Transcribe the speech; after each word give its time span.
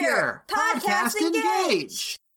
Precure 0.00 0.44
Podcast 0.48 1.16
Engage. 1.20 2.16
Hello 2.16 2.29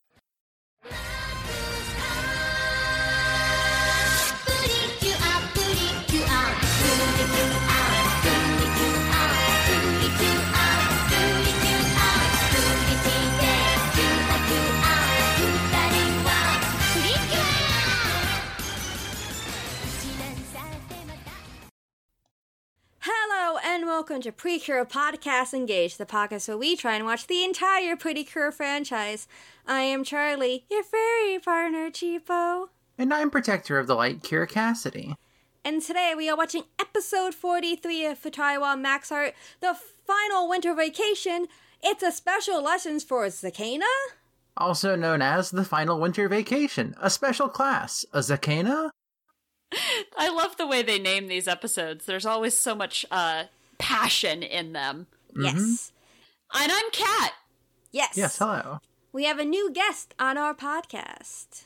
and 23.83 23.89
welcome 23.89 24.21
to 24.21 24.31
Precure 24.31 24.85
Podcast 24.85 25.53
Engage, 25.53 25.97
the 25.97 26.05
podcast 26.05 26.47
where 26.47 26.57
we 26.57 26.77
try 26.77 26.95
and 26.95 27.03
watch 27.03 27.27
the 27.27 27.43
entire 27.43 27.97
Pretty 27.97 28.23
Cure 28.23 28.49
franchise. 28.49 29.27
I 29.67 29.81
am 29.81 30.05
Charlie, 30.05 30.63
your 30.71 30.83
fairy 30.83 31.37
partner, 31.37 31.89
Cheapo. 31.89 32.69
And 32.97 33.13
I'm 33.13 33.29
Protector 33.29 33.77
of 33.77 33.87
the 33.87 33.95
Light, 33.95 34.21
Kira 34.21 34.47
Cassidy. 34.47 35.15
And 35.65 35.81
today 35.81 36.13
we 36.15 36.29
are 36.29 36.37
watching 36.37 36.63
episode 36.79 37.33
43 37.33 38.05
of 38.05 38.23
Futari 38.23 38.57
wa 38.57 38.77
Max 38.77 39.09
Heart, 39.09 39.33
the 39.59 39.75
final 40.07 40.47
winter 40.47 40.73
vacation. 40.73 41.47
It's 41.83 42.03
a 42.03 42.13
special 42.13 42.63
lessons 42.63 43.03
for 43.03 43.25
Zakenna? 43.25 43.83
Also 44.55 44.95
known 44.95 45.21
as 45.21 45.51
the 45.51 45.65
Final 45.65 45.99
Winter 45.99 46.29
Vacation, 46.29 46.95
a 47.01 47.09
special 47.09 47.49
class, 47.49 48.05
a 48.13 48.19
Zakenna? 48.19 48.91
I 50.17 50.29
love 50.29 50.55
the 50.55 50.67
way 50.67 50.83
they 50.83 50.99
name 50.99 51.27
these 51.27 51.49
episodes. 51.49 52.05
There's 52.05 52.25
always 52.25 52.57
so 52.57 52.75
much 52.75 53.05
uh, 53.11 53.45
passion 53.83 54.41
in 54.43 54.71
them. 54.71 55.07
Mm-hmm. 55.35 55.43
Yes. 55.43 55.91
And 56.53 56.71
I'm 56.71 56.89
Kat. 56.93 57.33
Yes. 57.91 58.13
Yes, 58.15 58.37
hello. 58.37 58.79
We 59.11 59.25
have 59.25 59.39
a 59.39 59.45
new 59.45 59.73
guest 59.73 60.15
on 60.17 60.37
our 60.37 60.55
podcast. 60.55 61.65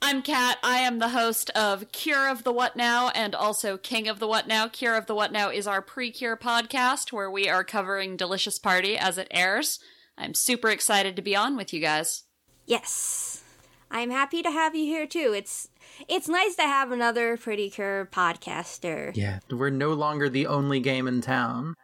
I'm 0.00 0.22
Kat. 0.22 0.56
I 0.62 0.78
am 0.78 1.00
the 1.00 1.10
host 1.10 1.50
of 1.50 1.92
Cure 1.92 2.30
of 2.30 2.44
the 2.44 2.52
What 2.52 2.76
Now 2.76 3.10
and 3.10 3.34
also 3.34 3.76
King 3.76 4.08
of 4.08 4.20
the 4.20 4.26
What 4.26 4.48
Now. 4.48 4.68
Cure 4.68 4.96
of 4.96 5.04
the 5.04 5.14
What 5.14 5.32
Now 5.32 5.50
is 5.50 5.66
our 5.66 5.82
pre-cure 5.82 6.38
podcast 6.38 7.12
where 7.12 7.30
we 7.30 7.46
are 7.46 7.62
covering 7.62 8.16
Delicious 8.16 8.58
Party 8.58 8.96
as 8.96 9.18
it 9.18 9.28
airs. 9.30 9.80
I'm 10.16 10.32
super 10.32 10.70
excited 10.70 11.14
to 11.16 11.22
be 11.22 11.36
on 11.36 11.58
with 11.58 11.74
you 11.74 11.80
guys. 11.80 12.24
Yes. 12.64 13.44
I'm 13.90 14.10
happy 14.10 14.42
to 14.42 14.50
have 14.50 14.74
you 14.74 14.86
here 14.86 15.06
too. 15.06 15.34
It's 15.36 15.68
it's 16.08 16.28
nice 16.28 16.54
to 16.56 16.62
have 16.62 16.92
another 16.92 17.36
Pretty 17.36 17.70
Cure 17.70 18.08
podcaster. 18.10 19.14
Yeah, 19.14 19.40
we're 19.50 19.70
no 19.70 19.92
longer 19.92 20.28
the 20.28 20.46
only 20.46 20.80
game 20.80 21.06
in 21.06 21.20
town. 21.20 21.74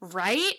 Right? 0.00 0.54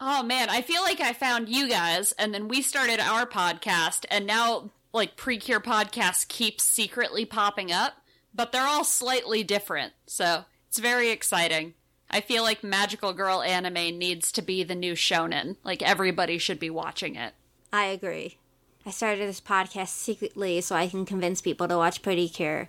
Oh 0.00 0.22
man, 0.22 0.50
I 0.50 0.62
feel 0.62 0.82
like 0.82 1.00
I 1.00 1.12
found 1.12 1.48
you 1.48 1.68
guys 1.68 2.12
and 2.12 2.34
then 2.34 2.48
we 2.48 2.62
started 2.62 3.00
our 3.00 3.26
podcast 3.26 4.04
and 4.10 4.26
now 4.26 4.70
like 4.92 5.16
pre-cure 5.16 5.60
podcasts 5.60 6.26
keep 6.26 6.60
secretly 6.60 7.24
popping 7.24 7.72
up, 7.72 7.94
but 8.34 8.52
they're 8.52 8.66
all 8.66 8.84
slightly 8.84 9.42
different. 9.42 9.92
So, 10.06 10.44
it's 10.68 10.78
very 10.78 11.10
exciting. 11.10 11.74
I 12.10 12.20
feel 12.20 12.42
like 12.42 12.62
Magical 12.64 13.12
Girl 13.12 13.42
anime 13.42 13.98
needs 13.98 14.30
to 14.32 14.42
be 14.42 14.62
the 14.64 14.74
new 14.74 14.94
shonen. 14.94 15.56
Like 15.64 15.82
everybody 15.82 16.38
should 16.38 16.58
be 16.58 16.70
watching 16.70 17.16
it. 17.16 17.34
I 17.72 17.86
agree. 17.86 18.38
I 18.86 18.90
started 18.90 19.28
this 19.28 19.40
podcast 19.40 19.88
secretly 19.88 20.60
so 20.60 20.74
I 20.76 20.88
can 20.88 21.06
convince 21.06 21.40
people 21.40 21.66
to 21.68 21.76
watch 21.76 22.02
Pretty 22.02 22.28
Cure. 22.28 22.68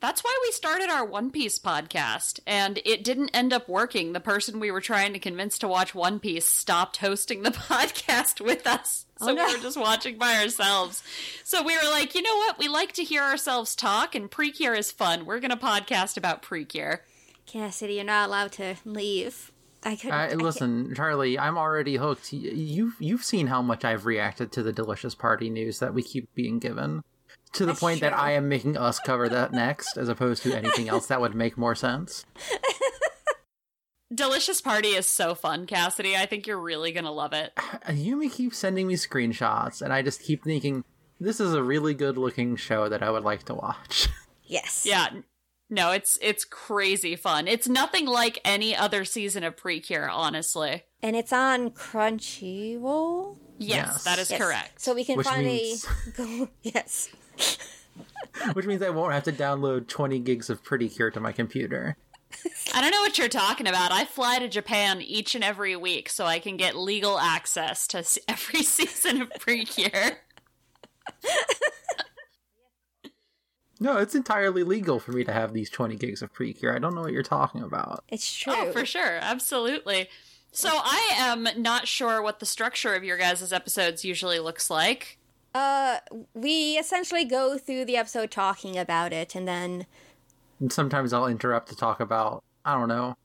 That's 0.00 0.24
why 0.24 0.36
we 0.44 0.50
started 0.50 0.90
our 0.90 1.04
One 1.04 1.30
Piece 1.30 1.60
podcast, 1.60 2.40
and 2.44 2.80
it 2.84 3.04
didn't 3.04 3.30
end 3.32 3.52
up 3.52 3.68
working. 3.68 4.12
The 4.12 4.18
person 4.18 4.58
we 4.58 4.72
were 4.72 4.80
trying 4.80 5.12
to 5.12 5.20
convince 5.20 5.58
to 5.58 5.68
watch 5.68 5.94
One 5.94 6.18
Piece 6.18 6.44
stopped 6.44 6.96
hosting 6.96 7.44
the 7.44 7.50
podcast 7.52 8.44
with 8.44 8.66
us. 8.66 9.06
Oh, 9.20 9.26
so 9.26 9.32
Oh, 9.32 9.34
no. 9.36 9.46
we 9.46 9.56
were 9.56 9.62
just 9.62 9.76
watching 9.78 10.18
by 10.18 10.42
ourselves. 10.42 11.04
So 11.44 11.62
we 11.62 11.76
were 11.76 11.88
like, 11.92 12.16
you 12.16 12.22
know 12.22 12.36
what? 12.36 12.58
We 12.58 12.66
like 12.66 12.90
to 12.94 13.04
hear 13.04 13.22
ourselves 13.22 13.76
talk, 13.76 14.16
and 14.16 14.28
Precure 14.28 14.74
is 14.74 14.90
fun. 14.90 15.24
We're 15.24 15.38
going 15.38 15.52
to 15.52 15.56
podcast 15.56 16.16
about 16.16 16.42
Precure. 16.42 17.04
Cassidy, 17.46 17.94
you're 17.94 18.04
not 18.04 18.28
allowed 18.28 18.50
to 18.52 18.74
leave. 18.84 19.52
I 19.84 19.96
couldn't. 19.96 20.12
I 20.12 20.28
can't- 20.28 20.42
listen, 20.42 20.94
Charlie, 20.94 21.38
I'm 21.38 21.58
already 21.58 21.96
hooked. 21.96 22.32
You've 22.32 22.94
you've 23.00 23.24
seen 23.24 23.46
how 23.48 23.62
much 23.62 23.84
I've 23.84 24.06
reacted 24.06 24.52
to 24.52 24.62
the 24.62 24.72
delicious 24.72 25.14
party 25.14 25.50
news 25.50 25.78
that 25.80 25.94
we 25.94 26.02
keep 26.02 26.32
being 26.34 26.58
given, 26.58 27.02
to 27.54 27.64
the 27.64 27.72
That's 27.72 27.80
point 27.80 28.00
that. 28.00 28.16
I 28.16 28.32
am 28.32 28.48
making 28.48 28.76
us 28.76 28.98
cover 29.00 29.28
that 29.28 29.52
next, 29.52 29.96
as 29.96 30.08
opposed 30.08 30.42
to 30.44 30.54
anything 30.56 30.88
else 30.88 31.06
that 31.08 31.20
would 31.20 31.34
make 31.34 31.56
more 31.58 31.74
sense. 31.74 32.24
Delicious 34.14 34.60
Party 34.60 34.88
is 34.88 35.06
so 35.06 35.34
fun, 35.34 35.64
Cassidy. 35.66 36.14
I 36.16 36.26
think 36.26 36.46
you're 36.46 36.60
really 36.60 36.92
going 36.92 37.04
to 37.04 37.10
love 37.10 37.32
it. 37.32 37.52
Yumi 37.88 38.30
keeps 38.30 38.58
sending 38.58 38.86
me 38.86 38.94
screenshots, 38.94 39.80
and 39.80 39.90
I 39.90 40.02
just 40.02 40.22
keep 40.22 40.44
thinking 40.44 40.84
this 41.18 41.40
is 41.40 41.54
a 41.54 41.62
really 41.62 41.94
good 41.94 42.18
looking 42.18 42.56
show 42.56 42.90
that 42.90 43.02
I 43.02 43.10
would 43.10 43.24
like 43.24 43.44
to 43.44 43.54
watch. 43.54 44.08
yes. 44.44 44.84
Yeah. 44.86 45.08
N- 45.72 45.74
No, 45.74 45.90
it's 45.92 46.18
it's 46.22 46.44
crazy 46.44 47.16
fun. 47.16 47.48
It's 47.48 47.68
nothing 47.68 48.06
like 48.06 48.38
any 48.44 48.76
other 48.76 49.04
season 49.04 49.42
of 49.44 49.56
Precure, 49.56 50.08
honestly. 50.08 50.84
And 51.02 51.16
it's 51.16 51.32
on 51.32 51.70
Crunchyroll. 51.70 53.36
Yes, 53.58 53.86
Yes. 53.86 54.04
that 54.04 54.18
is 54.18 54.30
Yes. 54.30 54.40
correct. 54.40 54.80
So 54.80 54.94
we 54.94 55.04
can 55.04 55.16
Which 55.16 55.26
finally 55.26 55.48
means- 55.62 55.84
go. 56.16 56.48
Yes. 56.62 57.08
Which 58.54 58.66
means 58.66 58.82
I 58.82 58.90
won't 58.90 59.12
have 59.12 59.24
to 59.24 59.32
download 59.32 59.88
20 59.88 60.18
gigs 60.20 60.48
of 60.50 60.62
Pretty 60.64 60.88
Cure 60.88 61.10
to 61.10 61.20
my 61.20 61.32
computer. 61.32 61.96
I 62.74 62.80
don't 62.80 62.90
know 62.90 63.00
what 63.02 63.18
you're 63.18 63.28
talking 63.28 63.66
about. 63.66 63.92
I 63.92 64.04
fly 64.06 64.38
to 64.38 64.48
Japan 64.48 65.02
each 65.02 65.34
and 65.34 65.44
every 65.44 65.76
week 65.76 66.08
so 66.08 66.24
I 66.24 66.38
can 66.38 66.56
get 66.56 66.74
legal 66.76 67.18
access 67.18 67.86
to 67.88 67.98
every 68.28 68.62
season 68.62 69.22
of 69.22 69.30
Precure. 69.38 70.18
No, 73.82 73.96
it's 73.96 74.14
entirely 74.14 74.62
legal 74.62 75.00
for 75.00 75.10
me 75.10 75.24
to 75.24 75.32
have 75.32 75.52
these 75.52 75.68
20 75.68 75.96
gigs 75.96 76.22
of 76.22 76.32
Precure. 76.32 76.72
I 76.72 76.78
don't 76.78 76.94
know 76.94 77.00
what 77.00 77.12
you're 77.12 77.24
talking 77.24 77.64
about. 77.64 78.04
It's 78.08 78.32
true. 78.32 78.54
Oh, 78.56 78.70
for 78.70 78.86
sure. 78.86 79.18
Absolutely. 79.20 80.08
So 80.52 80.68
I 80.70 81.14
am 81.16 81.48
not 81.56 81.88
sure 81.88 82.22
what 82.22 82.38
the 82.38 82.46
structure 82.46 82.94
of 82.94 83.02
your 83.02 83.16
guys' 83.18 83.52
episodes 83.52 84.04
usually 84.04 84.38
looks 84.38 84.70
like. 84.70 85.18
Uh, 85.52 85.96
we 86.32 86.78
essentially 86.78 87.24
go 87.24 87.58
through 87.58 87.84
the 87.86 87.96
episode 87.96 88.30
talking 88.30 88.78
about 88.78 89.12
it, 89.12 89.34
and 89.34 89.48
then 89.48 89.86
And 90.60 90.72
sometimes 90.72 91.12
I'll 91.12 91.26
interrupt 91.26 91.68
to 91.70 91.76
talk 91.76 91.98
about, 91.98 92.44
I 92.64 92.78
don't 92.78 92.88
know. 92.88 93.16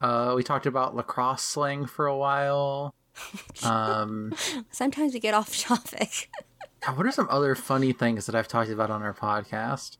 Uh, 0.00 0.34
we 0.36 0.44
talked 0.44 0.66
about 0.66 0.94
lacrosse 0.94 1.42
slang 1.42 1.84
for 1.84 2.06
a 2.06 2.16
while. 2.16 2.94
Um, 3.64 4.34
sometimes 4.70 5.14
we 5.14 5.20
get 5.20 5.34
off 5.34 5.58
topic. 5.58 6.30
God, 6.84 6.96
what 6.96 7.06
are 7.06 7.12
some 7.12 7.28
other 7.30 7.54
funny 7.54 7.92
things 7.92 8.26
that 8.26 8.34
I've 8.34 8.48
talked 8.48 8.70
about 8.70 8.90
on 8.90 9.02
our 9.02 9.14
podcast? 9.14 9.96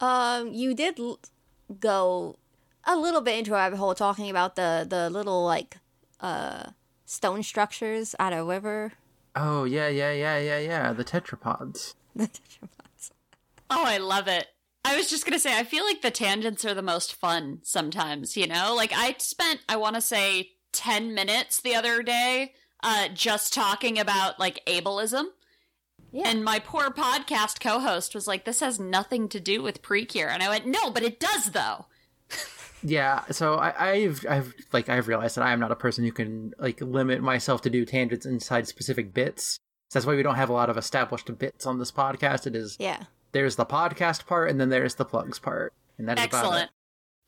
Um, 0.00 0.48
you 0.52 0.74
did 0.74 0.98
l- 0.98 1.20
go 1.78 2.36
a 2.84 2.96
little 2.96 3.20
bit 3.20 3.38
into 3.38 3.52
a 3.52 3.54
rabbit 3.54 3.76
hole 3.76 3.94
talking 3.94 4.28
about 4.30 4.56
the 4.56 4.86
the 4.88 5.08
little 5.10 5.44
like 5.44 5.76
uh 6.20 6.70
stone 7.04 7.42
structures 7.42 8.14
at 8.18 8.32
a 8.32 8.42
river. 8.42 8.92
Oh, 9.34 9.64
yeah, 9.64 9.88
yeah, 9.88 10.12
yeah, 10.12 10.38
yeah, 10.38 10.58
yeah. 10.58 10.92
The 10.92 11.04
tetrapods. 11.04 11.94
The 12.14 12.28
tetrapods. 12.28 13.10
Oh, 13.70 13.84
I 13.86 13.96
love 13.96 14.28
it. 14.28 14.48
I 14.84 14.96
was 14.96 15.08
just 15.08 15.24
going 15.24 15.32
to 15.32 15.40
say, 15.40 15.56
I 15.56 15.64
feel 15.64 15.84
like 15.84 16.02
the 16.02 16.10
tangents 16.10 16.62
are 16.66 16.74
the 16.74 16.82
most 16.82 17.14
fun 17.14 17.60
sometimes, 17.62 18.36
you 18.36 18.46
know? 18.46 18.74
Like, 18.76 18.92
I 18.94 19.14
spent, 19.18 19.60
I 19.68 19.76
want 19.76 19.94
to 19.94 20.02
say, 20.02 20.50
10 20.72 21.14
minutes 21.14 21.60
the 21.62 21.74
other 21.74 22.02
day 22.02 22.52
uh, 22.82 23.08
just 23.14 23.54
talking 23.54 23.98
about, 23.98 24.38
like, 24.38 24.60
ableism. 24.66 25.24
Yeah. 26.12 26.28
And 26.28 26.44
my 26.44 26.58
poor 26.58 26.90
podcast 26.90 27.58
co 27.60 27.80
host 27.80 28.14
was 28.14 28.26
like, 28.28 28.44
this 28.44 28.60
has 28.60 28.78
nothing 28.78 29.28
to 29.30 29.40
do 29.40 29.62
with 29.62 29.82
Precure. 29.82 30.28
And 30.28 30.42
I 30.42 30.48
went, 30.50 30.66
no, 30.66 30.90
but 30.90 31.02
it 31.02 31.18
does, 31.18 31.46
though. 31.52 31.86
Yeah, 32.84 33.22
so 33.30 33.54
I, 33.54 33.90
I've 33.92 34.26
I've 34.28 34.54
like 34.72 34.88
I've 34.88 35.06
realized 35.06 35.36
that 35.36 35.44
I 35.44 35.52
am 35.52 35.60
not 35.60 35.70
a 35.70 35.76
person 35.76 36.02
who 36.04 36.10
can 36.10 36.52
like 36.58 36.80
limit 36.80 37.22
myself 37.22 37.62
to 37.62 37.70
do 37.70 37.84
tangents 37.84 38.26
inside 38.26 38.66
specific 38.66 39.14
bits. 39.14 39.60
So 39.90 39.98
that's 40.00 40.04
why 40.06 40.16
we 40.16 40.24
don't 40.24 40.34
have 40.34 40.48
a 40.48 40.52
lot 40.52 40.68
of 40.68 40.76
established 40.76 41.30
bits 41.38 41.64
on 41.64 41.78
this 41.78 41.92
podcast. 41.92 42.44
It 42.44 42.56
is 42.56 42.76
Yeah. 42.80 43.04
there's 43.30 43.54
the 43.54 43.64
podcast 43.66 44.26
part 44.26 44.50
and 44.50 44.60
then 44.60 44.68
there's 44.68 44.96
the 44.96 45.04
plugs 45.04 45.38
part, 45.38 45.72
and 45.96 46.08
that 46.08 46.18
is 46.18 46.24
about 46.24 46.38
Excellent. 46.44 46.70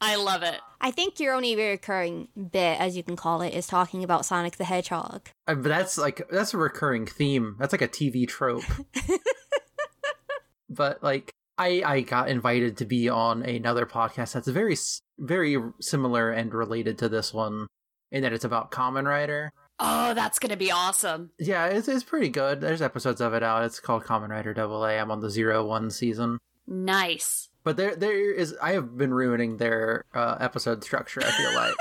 It. 0.05 0.12
I 0.12 0.17
love 0.17 0.43
it. 0.43 0.61
I 0.81 0.91
think 0.91 1.19
your 1.19 1.35
only 1.35 1.56
recurring 1.56 2.29
bit, 2.37 2.79
as 2.81 2.97
you 2.97 3.03
can 3.03 3.17
call 3.17 3.41
it, 3.43 3.55
is 3.55 3.67
talking 3.67 4.05
about 4.05 4.27
Sonic 4.27 4.56
the 4.56 4.65
Hedgehog. 4.65 5.29
Uh, 5.47 5.55
But 5.55 5.69
that's 5.69 5.99
like 5.99 6.29
that's 6.31 6.55
a 6.55 6.59
recurring 6.59 7.06
theme. 7.06 7.56
That's 7.59 7.73
like 7.73 7.83
a 7.83 7.89
TV 7.89 8.29
trope. 8.29 8.65
but 10.69 11.03
like 11.03 11.33
I 11.59 11.83
I 11.85 12.01
got 12.01 12.29
invited 12.29 12.77
to 12.79 12.85
be 12.85 13.09
on 13.09 13.43
another 13.43 13.87
podcast 13.87 14.33
that's 14.33 14.49
very 14.49 14.77
very 15.19 15.56
similar 15.81 16.31
and 16.31 16.53
related 16.53 16.99
to 16.99 17.09
this 17.09 17.33
one 17.33 17.67
in 18.11 18.23
that 18.23 18.33
it's 18.33 18.45
about 18.45 18.71
Kamen 18.71 19.06
Rider. 19.06 19.53
Oh, 19.81 20.15
that's 20.15 20.39
going 20.39 20.51
to 20.51 20.56
be 20.56 20.71
awesome. 20.71 21.31
Yeah, 21.39 21.67
it's 21.67 21.89
it's 21.89 22.05
pretty 22.05 22.29
good. 22.29 22.61
There's 22.61 22.83
episodes 22.83 23.21
of 23.21 23.35
it 23.35 23.43
out. 23.43 23.65
It's 23.65 23.81
called 23.81 24.05
Kamen 24.05 24.29
Rider 24.29 24.55
Double 24.55 24.85
A. 24.85 24.99
I'm 24.99 25.11
on 25.11 25.21
the 25.21 25.31
zero 25.31 25.65
one 25.67 25.91
season. 25.91 26.39
Nice. 26.67 27.49
But 27.64 27.76
there 27.76 27.96
there 27.96 28.32
is 28.32 28.55
I 28.62 28.72
have 28.72 28.96
been 28.96 29.12
ruining 29.12 29.56
their 29.56 30.05
uh, 30.14 30.37
episode 30.38 30.84
structure. 30.84 31.22
I 31.25 31.31
feel 31.31 31.55
like 31.55 31.75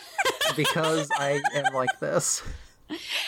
because 0.56 1.08
I 1.16 1.40
am 1.54 1.72
like 1.72 2.00
this. 2.00 2.42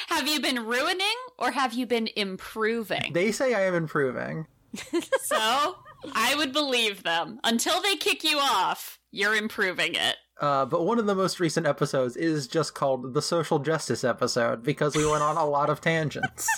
Have 0.09 0.27
you 0.27 0.41
been 0.41 0.67
ruining 0.67 1.07
or 1.39 1.53
have 1.53 1.73
you 1.73 1.87
been 1.87 2.09
improving? 2.17 3.13
They 3.13 3.31
say 3.31 3.55
I 3.55 3.63
am 3.63 3.75
improving. 3.75 4.47
so 5.23 5.77
I 6.15 6.35
would 6.37 6.53
believe 6.53 7.03
them. 7.03 7.41
Until 7.45 7.81
they 7.81 7.97
kick 7.97 8.25
you 8.25 8.39
off, 8.39 8.99
you're 9.11 9.35
improving 9.35 9.95
it. 9.95 10.17
Uh, 10.41 10.65
but 10.65 10.85
one 10.87 10.99
of 10.99 11.07
the 11.07 11.15
most 11.15 11.39
recent 11.39 11.67
episodes 11.67 12.17
is 12.17 12.49
just 12.49 12.75
called 12.75 13.13
the 13.13 13.21
social 13.21 13.59
justice 13.59 14.03
episode 14.03 14.63
because 14.63 14.97
we 14.97 15.07
went 15.07 15.23
on 15.23 15.37
a 15.37 15.45
lot 15.45 15.69
of 15.69 15.81
tangents. 15.81 16.49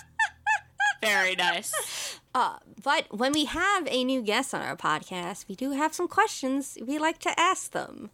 Very 1.03 1.35
nice. 1.35 2.21
Uh, 2.35 2.59
but 2.83 3.07
when 3.11 3.33
we 3.33 3.45
have 3.45 3.87
a 3.91 4.05
new 4.05 4.23
guest 4.23 4.55
on 4.55 4.63
our 4.63 4.77
podcast, 4.77 5.49
we 5.49 5.55
do 5.55 5.73
have 5.73 5.95
some 5.95 6.09
questions 6.09 6.79
we 6.87 6.99
like 6.99 7.19
to 7.19 7.39
ask 7.39 7.73
them. 7.73 8.11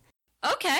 Okay. 0.49 0.79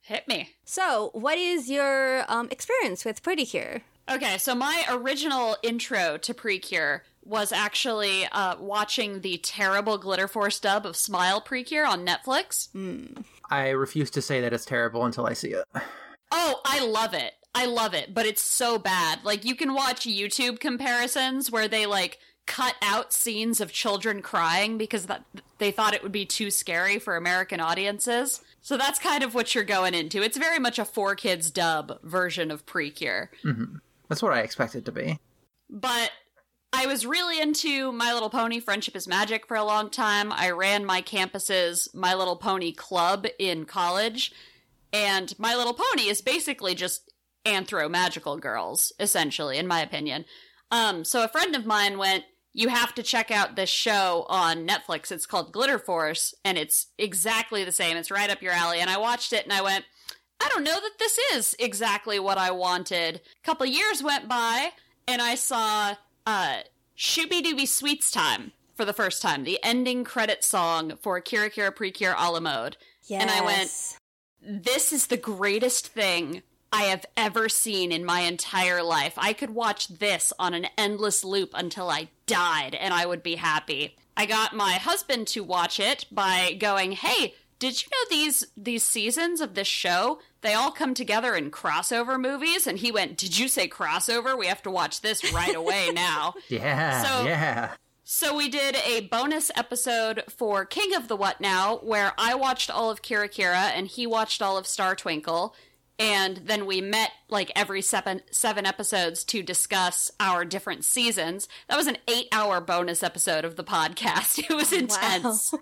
Hit 0.00 0.28
me. 0.28 0.50
So, 0.64 1.10
what 1.14 1.38
is 1.38 1.68
your 1.68 2.24
um, 2.28 2.48
experience 2.50 3.04
with 3.04 3.22
Pretty 3.22 3.44
Cure? 3.44 3.82
Okay, 4.08 4.38
so 4.38 4.54
my 4.54 4.84
original 4.88 5.56
intro 5.64 6.16
to 6.18 6.32
Precure 6.32 7.02
was 7.24 7.50
actually 7.50 8.24
uh, 8.26 8.54
watching 8.60 9.20
the 9.20 9.38
terrible 9.38 9.98
Glitter 9.98 10.28
Force 10.28 10.60
dub 10.60 10.86
of 10.86 10.96
Smile 10.96 11.40
Precure 11.40 11.84
on 11.84 12.06
Netflix. 12.06 12.68
Mm. 12.72 13.24
I 13.50 13.70
refuse 13.70 14.10
to 14.12 14.22
say 14.22 14.40
that 14.40 14.52
it's 14.52 14.64
terrible 14.64 15.04
until 15.04 15.26
I 15.26 15.32
see 15.32 15.50
it. 15.50 15.64
Oh, 16.30 16.60
I 16.64 16.84
love 16.86 17.14
it. 17.14 17.32
I 17.54 17.66
love 17.66 17.94
it, 17.94 18.12
but 18.14 18.26
it's 18.26 18.42
so 18.42 18.78
bad. 18.78 19.24
Like 19.24 19.44
you 19.44 19.56
can 19.56 19.74
watch 19.74 20.06
YouTube 20.06 20.60
comparisons 20.60 21.50
where 21.50 21.68
they 21.68 21.86
like 21.86 22.18
cut 22.46 22.74
out 22.80 23.12
scenes 23.12 23.60
of 23.60 23.72
children 23.72 24.22
crying 24.22 24.78
because 24.78 25.06
that 25.06 25.24
they 25.58 25.70
thought 25.70 25.94
it 25.94 26.02
would 26.02 26.12
be 26.12 26.24
too 26.24 26.50
scary 26.50 26.98
for 26.98 27.16
American 27.16 27.60
audiences. 27.60 28.40
So 28.62 28.76
that's 28.76 28.98
kind 28.98 29.22
of 29.22 29.34
what 29.34 29.54
you're 29.54 29.64
going 29.64 29.94
into. 29.94 30.22
It's 30.22 30.38
very 30.38 30.58
much 30.58 30.78
a 30.78 30.84
four 30.84 31.14
kids 31.14 31.50
dub 31.50 32.00
version 32.02 32.50
of 32.50 32.64
Precure. 32.66 33.30
Mm-hmm. 33.44 33.76
That's 34.08 34.22
what 34.22 34.32
I 34.32 34.40
expect 34.40 34.74
it 34.74 34.84
to 34.84 34.92
be. 34.92 35.18
But 35.68 36.10
I 36.72 36.86
was 36.86 37.06
really 37.06 37.40
into 37.40 37.90
My 37.90 38.12
Little 38.12 38.30
Pony 38.30 38.60
Friendship 38.60 38.94
is 38.96 39.08
Magic 39.08 39.46
for 39.46 39.56
a 39.56 39.64
long 39.64 39.90
time. 39.90 40.32
I 40.32 40.50
ran 40.50 40.84
my 40.84 41.00
campus's 41.00 41.88
My 41.94 42.14
Little 42.14 42.36
Pony 42.36 42.72
club 42.72 43.26
in 43.38 43.64
college. 43.64 44.32
And 44.92 45.36
My 45.38 45.54
Little 45.56 45.74
Pony 45.74 46.08
is 46.08 46.20
basically 46.20 46.74
just 46.74 47.12
anthro 47.44 47.90
magical 47.90 48.36
girls, 48.36 48.92
essentially, 49.00 49.58
in 49.58 49.66
my 49.66 49.80
opinion. 49.80 50.24
Um, 50.70 51.04
so 51.04 51.24
a 51.24 51.28
friend 51.28 51.54
of 51.56 51.66
mine 51.66 51.98
went, 51.98 52.24
You 52.56 52.68
have 52.68 52.94
to 52.94 53.02
check 53.02 53.30
out 53.30 53.54
this 53.54 53.68
show 53.68 54.24
on 54.30 54.66
Netflix. 54.66 55.12
It's 55.12 55.26
called 55.26 55.52
Glitter 55.52 55.78
Force, 55.78 56.34
and 56.42 56.56
it's 56.56 56.86
exactly 56.96 57.64
the 57.64 57.70
same. 57.70 57.98
It's 57.98 58.10
right 58.10 58.30
up 58.30 58.40
your 58.40 58.54
alley. 58.54 58.80
And 58.80 58.88
I 58.88 58.96
watched 58.96 59.34
it 59.34 59.44
and 59.44 59.52
I 59.52 59.60
went, 59.60 59.84
I 60.40 60.48
don't 60.48 60.64
know 60.64 60.80
that 60.80 60.98
this 60.98 61.18
is 61.34 61.54
exactly 61.58 62.18
what 62.18 62.38
I 62.38 62.52
wanted. 62.52 63.16
A 63.16 63.44
couple 63.44 63.66
years 63.66 64.02
went 64.02 64.26
by, 64.26 64.70
and 65.06 65.20
I 65.20 65.34
saw 65.34 65.96
uh, 66.26 66.60
Shooby 66.96 67.42
Dooby 67.42 67.68
Sweets 67.68 68.10
Time 68.10 68.52
for 68.74 68.86
the 68.86 68.94
first 68.94 69.20
time, 69.20 69.44
the 69.44 69.60
ending 69.62 70.02
credit 70.02 70.42
song 70.42 70.94
for 71.02 71.20
Kira 71.20 71.52
Kira 71.52 71.76
Precure 71.76 72.14
a 72.16 72.30
la 72.30 72.40
mode. 72.40 72.78
Yes. 73.02 73.20
And 73.20 73.30
I 73.30 73.42
went, 73.42 73.70
This 74.64 74.94
is 74.94 75.08
the 75.08 75.18
greatest 75.18 75.88
thing 75.88 76.40
I 76.76 76.82
have 76.84 77.06
ever 77.16 77.48
seen 77.48 77.90
in 77.92 78.04
my 78.04 78.20
entire 78.20 78.82
life. 78.82 79.14
I 79.16 79.32
could 79.32 79.50
watch 79.50 79.88
this 79.88 80.32
on 80.38 80.52
an 80.54 80.66
endless 80.76 81.24
loop 81.24 81.50
until 81.54 81.88
I 81.88 82.08
died, 82.26 82.74
and 82.74 82.92
I 82.92 83.06
would 83.06 83.22
be 83.22 83.36
happy. 83.36 83.96
I 84.16 84.26
got 84.26 84.54
my 84.54 84.72
husband 84.74 85.26
to 85.28 85.42
watch 85.44 85.78
it 85.80 86.04
by 86.10 86.54
going, 86.58 86.92
Hey, 86.92 87.34
did 87.58 87.82
you 87.82 87.88
know 87.90 88.10
these 88.10 88.44
these 88.56 88.82
seasons 88.82 89.40
of 89.40 89.54
this 89.54 89.66
show 89.68 90.20
they 90.42 90.52
all 90.52 90.70
come 90.70 90.92
together 90.92 91.34
in 91.34 91.50
crossover 91.50 92.20
movies? 92.20 92.66
And 92.66 92.78
he 92.78 92.92
went 92.92 93.16
did 93.16 93.38
you 93.38 93.48
say 93.48 93.66
crossover? 93.68 94.38
We 94.38 94.46
have 94.46 94.62
to 94.64 94.70
watch 94.70 95.00
this 95.00 95.32
right 95.32 95.54
away 95.54 95.90
now. 95.94 96.34
Yeah 96.48 97.02
So- 97.02 97.24
yeah. 97.26 97.70
so 98.04 98.36
we 98.36 98.48
did 98.50 98.76
a 98.86 99.00
bonus 99.08 99.50
episode 99.56 100.22
for 100.28 100.64
king 100.66 100.94
of 100.94 101.08
the 101.08 101.16
what 101.16 101.40
now 101.40 101.78
where 101.78 102.12
i 102.18 102.34
watched 102.36 102.70
all 102.70 102.88
of 102.90 103.02
kira 103.02 103.28
kira 103.28 103.70
and 103.74 103.88
he 103.88 104.06
watched 104.06 104.40
all 104.42 104.56
of 104.56 104.64
star 104.66 104.94
twinkle 104.94 105.54
and 105.98 106.38
then 106.38 106.66
we 106.66 106.80
met 106.80 107.10
like 107.28 107.50
every 107.56 107.82
seven 107.82 108.20
seven 108.30 108.66
episodes 108.66 109.24
to 109.24 109.42
discuss 109.42 110.10
our 110.20 110.44
different 110.44 110.84
seasons 110.84 111.48
that 111.68 111.76
was 111.76 111.86
an 111.86 111.98
eight 112.08 112.28
hour 112.32 112.60
bonus 112.60 113.02
episode 113.02 113.44
of 113.44 113.56
the 113.56 113.64
podcast 113.64 114.38
it 114.50 114.54
was 114.54 114.72
intense 114.72 115.54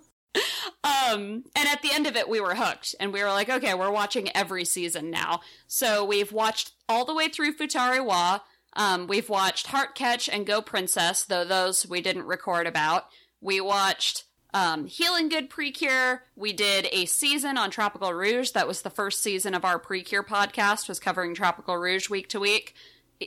um, 0.83 1.43
and 1.55 1.67
at 1.67 1.81
the 1.81 1.91
end 1.93 2.07
of 2.07 2.15
it, 2.15 2.27
we 2.27 2.41
were 2.41 2.55
hooked, 2.55 2.95
and 2.99 3.13
we 3.13 3.23
were 3.23 3.29
like, 3.29 3.49
okay, 3.49 3.73
we're 3.73 3.91
watching 3.91 4.35
every 4.35 4.65
season 4.65 5.09
now. 5.09 5.41
So 5.67 6.03
we've 6.03 6.31
watched 6.31 6.73
all 6.89 7.05
the 7.05 7.15
way 7.15 7.29
through 7.29 7.55
Futari 7.55 8.03
Wa. 8.03 8.39
Um, 8.75 9.07
we've 9.07 9.29
watched 9.29 9.67
Heart 9.67 9.95
Catch 9.95 10.27
and 10.27 10.45
Go 10.45 10.61
Princess, 10.61 11.23
though 11.23 11.45
those 11.45 11.87
we 11.87 12.01
didn't 12.01 12.25
record 12.25 12.67
about. 12.67 13.05
We 13.39 13.61
watched 13.61 14.25
um, 14.55 14.85
Healing 14.85 15.27
Good 15.27 15.49
Precure. 15.49 16.23
We 16.37 16.53
did 16.53 16.87
a 16.93 17.05
season 17.07 17.57
on 17.57 17.71
Tropical 17.71 18.13
Rouge. 18.13 18.51
That 18.51 18.69
was 18.69 18.83
the 18.83 18.89
first 18.89 19.21
season 19.21 19.53
of 19.53 19.65
our 19.65 19.77
Precure 19.77 20.23
podcast, 20.23 20.87
was 20.87 20.97
covering 20.97 21.35
Tropical 21.35 21.75
Rouge 21.75 22.09
week 22.09 22.29
to 22.29 22.39
week. 22.39 22.73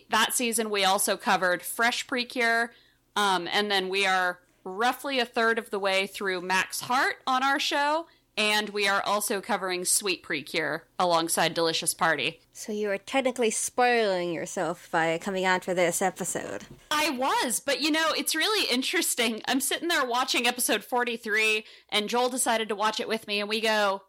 That 0.09 0.33
season, 0.33 0.71
we 0.71 0.87
also 0.87 1.19
covered 1.19 1.63
Fresh 1.63 2.07
Precure, 2.07 2.73
um, 3.15 3.47
and 3.53 3.71
then 3.71 3.91
we 3.91 4.07
are 4.07 4.41
roughly 4.65 5.19
a 5.19 5.27
third 5.27 5.59
of 5.59 5.69
the 5.69 5.79
way 5.79 6.07
through 6.07 6.41
Max 6.41 6.81
Heart 6.81 7.17
on 7.27 7.43
our 7.43 7.61
show, 7.61 8.07
and 8.39 8.71
we 8.71 8.87
are 8.87 9.03
also 9.03 9.41
covering 9.41 9.85
Sweet 9.85 10.23
Precure 10.23 10.85
alongside 10.97 11.55
Delicious 11.55 11.93
Party. 11.93 12.39
So 12.53 12.71
you 12.73 12.89
are 12.91 12.97
technically 12.97 13.51
spoiling 13.51 14.33
yourself 14.33 14.89
by 14.93 15.19
coming 15.19 15.45
on 15.45 15.61
for 15.61 15.75
this 15.75 16.01
episode. 16.01 16.63
I 16.91 17.11
was, 17.11 17.59
but 17.59 17.81
you 17.81 17.91
know, 17.91 18.13
it's 18.17 18.37
really 18.37 18.71
interesting. 18.73 19.43
I'm 19.49 19.61
sitting 19.61 19.89
there 19.89 20.07
watching 20.07 20.47
episode 20.47 20.85
43, 20.85 21.65
and 21.89 22.09
Joel 22.09 22.29
decided 22.29 22.69
to 22.69 22.77
watch 22.77 23.01
it 23.01 23.09
with 23.09 23.27
me, 23.27 23.41
and 23.41 23.49
we 23.49 23.61
go, 23.61 24.03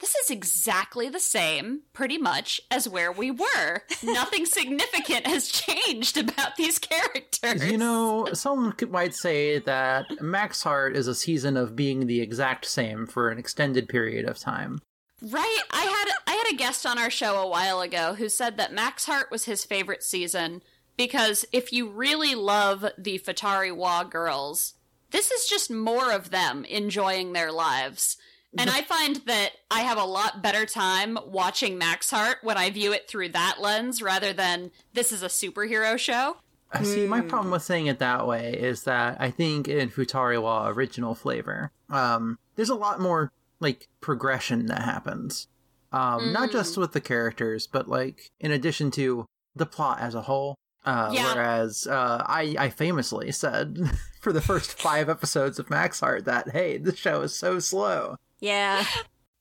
this 0.00 0.14
is 0.16 0.30
exactly 0.30 1.08
the 1.08 1.20
same, 1.20 1.82
pretty 1.92 2.18
much, 2.18 2.60
as 2.70 2.88
where 2.88 3.12
we 3.12 3.30
were. 3.30 3.82
Nothing 4.02 4.44
significant 4.44 5.26
has 5.26 5.48
changed 5.48 6.16
about 6.16 6.56
these 6.56 6.78
characters. 6.78 7.64
You 7.70 7.78
know, 7.78 8.28
some 8.32 8.74
might 8.90 9.14
say 9.14 9.60
that 9.60 10.20
Max 10.20 10.62
Heart 10.62 10.96
is 10.96 11.06
a 11.06 11.14
season 11.14 11.56
of 11.56 11.76
being 11.76 12.06
the 12.06 12.20
exact 12.20 12.66
same 12.66 13.06
for 13.06 13.30
an 13.30 13.38
extended 13.38 13.88
period 13.88 14.28
of 14.28 14.38
time. 14.38 14.80
Right. 15.22 15.60
I 15.70 15.82
had 15.82 16.08
I 16.26 16.36
had 16.36 16.52
a 16.52 16.56
guest 16.56 16.84
on 16.84 16.98
our 16.98 17.10
show 17.10 17.40
a 17.40 17.48
while 17.48 17.80
ago 17.80 18.14
who 18.14 18.28
said 18.28 18.58
that 18.58 18.74
Max 18.74 19.06
Heart 19.06 19.30
was 19.30 19.44
his 19.44 19.64
favorite 19.64 20.02
season 20.02 20.60
because 20.96 21.44
if 21.52 21.72
you 21.72 21.88
really 21.88 22.34
love 22.34 22.84
the 22.98 23.18
Futari 23.18 23.74
Wa 23.74 24.04
girls, 24.04 24.74
this 25.10 25.30
is 25.30 25.46
just 25.46 25.70
more 25.70 26.12
of 26.12 26.30
them 26.30 26.64
enjoying 26.64 27.32
their 27.32 27.52
lives. 27.52 28.16
And 28.58 28.70
I 28.70 28.82
find 28.82 29.16
that 29.26 29.50
I 29.70 29.80
have 29.80 29.98
a 29.98 30.04
lot 30.04 30.42
better 30.42 30.64
time 30.66 31.18
watching 31.26 31.76
Max 31.76 32.10
Heart 32.10 32.38
when 32.42 32.56
I 32.56 32.70
view 32.70 32.92
it 32.92 33.08
through 33.08 33.30
that 33.30 33.56
lens 33.60 34.00
rather 34.00 34.32
than 34.32 34.70
this 34.92 35.12
is 35.12 35.22
a 35.22 35.28
superhero 35.28 35.98
show. 35.98 36.36
I 36.72 36.82
See, 36.82 37.06
my 37.06 37.20
problem 37.20 37.52
with 37.52 37.62
saying 37.62 37.86
it 37.86 38.00
that 38.00 38.26
way 38.26 38.52
is 38.52 38.82
that 38.84 39.16
I 39.20 39.30
think 39.30 39.68
in 39.68 39.90
Futariwa 39.90 40.74
original 40.74 41.14
flavor, 41.14 41.70
um, 41.88 42.38
there's 42.56 42.70
a 42.70 42.74
lot 42.74 43.00
more 43.00 43.30
like 43.60 43.88
progression 44.00 44.66
that 44.66 44.82
happens. 44.82 45.46
Um, 45.92 46.32
Not 46.32 46.50
just 46.50 46.76
with 46.76 46.92
the 46.92 47.00
characters, 47.00 47.68
but 47.68 47.88
like 47.88 48.32
in 48.40 48.50
addition 48.50 48.90
to 48.92 49.26
the 49.54 49.66
plot 49.66 50.00
as 50.00 50.14
a 50.14 50.22
whole. 50.22 50.56
Uh, 50.84 51.10
Yeah. 51.12 51.34
Whereas 51.34 51.86
uh, 51.86 52.22
I, 52.26 52.56
I 52.58 52.68
famously 52.70 53.32
said 53.32 53.78
for 54.20 54.32
the 54.32 54.40
first 54.40 54.78
five 54.78 55.08
episodes 55.08 55.58
of 55.58 55.70
Max 55.70 56.00
Heart 56.00 56.24
that 56.26 56.50
hey, 56.50 56.78
this 56.78 56.98
show 56.98 57.22
is 57.22 57.34
so 57.34 57.58
slow. 57.58 58.16
Yeah. 58.40 58.84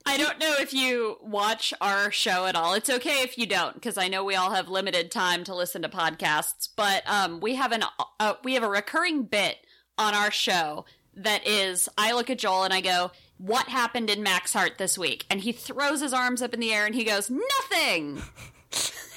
I 0.06 0.18
don't 0.18 0.38
know 0.38 0.54
if 0.60 0.74
you 0.74 1.18
watch 1.22 1.74
our 1.80 2.12
show 2.12 2.46
at 2.46 2.56
all. 2.56 2.74
It's 2.74 2.90
okay 2.90 3.22
if 3.22 3.38
you 3.38 3.46
don't, 3.46 3.74
because 3.76 3.98
I 3.98 4.10
know 4.10 4.24
we 4.26 4.36
all 4.36 4.52
have 4.52 4.68
limited 4.68 5.12
time 5.12 5.46
to 5.46 5.56
listen 5.56 5.82
to 5.84 5.88
podcasts. 5.90 6.68
But 6.76 7.04
um, 7.08 7.40
we 7.40 7.56
have 7.56 7.72
an 7.72 7.86
uh, 8.20 8.34
we 8.44 8.56
have 8.56 8.64
a 8.64 8.70
recurring 8.70 9.24
bit 9.24 9.58
on 9.98 10.14
our 10.14 10.30
show 10.30 10.84
that 11.16 11.48
is 11.48 11.88
I 11.98 12.12
look 12.12 12.30
at 12.30 12.40
Joel 12.40 12.64
and 12.64 12.74
I 12.74 12.82
go, 12.82 13.12
"What 13.38 13.70
happened 13.70 14.10
in 14.10 14.22
Max 14.24 14.52
Heart 14.52 14.74
this 14.78 14.98
week?" 14.98 15.26
And 15.30 15.40
he 15.40 15.54
throws 15.54 16.02
his 16.02 16.12
arms 16.14 16.42
up 16.42 16.54
in 16.54 16.60
the 16.60 16.74
air 16.74 16.86
and 16.86 16.96
he 16.96 17.06
goes, 17.06 17.30
"Nothing." 17.30 18.22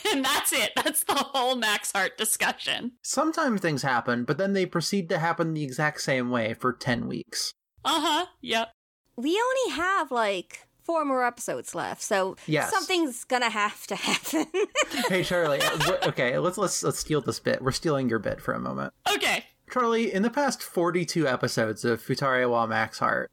and 0.13 0.25
that's 0.25 0.53
it. 0.53 0.73
That's 0.77 1.05
the 1.05 1.15
whole 1.15 1.57
Max 1.57 1.93
Heart 1.93 2.17
discussion. 2.19 2.93
Sometimes 3.03 3.61
things 3.61 3.83
happen, 3.83 4.25
but 4.25 4.39
then 4.39 4.53
they 4.53 4.67
proceed 4.67 5.09
to 5.11 5.19
happen 5.19 5.55
the 5.55 5.65
exact 5.65 6.01
same 6.01 6.31
way 6.31 6.55
for 6.55 6.73
10 6.73 7.07
weeks. 7.09 7.53
Uh 7.85 8.01
huh. 8.01 8.27
Yep. 8.41 8.73
We 9.17 9.41
only 9.41 9.77
have 9.77 10.11
like 10.11 10.67
four 10.85 11.05
more 11.05 11.25
episodes 11.25 11.75
left, 11.75 12.03
so 12.03 12.37
Yes. 12.47 12.71
something's 12.71 13.25
gonna 13.25 13.51
have 13.51 13.87
to 13.89 13.97
happen. 13.97 14.47
Hey 15.09 15.23
Charlie, 15.25 15.61
uh, 15.61 15.97
okay, 16.09 16.39
let's 16.39 16.59
let's 16.59 16.83
let's 16.83 16.99
steal 16.99 17.21
this 17.21 17.39
bit. 17.41 17.63
We're 17.63 17.73
stealing 17.73 18.09
your 18.09 18.19
bit 18.19 18.41
for 18.41 18.55
a 18.55 18.59
moment. 18.59 18.93
Okay. 19.15 19.45
Charlie, 19.73 20.13
in 20.13 20.23
the 20.23 20.31
past 20.31 20.63
42 20.63 21.27
episodes 21.27 21.85
of 21.85 22.01
Futari 22.03 22.49
wa 22.49 22.67
Max 22.67 22.99
Heart, 23.01 23.31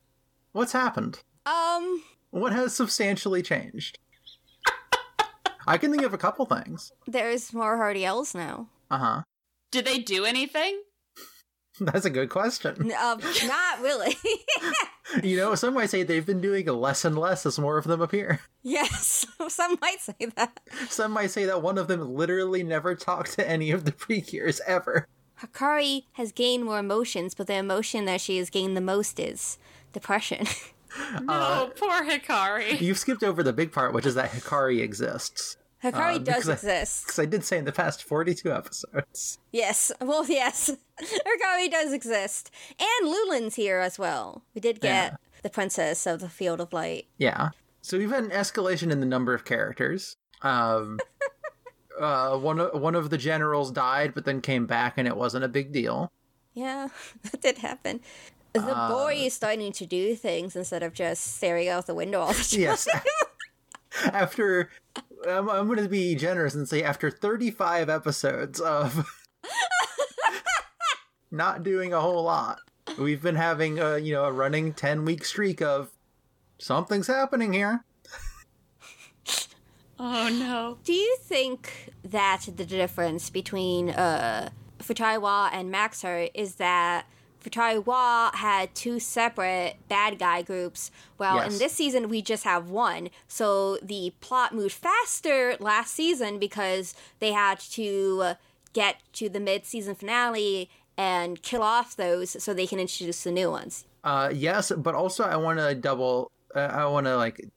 what's 0.52 0.72
happened? 0.74 1.20
um, 1.46 2.04
What 2.32 2.54
has 2.54 2.76
substantially 2.76 3.42
changed? 3.44 4.00
I 5.68 5.78
can 5.78 5.92
think 5.92 6.04
of 6.04 6.14
a 6.14 6.18
couple 6.18 6.46
things. 6.46 6.92
there's 7.08 7.54
more 7.54 7.78
Heartiels 7.78 8.36
now. 8.36 8.68
Uh 8.92 8.98
huh. 8.98 9.22
Did 9.72 9.86
they 9.86 10.00
do 10.00 10.26
anything? 10.26 10.82
That's 11.80 12.06
a 12.06 12.10
good 12.10 12.30
question. 12.30 12.92
Um, 12.92 13.20
not 13.46 13.82
really. 13.82 14.16
You 15.22 15.38
know, 15.38 15.54
some 15.54 15.74
might 15.76 15.90
say 15.92 16.02
they've 16.02 16.26
been 16.26 16.42
doing 16.42 16.66
less 16.66 17.04
and 17.06 17.16
less 17.20 17.46
as 17.46 17.60
more 17.60 17.78
of 17.78 17.84
them 17.84 18.02
appear. 18.02 18.40
yes, 18.64 19.28
some 19.50 19.78
might 19.82 20.00
say 20.00 20.16
that. 20.38 20.60
Some 20.88 21.12
might 21.12 21.30
say 21.30 21.46
that 21.46 21.62
one 21.62 21.78
of 21.78 21.88
them 21.88 22.16
literally 22.16 22.64
never 22.64 22.96
talked 22.96 23.34
to 23.34 23.48
any 23.48 23.70
of 23.70 23.84
the 23.84 23.92
Precures 23.92 24.62
ever. 24.66 25.06
Hikari 25.42 26.06
has 26.14 26.32
gained 26.32 26.64
more 26.64 26.80
emotions, 26.80 27.36
but 27.36 27.46
the 27.48 27.56
emotion 27.56 28.06
that 28.06 28.22
she 28.22 28.38
has 28.38 28.50
gained 28.50 28.76
the 28.78 28.82
most 28.82 29.20
is 29.20 29.60
depression. 29.92 30.48
No, 31.22 31.72
poor 31.76 32.04
Hikari. 32.04 32.80
You've 32.82 32.98
skipped 32.98 33.24
over 33.24 33.44
the 33.44 33.54
big 33.54 33.72
part, 33.72 33.94
which 33.94 34.06
is 34.06 34.16
that 34.16 34.32
Hikari 34.32 34.82
exists. 34.82 35.58
Hikari 35.84 36.16
Uh, 36.16 36.18
does 36.20 36.26
because 36.46 36.50
exist. 36.50 37.06
Because 37.06 37.20
I 37.20 37.26
did 37.26 37.44
say 37.44 37.58
in 37.58 37.66
the 37.66 37.72
past 37.72 38.04
42 38.04 38.52
episodes. 38.52 39.38
Yes. 39.52 39.92
Well, 40.02 40.26
yes. 40.28 40.72
Hikari 41.00 41.70
does 41.70 41.94
exist. 41.94 42.50
And 42.80 43.08
Lulun's 43.10 43.56
here 43.56 43.80
as 43.80 44.00
well. 44.00 44.44
We 44.56 44.62
did 44.62 44.82
get 44.82 45.12
Yeah. 45.12 45.16
the 45.44 45.50
princess 45.50 46.08
of 46.08 46.22
the 46.22 46.30
Field 46.30 46.60
of 46.60 46.74
Light. 46.74 47.06
Yeah. 47.18 47.50
So 47.82 47.98
we've 48.00 48.10
had 48.10 48.24
an 48.24 48.32
escalation 48.32 48.92
in 48.92 49.00
the 49.00 49.06
number 49.06 49.34
of 49.36 49.46
characters. 49.46 50.16
Um, 50.42 51.00
uh, 52.00 52.38
one 52.38 52.60
of 52.60 52.82
one 52.82 52.96
of 52.96 53.10
the 53.12 53.18
generals 53.18 53.72
died, 53.72 54.14
but 54.16 54.26
then 54.26 54.42
came 54.42 54.66
back, 54.66 54.98
and 54.98 55.08
it 55.08 55.16
wasn't 55.16 55.44
a 55.44 55.48
big 55.48 55.72
deal. 55.72 56.12
Yeah, 56.54 56.88
that 57.24 57.42
did 57.42 57.60
happen. 57.60 58.00
The 58.54 58.88
boy 58.90 59.16
is 59.22 59.34
starting 59.34 59.72
to 59.74 59.86
do 59.86 60.16
things 60.16 60.56
instead 60.56 60.84
of 60.84 60.94
just 60.94 61.36
staring 61.36 61.70
out 61.70 61.88
the 61.88 61.96
window 61.96 62.20
all 62.22 62.34
the 62.34 62.34
time. 62.50 62.60
Yes. 62.60 62.88
after, 64.12 64.70
I'm, 65.28 65.50
I'm 65.50 65.68
going 65.68 65.80
to 65.80 65.90
be 65.90 66.16
generous 66.16 66.54
and 66.54 66.68
say 66.70 66.84
after 66.84 67.10
35 67.10 67.90
episodes 67.90 68.60
of 68.60 69.08
not 71.32 71.64
doing 71.64 71.94
a 71.94 72.02
whole 72.02 72.24
lot, 72.24 72.60
we've 72.98 73.22
been 73.22 73.36
having 73.36 73.80
a 73.80 73.98
you 73.98 74.14
know 74.14 74.26
a 74.26 74.32
running 74.32 74.74
10 74.74 75.06
week 75.06 75.26
streak 75.26 75.62
of 75.62 75.90
something's 76.60 77.08
happening 77.08 77.54
here. 77.54 77.84
Oh 80.00 80.30
no. 80.30 80.78
Do 80.84 80.94
you 80.94 81.18
think 81.22 81.94
that 82.04 82.46
the 82.56 82.66
difference 82.66 83.30
between 83.30 83.90
uh, 83.90 84.50
Futari 84.80 85.20
wa 85.20 85.50
and 85.54 85.72
Max 85.72 86.02
Heart 86.02 86.32
is 86.34 86.56
that 86.56 87.06
Futari 87.44 87.86
wa 87.86 88.32
had 88.34 88.74
two 88.74 89.00
separate 89.00 89.76
bad 89.90 90.18
guy 90.20 90.42
groups, 90.42 90.90
Well, 91.18 91.36
Yes. 91.38 91.54
in 91.54 91.60
this 91.60 91.74
season 91.74 92.10
we 92.10 92.22
just 92.22 92.44
have 92.44 92.70
one. 92.70 93.10
So 93.28 93.78
the 93.82 94.14
plot 94.22 94.54
moved 94.54 94.74
faster 94.74 95.56
last 95.60 95.94
season 95.94 96.40
because 96.40 96.94
they 97.20 97.32
had 97.34 97.60
to 97.72 98.20
uh, 98.24 98.34
get 98.74 98.98
to 99.14 99.30
the 99.30 99.40
mid 99.40 99.66
season 99.66 99.96
finale 99.96 100.70
and 100.98 101.42
kill 101.42 101.62
off 101.64 101.96
those 101.96 102.42
so 102.44 102.54
they 102.54 102.68
can 102.68 102.80
introduce 102.80 103.24
the 103.24 103.32
new 103.32 103.50
ones. 103.52 103.86
Uh, 104.04 104.30
yes, 104.34 104.72
but 104.76 104.96
also 104.96 105.24
I 105.24 105.36
want 105.38 105.60
to 105.60 105.74
double. 105.76 106.32
Uh, 106.56 106.60
I 106.60 106.86
want 106.86 107.06
to 107.08 107.18
like 107.18 107.48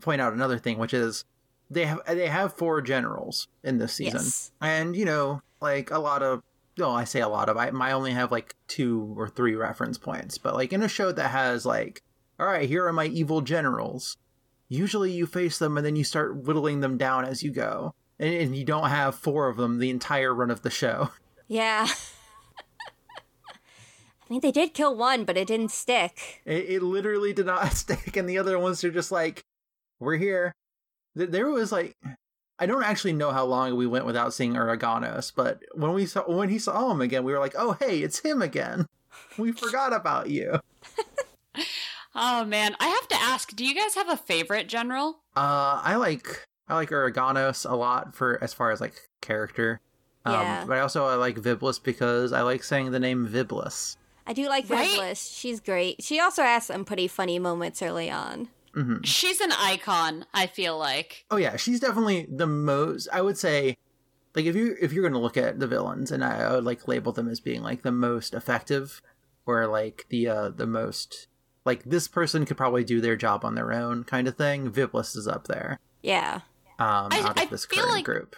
point 0.00 0.20
out 0.20 0.32
another 0.32 0.58
thing, 0.58 0.78
which 0.78 0.94
is 0.94 1.24
they 1.70 1.84
have 1.86 2.00
they 2.06 2.28
have 2.28 2.54
four 2.54 2.80
generals 2.80 3.48
in 3.64 3.78
this 3.78 3.92
season, 3.94 4.20
Yes. 4.20 4.52
and 4.60 4.94
you 4.96 5.04
know, 5.04 5.42
like 5.60 5.90
a 5.90 5.98
lot 5.98 6.22
of. 6.22 6.42
No, 6.78 6.90
I 6.90 7.04
say 7.04 7.20
a 7.20 7.28
lot 7.28 7.48
of. 7.48 7.56
I, 7.56 7.68
I 7.68 7.92
only 7.92 8.12
have 8.12 8.30
like 8.30 8.54
two 8.68 9.14
or 9.16 9.28
three 9.28 9.54
reference 9.54 9.96
points, 9.96 10.36
but 10.36 10.54
like 10.54 10.72
in 10.72 10.82
a 10.82 10.88
show 10.88 11.10
that 11.12 11.30
has 11.30 11.64
like, 11.64 12.02
all 12.38 12.46
right, 12.46 12.68
here 12.68 12.86
are 12.86 12.92
my 12.92 13.06
evil 13.06 13.40
generals. 13.40 14.16
Usually, 14.68 15.12
you 15.12 15.26
face 15.26 15.58
them 15.58 15.76
and 15.76 15.86
then 15.86 15.96
you 15.96 16.04
start 16.04 16.36
whittling 16.36 16.80
them 16.80 16.98
down 16.98 17.24
as 17.24 17.42
you 17.42 17.50
go, 17.50 17.94
and, 18.18 18.34
and 18.34 18.56
you 18.56 18.64
don't 18.64 18.90
have 18.90 19.14
four 19.14 19.48
of 19.48 19.56
them 19.56 19.78
the 19.78 19.90
entire 19.90 20.34
run 20.34 20.50
of 20.50 20.62
the 20.62 20.70
show. 20.70 21.10
Yeah. 21.48 21.86
I 24.28 24.28
mean, 24.28 24.40
they 24.40 24.50
did 24.50 24.74
kill 24.74 24.96
one, 24.96 25.24
but 25.24 25.36
it 25.36 25.46
didn't 25.46 25.70
stick. 25.70 26.42
It, 26.44 26.68
it 26.68 26.82
literally 26.82 27.32
did 27.32 27.46
not 27.46 27.72
stick, 27.74 28.16
and 28.16 28.28
the 28.28 28.38
other 28.38 28.58
ones 28.58 28.82
are 28.82 28.90
just 28.90 29.12
like, 29.12 29.44
"We're 30.00 30.16
here." 30.16 30.52
There 31.14 31.48
was 31.48 31.70
like, 31.70 31.96
I 32.58 32.66
don't 32.66 32.82
actually 32.84 33.12
know 33.12 33.32
how 33.32 33.44
long 33.44 33.76
we 33.76 33.86
went 33.86 34.06
without 34.06 34.32
seeing 34.32 34.54
Uraganos, 34.54 35.32
but 35.34 35.62
when 35.74 35.92
we 35.92 36.06
saw 36.06 36.22
when 36.22 36.48
he 36.48 36.58
saw 36.58 36.90
him 36.90 37.00
again, 37.00 37.22
we 37.24 37.32
were 37.32 37.38
like, 37.38 37.54
"Oh, 37.56 37.72
hey, 37.78 38.00
it's 38.00 38.20
him 38.20 38.40
again." 38.42 38.86
We 39.38 39.52
forgot 39.52 39.92
about 39.92 40.30
you. 40.30 40.60
Oh 42.18 42.46
man, 42.46 42.74
I 42.80 42.88
have 42.88 43.08
to 43.08 43.14
ask, 43.14 43.54
do 43.54 43.62
you 43.64 43.74
guys 43.74 43.94
have 43.94 44.08
a 44.08 44.16
favorite 44.16 44.68
general? 44.68 45.20
Uh, 45.36 45.80
I 45.84 45.96
like 45.96 46.46
I 46.66 46.74
like 46.74 46.88
Uraganos 46.88 47.70
a 47.70 47.74
lot 47.76 48.14
for 48.14 48.42
as 48.42 48.54
far 48.54 48.70
as 48.70 48.80
like 48.80 48.94
character. 49.20 49.80
Um, 50.24 50.32
Yeah. 50.32 50.64
But 50.66 50.78
I 50.78 50.80
also 50.80 51.04
I 51.04 51.16
like 51.16 51.36
Viblis 51.36 51.82
because 51.82 52.32
I 52.32 52.40
like 52.40 52.64
saying 52.64 52.90
the 52.92 52.98
name 52.98 53.28
Viblis. 53.28 53.96
I 54.26 54.32
do 54.32 54.48
like 54.48 54.68
Right? 54.70 54.88
Viblis. 54.88 55.38
She's 55.38 55.60
great. 55.60 56.02
She 56.02 56.18
also 56.18 56.42
has 56.42 56.64
some 56.64 56.86
pretty 56.86 57.06
funny 57.06 57.38
moments 57.38 57.82
early 57.82 58.10
on. 58.10 58.48
Hmm 58.76 59.02
She's 59.02 59.40
an 59.40 59.52
icon, 59.52 60.26
I 60.34 60.46
feel 60.46 60.78
like. 60.78 61.24
Oh 61.30 61.36
yeah, 61.38 61.56
she's 61.56 61.80
definitely 61.80 62.26
the 62.30 62.46
most. 62.46 63.08
I 63.12 63.22
would 63.22 63.38
say, 63.38 63.76
like 64.34 64.44
if 64.44 64.54
you 64.54 64.76
if 64.80 64.92
you're 64.92 65.08
gonna 65.08 65.20
look 65.22 65.36
at 65.36 65.58
the 65.58 65.66
villains, 65.66 66.10
and 66.12 66.22
I, 66.24 66.42
I 66.42 66.52
would 66.54 66.64
like 66.64 66.86
label 66.86 67.12
them 67.12 67.28
as 67.28 67.40
being 67.40 67.62
like 67.62 67.82
the 67.82 67.92
most 67.92 68.34
effective, 68.34 69.00
or 69.46 69.66
like 69.66 70.06
the 70.10 70.28
uh 70.28 70.48
the 70.50 70.66
most 70.66 71.26
like 71.64 71.82
this 71.84 72.06
person 72.06 72.44
could 72.44 72.56
probably 72.56 72.84
do 72.84 73.00
their 73.00 73.16
job 73.16 73.44
on 73.44 73.54
their 73.54 73.72
own 73.72 74.04
kind 74.04 74.28
of 74.28 74.36
thing. 74.36 74.70
Viblis 74.70 75.16
is 75.16 75.26
up 75.26 75.48
there. 75.48 75.80
Yeah. 76.02 76.40
Um, 76.78 77.08
I- 77.10 77.20
out 77.24 77.30
of 77.30 77.38
I 77.38 77.46
this 77.46 77.64
feel 77.64 77.80
current 77.80 77.92
like- 77.94 78.04
group. 78.04 78.36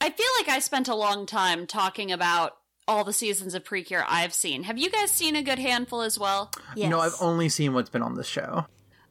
I 0.00 0.10
feel 0.10 0.26
like 0.38 0.48
I 0.48 0.60
spent 0.60 0.86
a 0.86 0.94
long 0.94 1.26
time 1.26 1.66
talking 1.66 2.12
about 2.12 2.52
all 2.86 3.02
the 3.02 3.12
seasons 3.12 3.52
of 3.54 3.64
Precure 3.64 4.04
I've 4.08 4.32
seen. 4.32 4.62
Have 4.62 4.78
you 4.78 4.90
guys 4.90 5.10
seen 5.10 5.34
a 5.34 5.42
good 5.42 5.58
handful 5.58 6.02
as 6.02 6.18
well? 6.18 6.52
Yes. 6.76 6.88
No, 6.88 7.00
I've 7.00 7.16
only 7.20 7.48
seen 7.48 7.74
what's 7.74 7.90
been 7.90 8.02
on 8.02 8.14
the 8.14 8.22
show. 8.22 8.66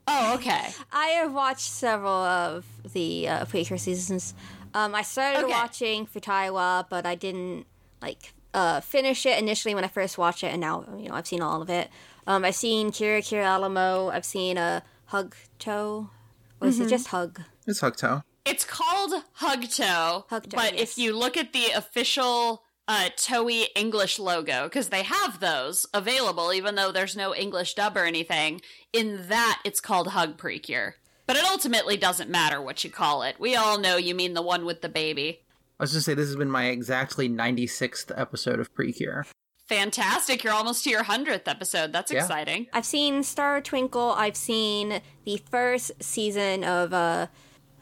Oh, 0.08 0.36
okay. 0.36 0.70
I 0.92 1.08
have 1.20 1.34
watched 1.34 1.70
several 1.70 2.12
of 2.12 2.66
the 2.94 3.28
uh, 3.28 3.46
Precure 3.46 3.78
seasons. 3.78 4.34
Um, 4.74 4.96
I 4.96 5.02
started 5.02 5.44
Okay. 5.44 5.52
watching 5.52 6.06
Futari 6.08 6.52
wa, 6.52 6.84
but 6.90 7.06
I 7.06 7.16
didn't 7.16 7.66
like 8.02 8.34
uh, 8.54 8.80
finish 8.82 9.26
it 9.26 9.38
initially 9.40 9.76
when 9.76 9.84
I 9.84 9.88
first 9.88 10.18
watched 10.18 10.44
it, 10.44 10.48
and 10.48 10.62
now 10.62 10.86
you 10.98 11.10
know 11.10 11.16
I've 11.16 11.28
seen 11.28 11.42
all 11.42 11.62
of 11.62 11.70
it. 11.70 11.90
Um, 12.26 12.46
I've 12.46 12.56
seen 12.56 12.92
Kira 12.92 13.20
Kira 13.20 13.58
a 13.58 13.60
la 13.60 13.70
mode. 13.70 14.14
I've 14.14 14.26
seen 14.26 14.58
a 14.58 14.62
uh, 14.62 14.80
Hug 15.06 15.36
Toe. 15.60 16.10
Or 16.60 16.68
is 16.68 16.80
it 16.80 16.90
just 16.90 17.08
Hug? 17.10 17.42
It's 17.68 17.82
Hugto. 17.82 18.24
It's 18.46 18.66
called 18.66 19.12
Hugto, 19.40 20.28
Hugto, 20.28 20.56
but 20.56 20.74
yes. 20.74 20.82
if 20.82 20.98
you 20.98 21.16
look 21.16 21.38
at 21.38 21.54
the 21.54 21.68
official 21.76 22.64
uh, 22.88 23.10
Toei 23.18 23.66
English 23.76 24.18
logo, 24.20 24.64
because 24.66 24.90
they 24.90 25.04
have 25.04 25.40
those 25.40 25.86
available, 25.94 26.54
even 26.54 26.76
though 26.76 26.92
there's 26.92 27.16
no 27.16 27.36
English 27.36 27.74
dub 27.74 27.98
or 27.98 28.06
anything, 28.06 28.62
in 28.94 29.28
that 29.28 29.62
it's 29.66 29.80
called 29.82 30.10
Hug 30.10 30.38
Precure. 30.38 30.96
But 31.26 31.36
it 31.36 31.44
ultimately 31.44 31.98
doesn't 31.98 32.30
matter 32.30 32.62
what 32.62 32.84
you 32.86 32.90
call 32.90 33.24
it. 33.24 33.38
We 33.40 33.56
all 33.56 33.78
know 33.78 33.98
you 33.98 34.16
mean 34.16 34.34
the 34.34 34.42
one 34.42 34.64
with 34.66 34.82
the 34.82 34.88
baby. 34.90 35.42
I 35.80 35.84
was 35.84 35.92
just 35.92 36.06
say 36.06 36.14
this 36.14 36.28
has 36.28 36.38
been 36.38 36.50
my 36.50 36.66
exactly 36.68 37.28
96th 37.30 38.12
episode 38.18 38.60
of 38.62 38.74
Precure. 38.74 39.26
Fantastic. 39.68 40.44
You're 40.46 40.54
almost 40.54 40.86
to 40.86 40.90
your 40.90 41.04
100th 41.04 41.48
episode. 41.48 41.92
That's 41.92 42.12
Yeah. 42.12 42.20
exciting. 42.22 42.68
I've 42.72 42.86
seen 42.86 43.22
Star 43.24 43.60
Twinkle. 43.60 44.12
I've 44.12 44.38
seen 44.38 45.02
the 45.26 45.38
first 45.52 45.92
season 46.02 46.64
of 46.64 46.94
uh, 46.94 47.28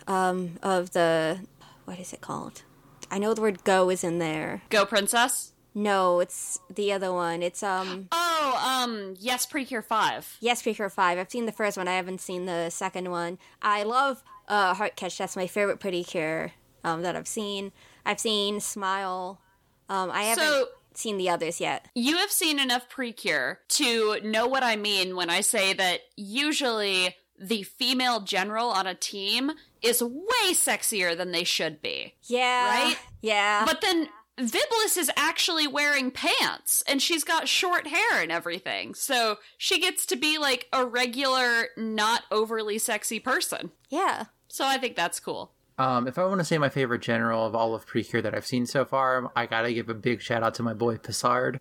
um, 0.07 0.57
of 0.63 0.91
the 0.91 1.41
what 1.85 2.00
is 2.00 2.12
it 2.12 2.21
called? 2.21 2.63
I 3.12 3.17
know 3.19 3.33
the 3.33 3.41
word 3.41 3.63
"go" 3.63 3.89
is 3.89 4.03
in 4.03 4.19
there. 4.19 4.62
Go, 4.69 4.85
Princess. 4.85 5.51
No, 5.77 6.19
it's 6.21 6.59
the 6.74 6.93
other 6.93 7.12
one. 7.12 7.43
It's 7.43 7.62
um 7.62 8.07
Oh, 8.12 8.83
um, 8.83 9.15
yes, 9.19 9.45
Precure 9.45 9.81
5. 9.81 10.38
Yes, 10.39 10.62
Precure 10.62 10.89
Five. 10.89 11.17
I've 11.17 11.29
seen 11.29 11.45
the 11.45 11.51
first 11.51 11.77
one. 11.77 11.88
I 11.88 11.95
haven't 11.95 12.21
seen 12.21 12.45
the 12.45 12.69
second 12.69 13.12
one. 13.12 13.38
I 13.62 13.83
love 13.83 14.24
uh, 14.47 14.74
Heart 14.74 14.95
Catch. 14.95 15.17
That's 15.17 15.35
my 15.35 15.47
favorite 15.47 15.79
Pretty 15.81 16.03
Cure 16.03 16.53
um, 16.83 17.01
that 17.01 17.15
I've 17.17 17.27
seen. 17.27 17.71
I've 18.05 18.19
seen 18.19 18.59
Smile. 18.62 19.41
Um, 19.89 20.09
I 20.12 20.24
haven't 20.24 20.43
So- 20.45 20.67
seen 20.93 21.17
the 21.17 21.29
others 21.29 21.59
yet. 21.59 21.89
You 21.93 22.15
have 22.17 22.31
seen 22.31 22.57
enough 22.57 22.88
Precure 22.88 23.59
to 23.69 24.19
know 24.24 24.47
what 24.47 24.63
I 24.63 24.77
mean 24.77 25.15
when 25.17 25.29
I 25.29 25.41
say 25.41 25.74
that 25.74 26.00
usually 26.15 27.15
the 27.39 27.63
female 27.63 28.21
general 28.21 28.69
on 28.69 28.87
a 28.87 28.95
team 28.95 29.51
is 29.81 30.01
way 30.01 30.51
sexier 30.53 31.15
than 31.17 31.31
they 31.31 31.43
should 31.43 31.81
be. 31.81 32.15
Yeah. 32.23 32.69
Right? 32.69 32.97
Yeah. 33.21 33.65
But 33.65 33.81
then 33.81 34.09
Viblis 34.37 34.97
is 34.97 35.11
actually 35.15 35.67
wearing 35.67 36.11
pants 36.11 36.83
and 36.87 37.01
she's 37.01 37.23
got 37.23 37.47
short 37.47 37.87
hair 37.87 38.21
and 38.21 38.31
everything. 38.31 38.93
So 38.93 39.37
she 39.57 39.79
gets 39.79 40.05
to 40.07 40.15
be 40.15 40.37
like 40.37 40.67
a 40.73 40.85
regular, 40.85 41.67
not 41.77 42.23
overly 42.31 42.77
sexy 42.77 43.19
person. 43.19 43.71
yeah. 43.89 44.25
So 44.47 44.65
I 44.65 44.77
think 44.77 44.95
that's 44.95 45.19
cool. 45.19 45.51
Um, 45.77 46.07
if 46.07 46.17
I 46.17 46.23
want 46.23 46.39
to 46.39 46.45
say 46.45 46.57
my 46.57 46.69
favorite 46.69 47.01
general 47.01 47.45
of 47.45 47.55
all 47.55 47.75
of 47.75 47.85
Precure 47.85 48.21
that 48.21 48.33
I've 48.33 48.45
seen 48.45 48.65
so 48.65 48.85
far, 48.85 49.29
I 49.35 49.45
gotta 49.47 49.73
give 49.73 49.89
a 49.89 49.93
big 49.93 50.21
shout 50.21 50.43
out 50.43 50.53
to 50.55 50.63
my 50.63 50.73
boy 50.73 50.95
Pissard. 50.95 51.59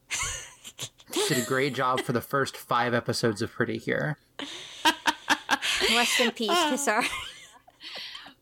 Did 1.28 1.38
a 1.38 1.46
great 1.46 1.74
job 1.74 2.00
for 2.02 2.12
the 2.12 2.20
first 2.20 2.56
five 2.56 2.94
episodes 2.94 3.42
of 3.42 3.50
Pretty 3.50 3.80
Cure. 3.80 4.16
Rest 5.94 6.20
in 6.20 6.30
peace, 6.32 6.50
Pissar. 6.50 7.04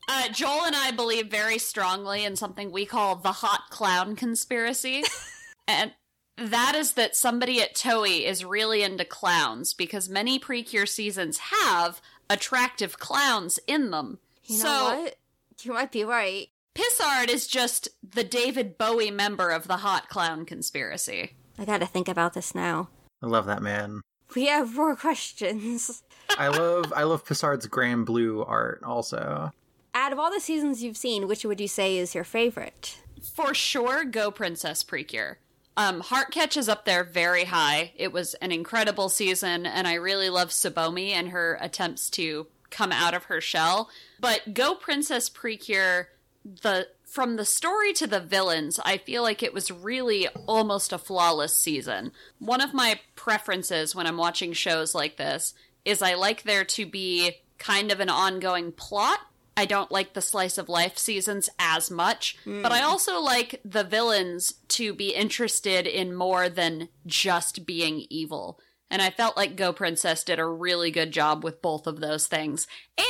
Uh, 0.08 0.28
Joel 0.30 0.64
and 0.64 0.74
I 0.74 0.90
believe 0.90 1.28
very 1.28 1.58
strongly 1.58 2.24
in 2.24 2.34
something 2.34 2.72
we 2.72 2.84
call 2.84 3.14
the 3.14 3.32
hot 3.32 3.70
clown 3.70 4.16
conspiracy. 4.16 5.04
And 5.68 5.92
that 6.36 6.74
is 6.74 6.94
that 6.94 7.14
somebody 7.14 7.62
at 7.62 7.74
Toei 7.74 8.24
is 8.24 8.44
really 8.44 8.82
into 8.82 9.04
clowns 9.04 9.74
because 9.74 10.08
many 10.08 10.38
Precure 10.38 10.86
seasons 10.86 11.38
have 11.38 12.00
attractive 12.28 12.98
clowns 12.98 13.60
in 13.66 13.90
them. 13.90 14.18
You 14.44 14.58
know 14.58 14.64
so 14.64 15.00
what? 15.02 15.16
You 15.62 15.72
might 15.72 15.92
be 15.92 16.04
right. 16.04 16.48
Pissard 16.74 17.28
is 17.28 17.46
just 17.46 17.88
the 18.02 18.24
David 18.24 18.76
Bowie 18.78 19.10
member 19.10 19.50
of 19.50 19.68
the 19.68 19.78
hot 19.78 20.08
clown 20.08 20.44
conspiracy. 20.44 21.36
I 21.58 21.64
gotta 21.64 21.86
think 21.86 22.08
about 22.08 22.32
this 22.32 22.54
now. 22.54 22.88
I 23.22 23.26
love 23.26 23.46
that 23.46 23.62
man. 23.62 24.00
We 24.34 24.46
have 24.46 24.74
more 24.74 24.96
questions. 24.96 26.02
I 26.30 26.48
love 26.48 26.92
I 26.94 27.02
love 27.02 27.24
Pissard's 27.24 27.66
Grand 27.66 28.06
Blue 28.06 28.42
art 28.42 28.82
also. 28.84 29.52
Out 29.94 30.12
of 30.12 30.18
all 30.18 30.30
the 30.30 30.40
seasons 30.40 30.82
you've 30.82 30.96
seen, 30.96 31.28
which 31.28 31.44
would 31.44 31.60
you 31.60 31.68
say 31.68 31.98
is 31.98 32.14
your 32.14 32.24
favorite? 32.24 32.98
For 33.34 33.52
sure, 33.54 34.04
Go 34.04 34.30
Princess 34.30 34.82
Precure. 34.82 35.38
Um, 35.76 36.02
Heartcatch 36.02 36.56
is 36.56 36.68
up 36.68 36.84
there 36.84 37.04
very 37.04 37.44
high. 37.44 37.92
It 37.96 38.12
was 38.12 38.34
an 38.34 38.52
incredible 38.52 39.08
season, 39.08 39.64
and 39.66 39.86
I 39.86 39.94
really 39.94 40.28
love 40.28 40.48
Tsubomi 40.48 41.10
and 41.10 41.28
her 41.28 41.56
attempts 41.60 42.10
to 42.10 42.46
come 42.70 42.92
out 42.92 43.14
of 43.14 43.24
her 43.24 43.40
shell. 43.40 43.88
But 44.20 44.54
Go 44.54 44.74
Princess 44.74 45.28
Precure, 45.28 46.08
the 46.44 46.88
from 47.12 47.36
the 47.36 47.44
story 47.44 47.92
to 47.94 48.06
the 48.06 48.20
villains, 48.20 48.80
I 48.84 48.96
feel 48.96 49.22
like 49.22 49.42
it 49.42 49.52
was 49.52 49.70
really 49.70 50.28
almost 50.46 50.92
a 50.92 50.98
flawless 50.98 51.56
season. 51.56 52.12
One 52.38 52.60
of 52.60 52.72
my 52.74 53.00
preferences 53.16 53.94
when 53.94 54.06
I'm 54.06 54.16
watching 54.16 54.52
shows 54.54 54.94
like 54.94 55.16
this 55.18 55.54
is 55.84 56.00
I 56.00 56.14
like 56.14 56.42
there 56.42 56.64
to 56.64 56.86
be 56.86 57.36
kind 57.58 57.92
of 57.92 58.00
an 58.00 58.08
ongoing 58.08 58.72
plot 58.72 59.20
I 59.56 59.66
don't 59.66 59.92
like 59.92 60.14
the 60.14 60.22
slice 60.22 60.56
of 60.56 60.68
life 60.68 60.96
seasons 60.96 61.50
as 61.58 61.90
much, 61.90 62.38
but 62.44 62.72
I 62.72 62.80
hmm. 62.80 62.86
also 62.86 63.20
like 63.20 63.60
the 63.64 63.84
villains 63.84 64.54
to 64.68 64.94
be 64.94 65.14
interested 65.14 65.86
in 65.86 66.14
more 66.14 66.48
than 66.48 66.88
just 67.06 67.66
being 67.66 68.06
evil. 68.08 68.58
And 68.90 69.02
I 69.02 69.10
felt 69.10 69.36
like 69.36 69.56
Go 69.56 69.72
Princess 69.72 70.24
did 70.24 70.38
a 70.38 70.46
really 70.46 70.90
good 70.90 71.12
job 71.12 71.44
with 71.44 71.62
both 71.62 71.86
of 71.86 72.00
those 72.00 72.26
things. 72.26 72.66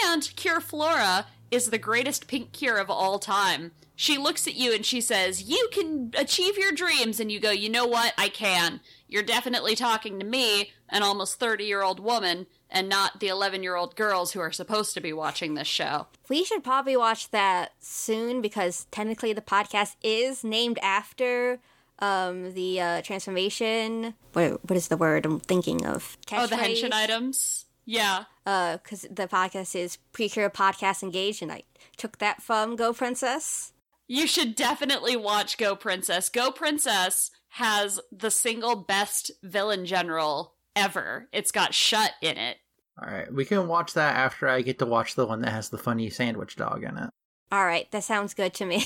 And 0.06 0.30
Cure 0.36 0.60
Flora 0.60 1.26
is 1.50 1.66
the 1.66 1.78
greatest 1.78 2.28
pink 2.28 2.52
cure 2.52 2.78
of 2.78 2.90
all 2.90 3.18
time. 3.18 3.72
She 4.02 4.18
looks 4.18 4.48
at 4.48 4.56
you 4.56 4.74
and 4.74 4.84
she 4.84 5.00
says, 5.00 5.44
You 5.44 5.68
can 5.70 6.10
achieve 6.18 6.58
your 6.58 6.72
dreams. 6.72 7.20
And 7.20 7.30
you 7.30 7.38
go, 7.38 7.52
You 7.52 7.68
know 7.68 7.86
what? 7.86 8.12
I 8.18 8.30
can. 8.30 8.80
You're 9.06 9.22
definitely 9.22 9.76
talking 9.76 10.18
to 10.18 10.26
me, 10.26 10.72
an 10.88 11.04
almost 11.04 11.38
30 11.38 11.62
year 11.62 11.84
old 11.84 12.00
woman, 12.00 12.48
and 12.68 12.88
not 12.88 13.20
the 13.20 13.28
11 13.28 13.62
year 13.62 13.76
old 13.76 13.94
girls 13.94 14.32
who 14.32 14.40
are 14.40 14.50
supposed 14.50 14.94
to 14.94 15.00
be 15.00 15.12
watching 15.12 15.54
this 15.54 15.68
show. 15.68 16.08
We 16.28 16.42
should 16.42 16.64
probably 16.64 16.96
watch 16.96 17.30
that 17.30 17.74
soon 17.78 18.42
because 18.42 18.88
technically 18.90 19.32
the 19.34 19.40
podcast 19.40 19.94
is 20.02 20.42
named 20.42 20.80
after 20.82 21.60
um, 22.00 22.54
the 22.54 22.80
uh, 22.80 23.02
transformation. 23.02 24.14
What, 24.32 24.68
what 24.68 24.76
is 24.76 24.88
the 24.88 24.96
word 24.96 25.24
I'm 25.24 25.38
thinking 25.38 25.86
of? 25.86 26.18
Oh, 26.32 26.48
the 26.48 26.56
Catchphrase? 26.56 26.82
henshin 26.82 26.92
items? 26.92 27.66
Yeah. 27.84 28.24
because 28.44 29.02
the 29.02 29.28
podcast 29.28 29.76
is 29.76 29.98
Precure 30.10 30.50
Podcast 30.50 31.04
Engaged, 31.04 31.40
and 31.40 31.52
I 31.52 31.62
took 31.96 32.18
that 32.18 32.42
from 32.42 32.74
Go 32.74 32.92
Princess. 32.92 33.71
You 34.12 34.26
should 34.26 34.56
definitely 34.56 35.16
watch 35.16 35.56
Go 35.56 35.74
Princess. 35.74 36.28
Go 36.28 36.50
Princess 36.50 37.30
has 37.48 37.98
the 38.12 38.30
single 38.30 38.76
best 38.76 39.30
villain 39.42 39.86
general 39.86 40.52
ever. 40.76 41.30
It's 41.32 41.50
got 41.50 41.72
Shut 41.72 42.12
in 42.20 42.36
it. 42.36 42.58
All 43.00 43.10
right, 43.10 43.32
we 43.32 43.46
can 43.46 43.68
watch 43.68 43.94
that 43.94 44.14
after 44.14 44.50
I 44.50 44.60
get 44.60 44.78
to 44.80 44.84
watch 44.84 45.14
the 45.14 45.24
one 45.24 45.40
that 45.40 45.52
has 45.52 45.70
the 45.70 45.78
funny 45.78 46.10
sandwich 46.10 46.56
dog 46.56 46.84
in 46.84 46.98
it. 46.98 47.08
All 47.50 47.64
right, 47.64 47.90
that 47.90 48.04
sounds 48.04 48.34
good 48.34 48.52
to 48.52 48.66
me. 48.66 48.84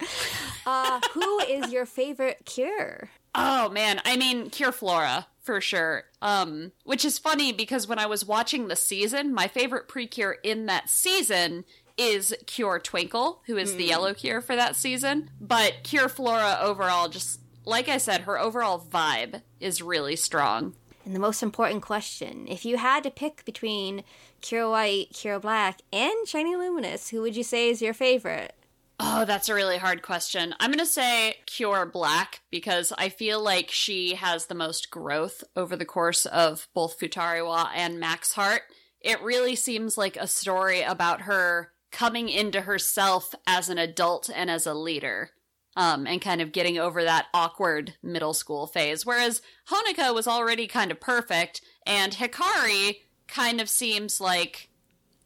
uh, 0.66 1.00
who 1.12 1.38
is 1.42 1.72
your 1.72 1.86
favorite 1.86 2.44
cure? 2.44 3.10
Oh 3.36 3.68
man, 3.68 4.00
I 4.04 4.16
mean 4.16 4.50
Cure 4.50 4.72
Flora 4.72 5.28
for 5.42 5.60
sure. 5.60 6.06
Um, 6.20 6.72
which 6.82 7.04
is 7.04 7.20
funny 7.20 7.52
because 7.52 7.86
when 7.86 8.00
I 8.00 8.06
was 8.06 8.26
watching 8.26 8.66
the 8.66 8.74
season, 8.74 9.32
my 9.32 9.46
favorite 9.46 9.86
pre-cure 9.86 10.38
in 10.42 10.66
that 10.66 10.90
season 10.90 11.64
is 11.96 12.34
Cure 12.46 12.78
Twinkle, 12.78 13.42
who 13.46 13.56
is 13.56 13.74
the 13.76 13.84
hmm. 13.84 13.88
yellow 13.88 14.14
cure 14.14 14.40
for 14.40 14.56
that 14.56 14.76
season. 14.76 15.30
But 15.40 15.82
Cure 15.82 16.08
Flora 16.08 16.58
overall, 16.60 17.08
just 17.08 17.40
like 17.64 17.88
I 17.88 17.98
said, 17.98 18.22
her 18.22 18.38
overall 18.38 18.78
vibe 18.78 19.42
is 19.60 19.82
really 19.82 20.16
strong. 20.16 20.74
And 21.04 21.14
the 21.14 21.20
most 21.20 21.42
important 21.42 21.82
question 21.82 22.46
if 22.48 22.64
you 22.64 22.78
had 22.78 23.04
to 23.04 23.10
pick 23.10 23.44
between 23.44 24.02
Cure 24.40 24.68
White, 24.68 25.10
Cure 25.14 25.38
Black, 25.38 25.80
and 25.92 26.26
Shiny 26.26 26.56
Luminous, 26.56 27.10
who 27.10 27.22
would 27.22 27.36
you 27.36 27.44
say 27.44 27.68
is 27.68 27.80
your 27.80 27.94
favorite? 27.94 28.54
Oh, 28.98 29.24
that's 29.26 29.48
a 29.48 29.54
really 29.54 29.76
hard 29.76 30.02
question. 30.02 30.54
I'm 30.58 30.70
going 30.70 30.78
to 30.78 30.86
say 30.86 31.36
Cure 31.44 31.84
Black 31.84 32.40
because 32.50 32.92
I 32.96 33.10
feel 33.10 33.42
like 33.42 33.70
she 33.70 34.14
has 34.14 34.46
the 34.46 34.54
most 34.54 34.90
growth 34.90 35.44
over 35.54 35.76
the 35.76 35.84
course 35.84 36.24
of 36.26 36.66
both 36.72 36.98
Futariwa 36.98 37.68
and 37.74 38.00
Max 38.00 38.32
Heart. 38.32 38.62
It 39.00 39.20
really 39.20 39.54
seems 39.54 39.98
like 39.98 40.16
a 40.16 40.26
story 40.26 40.80
about 40.80 41.22
her 41.22 41.72
coming 41.92 42.28
into 42.28 42.62
herself 42.62 43.34
as 43.46 43.68
an 43.68 43.78
adult 43.78 44.30
and 44.34 44.50
as 44.50 44.66
a 44.66 44.74
leader. 44.74 45.30
Um, 45.78 46.06
and 46.06 46.22
kind 46.22 46.40
of 46.40 46.52
getting 46.52 46.78
over 46.78 47.04
that 47.04 47.26
awkward 47.34 47.96
middle 48.02 48.32
school 48.32 48.66
phase. 48.66 49.04
Whereas 49.04 49.42
Honoka 49.70 50.14
was 50.14 50.26
already 50.26 50.66
kind 50.66 50.90
of 50.90 51.00
perfect, 51.00 51.60
and 51.86 52.14
Hikari 52.14 53.00
kind 53.28 53.60
of 53.60 53.68
seems 53.68 54.18
like 54.18 54.70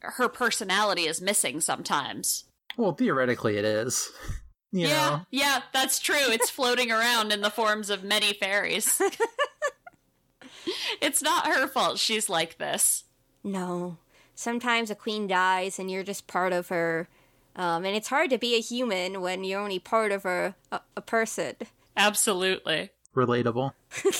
her 0.01 0.29
personality 0.29 1.03
is 1.03 1.21
missing 1.21 1.61
sometimes. 1.61 2.47
Well, 2.77 2.95
theoretically, 2.95 3.59
it 3.59 3.65
is. 3.65 4.11
You 4.73 4.87
yeah, 4.87 5.11
know, 5.11 5.21
yeah, 5.33 5.63
that's 5.73 5.99
true. 5.99 6.15
It's 6.29 6.49
floating 6.49 6.93
around 6.93 7.33
in 7.33 7.41
the 7.41 7.51
forms 7.51 7.91
of 7.91 8.05
many 8.05 8.33
fairies. 8.33 9.03
it's 11.01 11.21
not 11.21 11.49
her 11.49 11.67
fault 11.67 11.99
she's 11.99 12.29
like 12.29 12.59
this. 12.59 13.03
No. 13.43 13.99
Sometimes 14.41 14.91
a 14.91 14.95
queen 14.95 15.27
dies 15.27 15.79
and 15.79 15.91
you're 15.91 16.03
just 16.03 16.27
part 16.27 16.55
of 16.55 16.69
her. 16.69 17.09
Um, 17.57 17.85
and 17.85 17.95
it's 17.95 18.09
hard 18.09 18.31
to 18.31 18.39
be 18.39 18.55
a 18.55 18.61
human 18.61 19.21
when 19.21 19.45
you're 19.45 19.61
only 19.61 19.79
part 19.79 20.13
of 20.13 20.25
a, 20.25 20.55
a, 20.73 20.81
a 20.97 21.01
person. 21.03 21.57
Absolutely. 21.97 22.91
relatable. 23.15 23.73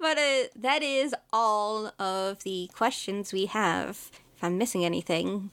But 0.00 0.18
uh, 0.18 0.42
that 0.56 0.82
is 0.82 1.14
all 1.32 1.92
of 1.96 2.42
the 2.42 2.68
questions 2.74 3.32
we 3.32 3.46
have. 3.46 4.10
If 4.36 4.42
I'm 4.42 4.58
missing 4.58 4.84
anything, 4.84 5.50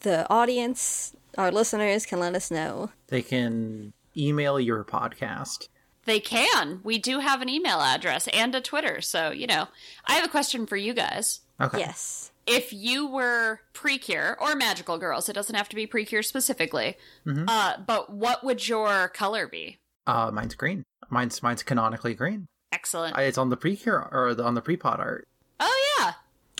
the 0.00 0.26
audience, 0.30 1.14
our 1.36 1.52
listeners 1.52 2.06
can 2.06 2.18
let 2.18 2.34
us 2.34 2.50
know. 2.50 2.90
They 3.08 3.20
can 3.20 3.92
email 4.16 4.58
your 4.58 4.84
podcast. 4.84 5.68
They 6.06 6.18
can. 6.18 6.80
We 6.82 6.98
do 6.98 7.18
have 7.18 7.42
an 7.42 7.50
email 7.50 7.82
address 7.82 8.26
and 8.28 8.54
a 8.54 8.62
Twitter. 8.62 9.02
So, 9.02 9.30
you 9.32 9.46
know, 9.46 9.68
I 10.06 10.14
have 10.14 10.24
a 10.24 10.28
question 10.28 10.66
for 10.66 10.78
you 10.78 10.94
guys. 10.94 11.40
Okay. 11.60 11.80
Yes. 11.80 12.32
If 12.50 12.72
you 12.72 13.06
were 13.06 13.60
Precure 13.72 14.36
or 14.40 14.54
Magical 14.56 14.98
Girls, 14.98 15.28
it 15.28 15.34
doesn't 15.34 15.54
have 15.54 15.68
to 15.68 15.76
be 15.76 15.86
Precure 15.86 16.22
specifically, 16.22 16.96
uh, 17.26 17.74
but 17.86 18.12
what 18.12 18.42
would 18.44 18.66
your 18.66 19.08
color 19.08 19.46
be? 19.46 19.78
Uh, 20.06 20.30
mine's 20.32 20.54
green. 20.54 20.84
Mine's 21.08 21.42
mine's 21.42 21.62
canonically 21.62 22.14
green. 22.14 22.46
Excellent. 22.72 23.16
I, 23.16 23.22
it's 23.22 23.38
on 23.38 23.50
the 23.50 23.56
pre-cure 23.56 24.08
or 24.12 24.34
the, 24.34 24.44
on 24.44 24.54
the 24.54 24.60
pre-pod 24.60 25.00
art. 25.00 25.28
oh, 25.58 25.96
yeah. 25.98 26.12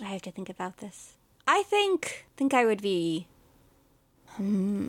I 0.03 0.11
have 0.13 0.23
to 0.23 0.33
think 0.33 0.49
about 0.49 0.79
this. 0.79 1.15
I 1.47 1.63
think 1.65 2.27
think 2.37 2.55
I 2.55 2.65
would 2.65 2.83
be 2.83 3.27
hmm, 4.29 4.87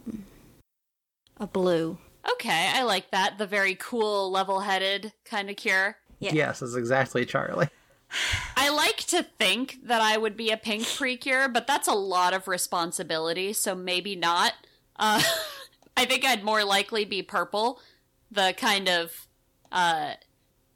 a 1.37 1.47
blue. 1.47 1.97
Okay, 2.33 2.71
I 2.73 2.83
like 2.83 3.09
that. 3.11 3.37
The 3.37 3.47
very 3.47 3.75
cool, 3.75 4.31
level 4.31 4.59
headed 4.61 5.13
kind 5.25 5.49
of 5.49 5.55
cure. 5.55 5.97
Yeah. 6.19 6.33
Yes, 6.33 6.59
that's 6.59 6.75
exactly 6.75 7.25
Charlie. 7.25 7.69
I 8.55 8.69
like 8.69 8.97
to 9.07 9.23
think 9.23 9.79
that 9.83 10.01
I 10.01 10.17
would 10.17 10.35
be 10.35 10.51
a 10.51 10.57
pink 10.57 10.87
precure, 10.87 11.47
but 11.47 11.67
that's 11.67 11.87
a 11.87 11.93
lot 11.93 12.33
of 12.33 12.47
responsibility, 12.47 13.53
so 13.53 13.75
maybe 13.75 14.15
not. 14.15 14.53
Uh, 14.97 15.21
I 15.97 16.05
think 16.05 16.25
I'd 16.25 16.43
more 16.43 16.63
likely 16.63 17.05
be 17.05 17.21
purple, 17.21 17.79
the 18.29 18.53
kind 18.57 18.89
of. 18.89 19.27
Uh, 19.71 20.15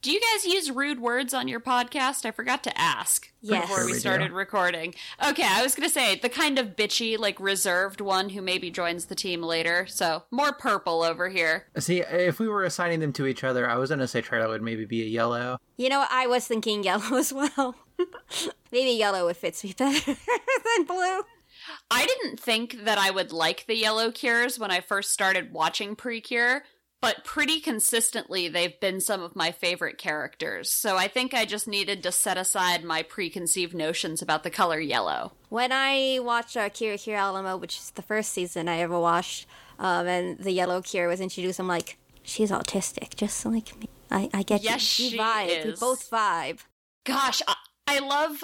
do 0.06 0.12
you 0.12 0.22
guys 0.22 0.46
use 0.46 0.70
rude 0.70 1.00
words 1.00 1.34
on 1.34 1.48
your 1.48 1.60
podcast? 1.60 2.26
I 2.26 2.32
forgot 2.32 2.64
to 2.66 2.80
ask 2.80 3.32
Yes. 3.42 3.62
before 3.64 3.78
Sure 3.78 3.86
we 3.88 3.92
we 3.94 3.98
started 3.98 4.28
do. 4.30 4.34
recording. 4.36 4.94
Okay, 5.28 5.44
I 5.48 5.64
was 5.64 5.74
gonna 5.74 5.90
say 5.90 6.16
the 6.20 6.30
kind 6.30 6.60
of 6.60 6.76
bitchy, 6.76 7.18
like 7.18 7.40
reserved 7.40 8.02
one 8.02 8.30
who 8.30 8.42
maybe 8.44 8.70
joins 8.70 9.06
the 9.06 9.16
team 9.16 9.42
later. 9.42 9.88
So 9.88 10.24
more 10.30 10.54
purple 10.54 11.02
over 11.02 11.30
here. 11.30 11.66
See, 11.80 12.02
if 12.02 12.40
we 12.40 12.48
were 12.48 12.64
assigning 12.64 13.00
them 13.00 13.14
to 13.14 13.26
each 13.26 13.44
other, 13.44 13.68
I 13.68 13.78
was 13.78 13.90
gonna 13.90 14.08
say 14.08 14.22
Charlie 14.22 14.48
would 14.48 14.62
maybe 14.62 14.86
be 14.86 15.02
a 15.02 15.08
yellow. 15.08 15.58
You 15.78 15.90
know, 15.90 16.06
I 16.10 16.28
was 16.28 16.46
thinking 16.46 16.84
yellow 16.84 17.18
as 17.18 17.34
well. 17.34 17.76
Maybe 18.72 18.92
yellow 18.92 19.26
would 19.26 19.38
fit 19.38 19.64
me 19.64 19.74
better 19.76 20.14
than 20.78 20.86
blue. 20.86 21.22
I 21.90 22.06
didn't 22.06 22.40
think 22.40 22.84
that 22.86 22.98
I 23.00 23.10
would 23.10 23.32
like 23.32 23.66
the 23.66 23.76
yellow 23.76 24.12
cures 24.12 24.60
when 24.60 24.70
I 24.70 24.82
first 24.82 25.12
started 25.12 25.52
watching 25.52 25.96
Precure, 25.96 26.64
but 27.06 27.24
pretty 27.24 27.60
consistently 27.60 28.48
they've 28.48 28.80
been 28.80 29.00
some 29.00 29.22
of 29.22 29.36
my 29.36 29.52
favorite 29.52 30.00
characters. 30.00 30.72
So 30.72 30.98
I 30.98 31.08
think 31.08 31.36
I 31.36 31.46
just 31.46 31.68
needed 31.68 32.02
to 32.02 32.12
set 32.12 32.36
aside 32.36 32.84
my 32.84 33.04
preconceived 33.04 33.76
notions 33.76 34.24
about 34.24 34.42
the 34.42 34.50
color 34.50 34.80
yellow. 34.80 35.34
When 35.50 35.72
I 35.72 36.18
watched 36.24 36.58
uh, 36.58 36.70
Kira 36.70 36.96
Kira 36.96 37.30
a 37.30 37.32
la 37.32 37.44
mode, 37.44 37.62
which 37.62 37.78
is 37.78 37.92
the 37.92 38.02
first 38.02 38.32
season 38.32 38.68
I 38.68 38.80
ever 38.80 39.00
watched, 39.00 39.46
um, 39.78 40.08
and 40.08 40.40
the 40.40 40.52
yellow 40.52 40.82
Kira 40.82 41.08
was 41.08 41.22
introduced, 41.22 41.60
I'm 41.60 41.68
like, 41.68 41.98
she's 42.24 42.50
autistic, 42.50 43.16
just 43.16 43.46
like 43.46 43.78
me. 43.80 43.88
I, 44.10 44.30
I 44.34 44.42
get 44.42 44.64
Yes, 44.64 44.98
you. 45.00 45.10
she 45.10 45.18
We 45.18 45.24
vibe. 45.24 45.66
We 45.66 45.72
both 45.80 46.10
vibe. 46.10 46.60
Gosh, 47.06 47.44
I, 47.48 47.56
I 47.88 48.00
love 48.00 48.44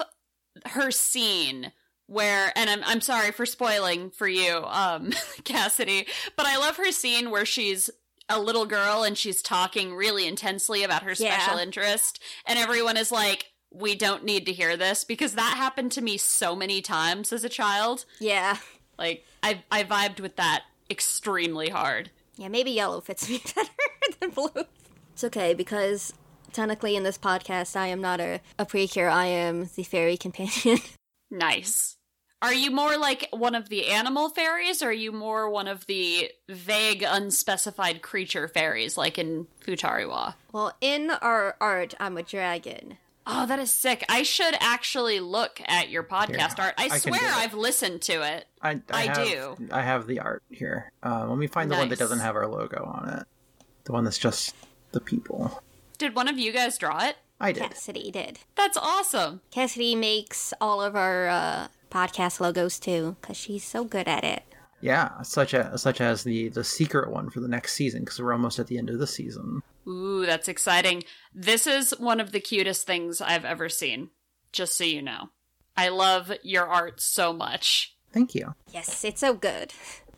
her 0.66 0.92
scene 0.92 1.72
where 2.06 2.52
and 2.56 2.68
I'm 2.68 2.82
I'm 2.84 3.00
sorry 3.00 3.32
for 3.32 3.46
spoiling 3.46 4.10
for 4.10 4.28
you, 4.28 4.62
um, 4.66 5.12
Cassidy, 5.44 6.06
but 6.36 6.46
I 6.46 6.58
love 6.58 6.76
her 6.76 6.92
scene 6.92 7.30
where 7.30 7.46
she's 7.46 7.90
a 8.32 8.40
little 8.40 8.66
girl 8.66 9.02
and 9.02 9.16
she's 9.16 9.42
talking 9.42 9.94
really 9.94 10.26
intensely 10.26 10.82
about 10.82 11.02
her 11.02 11.14
Yeah. 11.16 11.38
special 11.38 11.58
interest 11.58 12.20
and 12.46 12.58
everyone 12.58 12.96
is 12.96 13.12
like 13.12 13.52
we 13.70 13.94
don't 13.94 14.24
need 14.24 14.44
to 14.46 14.52
hear 14.52 14.76
this 14.76 15.02
because 15.04 15.34
that 15.34 15.54
happened 15.56 15.92
to 15.92 16.02
me 16.02 16.18
so 16.18 16.54
many 16.54 16.82
times 16.82 17.32
as 17.32 17.42
a 17.44 17.48
child. 17.48 18.04
Yeah. 18.20 18.56
Like 18.98 19.24
I 19.42 19.62
I 19.70 19.84
vibed 19.84 20.20
with 20.20 20.36
that 20.36 20.64
extremely 20.90 21.70
hard. 21.70 22.10
Yeah, 22.36 22.48
maybe 22.48 22.70
yellow 22.70 23.00
fits 23.00 23.28
me 23.28 23.40
better 23.54 23.68
than 24.20 24.30
blue. 24.30 24.64
It's 25.12 25.24
okay 25.24 25.54
because 25.54 26.12
technically 26.52 26.96
in 26.96 27.02
this 27.02 27.16
podcast 27.18 27.76
I 27.76 27.86
am 27.86 28.00
not 28.02 28.20
a, 28.20 28.40
a 28.58 28.66
precure. 28.66 29.08
I 29.08 29.26
am 29.26 29.70
the 29.74 29.82
fairy 29.84 30.16
companion. 30.16 30.78
Nice. 31.34 31.96
Are 32.42 32.52
you 32.52 32.72
more 32.72 32.98
like 32.98 33.28
one 33.30 33.54
of 33.54 33.68
the 33.68 33.86
animal 33.86 34.28
fairies, 34.28 34.82
or 34.82 34.88
are 34.88 34.92
you 34.92 35.12
more 35.12 35.48
one 35.48 35.68
of 35.68 35.86
the 35.86 36.28
vague, 36.48 37.04
unspecified 37.06 38.02
creature 38.02 38.48
fairies, 38.48 38.98
like 38.98 39.16
in 39.16 39.46
Futariwa? 39.64 40.34
well, 40.52 40.76
in 40.80 41.10
our 41.10 41.56
art, 41.60 41.94
I'm 42.00 42.18
a 42.18 42.22
dragon. 42.24 42.98
Oh, 43.24 43.46
that 43.46 43.60
is 43.60 43.70
sick. 43.70 44.04
I 44.08 44.24
should 44.24 44.56
actually 44.58 45.20
look 45.20 45.60
at 45.66 45.88
your 45.88 46.02
podcast 46.02 46.56
Here, 46.56 46.64
art. 46.66 46.74
I, 46.76 46.88
I 46.90 46.98
swear. 46.98 47.20
I've 47.22 47.54
listened 47.54 48.02
to 48.02 48.22
it. 48.22 48.46
I, 48.60 48.80
I 48.90 49.02
have, 49.02 49.26
do. 49.28 49.56
I 49.70 49.82
have 49.82 50.08
the 50.08 50.18
art 50.18 50.42
here. 50.50 50.90
Uh, 51.04 51.26
let 51.28 51.38
me 51.38 51.46
find 51.46 51.70
the 51.70 51.76
one 51.76 51.88
that 51.90 52.00
doesn't 52.00 52.18
have 52.18 52.34
our 52.34 52.48
logo 52.48 52.82
on 52.84 53.08
it. 53.20 53.26
The 53.84 53.92
one 53.92 54.02
that's 54.02 54.18
just 54.18 54.56
the 54.90 55.00
people. 55.00 55.62
Did 55.98 56.16
one 56.16 56.26
of 56.26 56.36
you 56.36 56.52
guys 56.52 56.76
draw 56.78 57.04
it? 57.04 57.16
I 57.40 57.52
did. 57.52 57.62
Cassidy 57.62 58.10
did. 58.10 58.40
That's 58.56 58.76
awesome. 58.76 59.40
Cassidy 59.52 59.94
makes 59.94 60.52
all 60.60 60.82
of 60.82 60.96
our 60.96 61.28
uh, 61.28 61.68
podcast 61.92 62.40
logos 62.40 62.78
too 62.78 63.16
because 63.20 63.36
she's 63.36 63.64
so 63.64 63.84
good 63.84 64.08
at 64.08 64.24
it. 64.24 64.42
Yeah, 64.80 65.22
such 65.22 65.54
as 65.54 65.82
such 65.82 66.00
as 66.00 66.24
the 66.24 66.48
the 66.48 66.64
secret 66.64 67.10
one 67.10 67.30
for 67.30 67.40
the 67.40 67.48
next 67.48 67.74
season 67.74 68.00
because 68.00 68.20
we're 68.20 68.32
almost 68.32 68.58
at 68.58 68.66
the 68.66 68.78
end 68.78 68.90
of 68.90 68.98
the 68.98 69.06
season. 69.06 69.62
Ooh, 69.86 70.26
that's 70.26 70.48
exciting. 70.48 71.04
This 71.34 71.66
is 71.66 71.94
one 71.98 72.20
of 72.20 72.32
the 72.32 72.40
cutest 72.40 72.86
things 72.86 73.20
I've 73.20 73.44
ever 73.44 73.68
seen, 73.68 74.10
just 74.52 74.76
so 74.76 74.84
you 74.84 75.02
know. 75.02 75.30
I 75.76 75.88
love 75.88 76.32
your 76.42 76.66
art 76.66 77.00
so 77.00 77.32
much. 77.32 77.96
Thank 78.12 78.34
you. 78.34 78.54
Yes, 78.72 79.04
it's 79.04 79.20
so 79.20 79.34
good. 79.34 79.72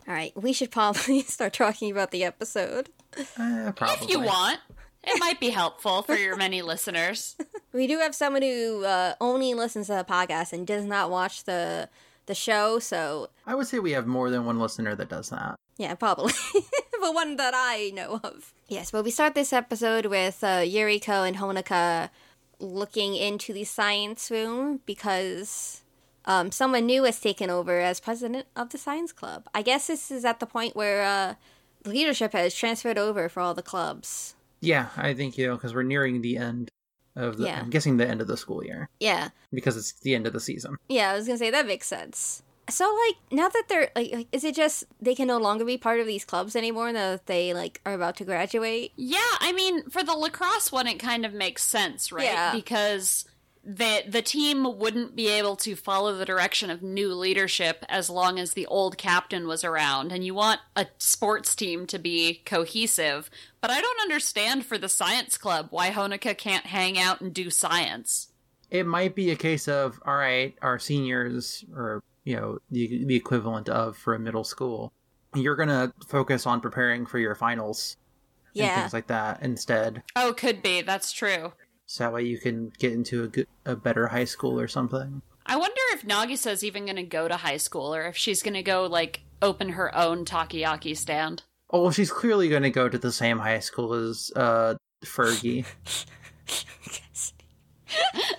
All 0.07 0.15
right, 0.15 0.33
we 0.35 0.53
should 0.53 0.71
probably 0.71 1.23
start 1.23 1.53
talking 1.53 1.91
about 1.91 2.11
the 2.11 2.25
episode. 2.25 2.91
Uh, 3.39 3.73
probably. 3.77 4.05
If 4.05 4.11
you 4.11 4.21
want, 4.21 4.61
it 5.07 5.21
might 5.21 5.41
be 5.41 5.51
helpful 5.51 6.03
for 6.03 6.15
your 6.15 6.37
many 6.37 6.63
listeners. 6.63 7.37
We 7.73 7.89
do 7.89 7.99
have 7.99 8.15
someone 8.15 8.43
who 8.43 8.85
uh, 8.85 9.15
only 9.21 9.53
listens 9.53 9.89
to 9.89 9.95
the 9.95 10.05
podcast 10.05 10.53
and 10.53 10.65
does 10.65 10.85
not 10.85 11.11
watch 11.11 11.43
the 11.43 11.89
the 12.27 12.35
show, 12.35 12.79
so 12.79 13.31
I 13.49 13.57
would 13.57 13.67
say 13.67 13.81
we 13.81 13.91
have 13.91 14.07
more 14.07 14.31
than 14.31 14.47
one 14.47 14.61
listener 14.61 14.95
that 14.95 15.09
does 15.09 15.31
that. 15.31 15.57
yeah, 15.77 15.95
probably. 15.97 16.33
the 17.03 17.11
one 17.13 17.35
that 17.37 17.53
I 17.55 17.91
know 17.93 18.21
of. 18.23 18.53
Yes, 18.69 18.93
but 18.93 19.05
we 19.05 19.11
start 19.11 19.35
this 19.35 19.53
episode 19.53 20.07
with 20.07 20.45
uh, 20.45 20.61
Yuriko 20.61 21.27
and 21.27 21.37
Honoka 21.37 22.11
looking 22.61 23.17
into 23.17 23.53
the 23.53 23.65
science 23.65 24.31
room 24.31 24.81
because 24.87 25.83
um, 26.25 26.51
someone 26.51 26.87
new 26.87 27.05
has 27.05 27.21
taken 27.21 27.51
over 27.51 27.81
as 27.81 28.01
president 28.01 28.47
of 28.57 28.71
the 28.71 28.79
science 28.79 29.13
club. 29.13 29.49
I 29.55 29.63
guess 29.63 29.89
this 29.89 30.11
is 30.11 30.25
at 30.25 30.41
the 30.41 30.47
point 30.47 30.77
where 30.77 31.03
uh, 31.03 31.35
leadership 31.85 32.33
has 32.33 32.55
transferred 32.55 32.99
over 32.99 33.29
for 33.29 33.41
all 33.41 33.55
the 33.55 33.63
clubs. 33.63 34.35
Yeah, 34.65 34.89
I 34.97 35.15
think 35.15 35.39
you 35.39 35.47
know 35.47 35.57
because 35.57 35.75
we're 35.75 35.83
nearing 35.83 36.23
the 36.23 36.37
end 36.37 36.71
of 37.17 37.37
the. 37.37 37.47
Yeah. 37.47 37.61
I'm 37.61 37.71
guessing 37.71 37.97
the 37.97 38.09
end 38.09 38.21
of 38.21 38.27
the 38.27 38.37
school 38.37 38.65
year 38.65 38.89
Yeah, 39.01 39.29
because 39.53 39.77
it's 39.77 39.93
the 40.01 40.15
end 40.15 40.27
of 40.27 40.33
the 40.33 40.41
season. 40.41 40.77
Yeah, 40.89 41.11
I 41.11 41.17
was 41.17 41.27
gonna 41.27 41.39
say 41.39 41.51
that 41.51 41.67
makes 41.67 41.87
sense. 41.87 42.43
So 42.71 42.85
like 43.07 43.17
now 43.31 43.49
that 43.49 43.65
they're 43.69 43.91
like, 43.95 44.13
like 44.13 44.29
is 44.33 44.43
it 44.43 44.55
just 44.55 44.85
they 45.01 45.15
can 45.15 45.29
no 45.29 45.39
longer 45.39 45.65
be 45.65 45.77
part 45.77 46.01
of 46.01 46.07
these 46.07 46.25
clubs 46.25 46.57
anymore 46.57 46.93
now 46.93 47.13
that 47.13 47.27
they 47.27 47.53
like 47.53 47.81
are 47.85 47.93
about 47.93 48.17
to 48.17 48.25
graduate? 48.25 48.93
Yeah, 48.97 49.19
I 49.41 49.53
mean, 49.53 49.89
for 49.91 50.03
the 50.03 50.15
lacrosse 50.15 50.73
one, 50.73 50.87
it 50.87 50.99
kind 50.99 51.27
of 51.27 51.35
makes 51.35 51.63
sense, 51.63 52.11
right? 52.11 52.25
Yeah. 52.25 52.55
Because 52.55 53.27
the 53.65 54.03
the 54.07 54.23
team 54.23 54.79
wouldn't 54.79 55.17
be 55.17 55.29
able 55.29 55.57
to 55.57 55.75
follow 55.75 56.15
the 56.15 56.25
direction 56.25 56.71
of 56.71 56.83
new 56.83 57.15
leadership 57.15 57.85
as 57.89 58.11
long 58.11 58.39
as 58.39 58.53
the 58.53 58.67
old 58.67 58.99
captain 58.99 59.47
was 59.47 59.65
around, 59.65 60.13
and 60.13 60.25
you 60.25 60.35
want 60.35 60.61
a 60.77 60.87
sports 60.99 61.55
team 61.55 61.87
to 61.87 61.99
be 61.99 62.43
cohesive. 62.45 63.31
But 63.61 63.71
I 63.71 63.81
don't 63.81 64.01
understand 64.03 64.67
for 64.67 64.77
the 64.77 64.89
science 64.89 65.39
club 65.39 65.69
why 65.71 65.91
Honoka 65.91 66.37
can't 66.37 66.67
hang 66.67 66.99
out 66.99 67.21
and 67.21 67.33
do 67.33 67.49
science. 67.51 68.29
It 68.71 68.87
might 68.87 69.15
be 69.15 69.31
a 69.31 69.37
case 69.37 69.69
of 69.69 69.99
all 70.05 70.17
right, 70.17 70.55
our 70.61 70.79
seniors 70.79 71.65
or 71.75 72.03
you 72.25 72.37
know 72.37 72.59
the 72.71 73.05
the 73.05 73.17
equivalent 73.17 73.69
of 73.69 73.97
for 73.97 74.15
a 74.15 74.19
middle 74.19 74.45
school. 74.45 74.93
You're 75.35 75.57
gonna 75.57 75.93
focus 76.07 76.47
on 76.47 76.61
preparing 76.61 77.07
for 77.07 77.19
your 77.19 77.35
finals 77.35 77.97
and 78.55 78.67
Yeah, 78.67 78.81
things 78.81 78.93
like 78.93 79.07
that 79.09 79.43
instead. 79.43 80.03
Oh, 80.15 80.33
could 80.33 80.63
be. 80.63 80.83
That's 80.83 81.13
true. 81.13 81.53
So 81.87 82.05
that 82.05 82.13
way 82.13 82.23
you 82.25 82.39
can 82.39 82.73
get 82.79 82.93
into 82.93 83.25
a 83.25 83.29
good, 83.29 83.47
a 83.65 83.77
better 83.77 84.09
high 84.09 84.25
school 84.25 84.59
or 84.59 84.69
something. 84.69 85.23
I 85.47 85.57
wonder 85.57 85.81
if 85.93 86.03
Nagisa's 86.03 86.65
even 86.65 86.87
going 86.87 86.97
to 86.97 87.03
go 87.03 87.29
to 87.29 87.37
high 87.37 87.59
school, 87.59 87.95
or 87.95 88.07
if 88.07 88.17
she's 88.17 88.43
going 88.43 88.55
to 88.55 88.63
go 88.63 88.87
like 88.87 89.21
open 89.43 89.71
her 89.71 89.95
own 89.95 90.25
takoyaki 90.25 90.97
stand. 90.97 91.43
Oh, 91.71 91.83
well, 91.83 91.91
she's 91.91 92.11
clearly 92.11 92.49
going 92.49 92.63
to 92.63 92.71
go 92.71 92.89
to 92.89 92.97
the 92.97 93.13
same 93.13 93.39
high 93.39 93.59
school 93.59 93.93
as 93.93 94.31
uh, 94.37 94.77
Fergie. 95.05 95.67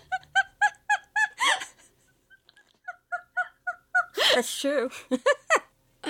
that's 4.34 4.60
true. 4.60 4.90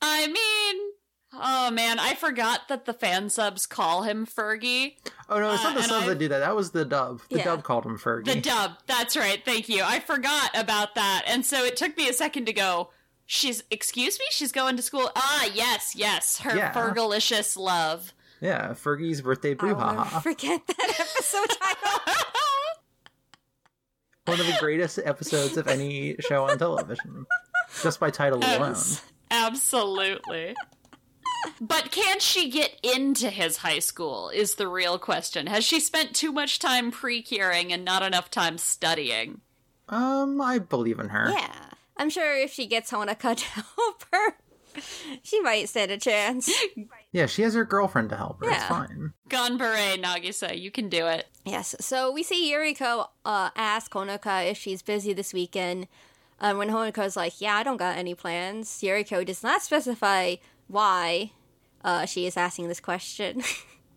I 0.00 0.26
mean, 0.26 0.92
oh 1.34 1.70
man, 1.70 1.98
I 1.98 2.14
forgot 2.14 2.68
that 2.68 2.84
the 2.84 2.92
fan 2.92 3.30
subs 3.30 3.66
call 3.66 4.02
him 4.02 4.26
Fergie. 4.26 4.96
Oh 5.28 5.38
no, 5.38 5.52
it's 5.52 5.64
Uh, 5.64 5.68
not 5.70 5.76
the 5.76 5.82
subs 5.84 6.04
I- 6.04 6.08
that 6.08 6.18
do 6.18 6.28
that. 6.28 6.38
That 6.40 6.54
was 6.56 6.70
the 6.72 6.84
dub. 6.84 7.20
The 7.30 7.38
Yeah. 7.38 7.44
dub 7.44 7.64
called 7.64 7.84
him 7.86 7.98
Fergie. 7.98 8.26
The 8.26 8.40
dub. 8.40 8.72
That's 8.86 9.16
right. 9.16 9.42
Thank 9.44 9.68
you. 9.68 9.82
I 9.82 10.00
forgot 10.00 10.50
about 10.56 10.94
that. 10.96 11.22
And 11.26 11.44
so 11.46 11.64
it 11.64 11.76
took 11.76 11.96
me 11.96 12.08
a 12.08 12.12
second 12.12 12.46
to 12.46 12.52
go, 12.52 12.90
she's, 13.26 13.62
excuse 13.70 14.18
me? 14.18 14.26
She's 14.30 14.52
going 14.52 14.76
to 14.76 14.82
school? 14.82 15.10
Ah, 15.16 15.48
yes, 15.54 15.94
yes. 15.96 16.38
Her 16.40 16.56
Yeah. 16.56 16.72
Fergalicious 16.72 17.56
love. 17.56 18.12
yeah, 18.40 18.70
Fergie's 18.72 19.20
birthday 19.22 19.56
I 19.58 19.64
will 19.64 19.74
never 19.76 19.82
brouhaha. 20.02 20.22
forget 20.22 20.66
that 20.66 20.96
episode 21.00 21.48
title. 21.60 22.00
One 24.26 24.38
of 24.38 24.46
the 24.46 24.56
greatest 24.60 24.98
episodes 25.04 25.56
of 25.56 25.66
any 25.66 26.14
show 26.20 26.44
on 26.48 26.56
television, 26.58 27.26
just 27.82 27.98
by 27.98 28.10
title 28.10 28.38
alone. 28.38 28.70
Abs- 28.70 29.02
Absolutely. 29.32 30.54
But 31.60 31.90
can 31.90 32.20
she 32.20 32.50
get 32.50 32.78
into 32.82 33.30
his 33.30 33.58
high 33.58 33.78
school? 33.80 34.28
Is 34.30 34.54
the 34.56 34.68
real 34.68 34.98
question. 34.98 35.46
Has 35.46 35.64
she 35.64 35.80
spent 35.80 36.14
too 36.14 36.32
much 36.32 36.58
time 36.58 36.90
pre-curing 36.90 37.72
and 37.72 37.84
not 37.84 38.02
enough 38.02 38.30
time 38.30 38.58
studying? 38.58 39.40
Um, 39.88 40.40
I 40.40 40.58
believe 40.58 40.98
in 41.00 41.08
her. 41.10 41.30
yeah, 41.30 41.70
I'm 41.96 42.10
sure 42.10 42.36
if 42.36 42.52
she 42.52 42.66
gets 42.66 42.90
Honoka 42.92 43.36
to 43.36 43.44
help 43.44 44.04
her, 44.12 44.36
she 45.22 45.40
might 45.40 45.68
stand 45.68 45.90
a 45.90 45.98
chance. 45.98 46.50
Yeah, 47.14 47.26
she 47.26 47.42
has 47.42 47.52
her 47.52 47.66
girlfriend 47.66 48.08
to 48.08 48.16
help 48.16 48.42
her. 48.42 48.48
It's 48.50 48.64
fine. 48.64 49.12
Ganbare, 49.28 50.02
Nagisa. 50.02 50.58
You 50.58 50.70
can 50.70 50.88
do 50.88 51.06
it. 51.08 51.26
Yes, 51.44 51.74
so 51.78 52.10
we 52.10 52.22
see 52.22 52.50
Yuriko 52.50 53.06
uh, 53.26 53.50
ask 53.54 53.92
Honoka 53.92 54.50
if 54.50 54.56
she's 54.56 54.80
busy 54.80 55.12
this 55.12 55.34
weekend. 55.34 55.88
Um, 56.40 56.56
when 56.56 56.70
Honoka's 56.70 57.14
like, 57.14 57.38
"Yeah, 57.38 57.56
I 57.56 57.64
don't 57.64 57.76
got 57.76 57.98
any 57.98 58.14
plans," 58.14 58.66
Yuriko 58.80 59.26
does 59.26 59.42
not 59.42 59.60
specify 59.60 60.36
why 60.68 61.32
uh, 61.84 62.06
she 62.06 62.26
is 62.26 62.36
asking 62.36 62.68
this 62.68 62.80
question. 62.80 63.42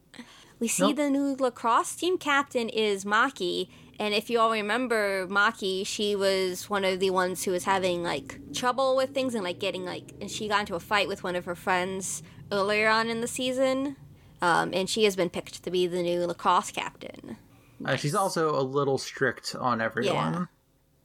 we 0.60 0.67
see 0.67 0.84
Nope. 0.88 0.95
the 0.97 1.10
new 1.10 1.36
lacrosse 1.36 1.95
team 1.95 2.17
captain 2.17 2.69
is 2.69 3.06
Maki, 3.06 3.69
and 3.99 4.13
if 4.13 4.30
you 4.30 4.39
all 4.39 4.51
remember 4.51 5.25
Maki, 5.28 5.86
she 5.86 6.15
was 6.15 6.69
one 6.69 6.84
of 6.84 6.99
the 6.99 7.12
ones 7.12 7.43
who 7.43 7.51
was 7.51 7.63
having 7.63 8.04
like 8.04 8.39
trouble 8.54 8.95
with 8.95 9.12
things 9.12 9.36
and 9.36 9.43
like 9.43 9.60
getting 9.60 9.86
like, 9.86 10.13
and 10.19 10.30
she 10.30 10.47
got 10.47 10.62
into 10.62 10.75
a 10.75 10.80
fight 10.80 11.08
with 11.08 11.23
one 11.23 11.36
of 11.36 11.45
her 11.45 11.56
friends 11.56 12.21
earlier 12.51 12.89
on 12.89 13.10
in 13.10 13.21
the 13.21 13.28
season. 13.28 13.95
Um, 14.41 14.71
and 14.73 14.89
she 14.89 15.06
has 15.06 15.15
been 15.15 15.30
picked 15.30 15.63
to 15.63 15.71
be 15.71 15.88
the 15.88 16.04
new 16.04 16.25
lacrosse 16.28 16.69
captain. 16.71 17.38
Uh, 17.84 17.95
she's 17.95 18.13
also 18.13 18.60
a 18.60 18.62
little 18.62 18.97
strict 18.97 19.56
on 19.56 19.80
everyone. 19.82 20.34
Yeah. 20.34 20.45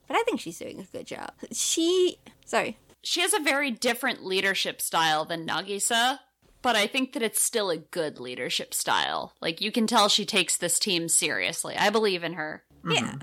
But 0.09 0.17
I 0.17 0.23
think 0.25 0.41
she's 0.41 0.59
doing 0.59 0.81
a 0.81 0.97
good 0.97 1.07
job. 1.07 1.33
She, 1.53 2.19
sorry, 2.45 2.77
She 3.03 3.21
has 3.21 3.33
a 3.33 3.41
very 3.41 3.71
different 3.71 4.25
leadership 4.25 4.81
style 4.83 5.25
than 5.25 5.47
Nagisa, 5.47 6.19
but 6.63 6.77
I 6.77 6.87
think 6.87 7.13
that 7.15 7.23
it's 7.23 7.41
still 7.43 7.71
a 7.71 7.79
good 7.79 8.21
leadership 8.21 8.75
style. 8.75 9.35
Like, 9.41 9.61
you 9.61 9.73
can 9.73 9.87
tell 9.87 10.09
she 10.09 10.27
takes 10.27 10.57
this 10.57 10.79
team 10.79 11.09
seriously. 11.09 11.77
I 11.77 11.91
believe 11.91 12.23
in 12.23 12.35
her. 12.35 12.63
yeah. 12.89 13.15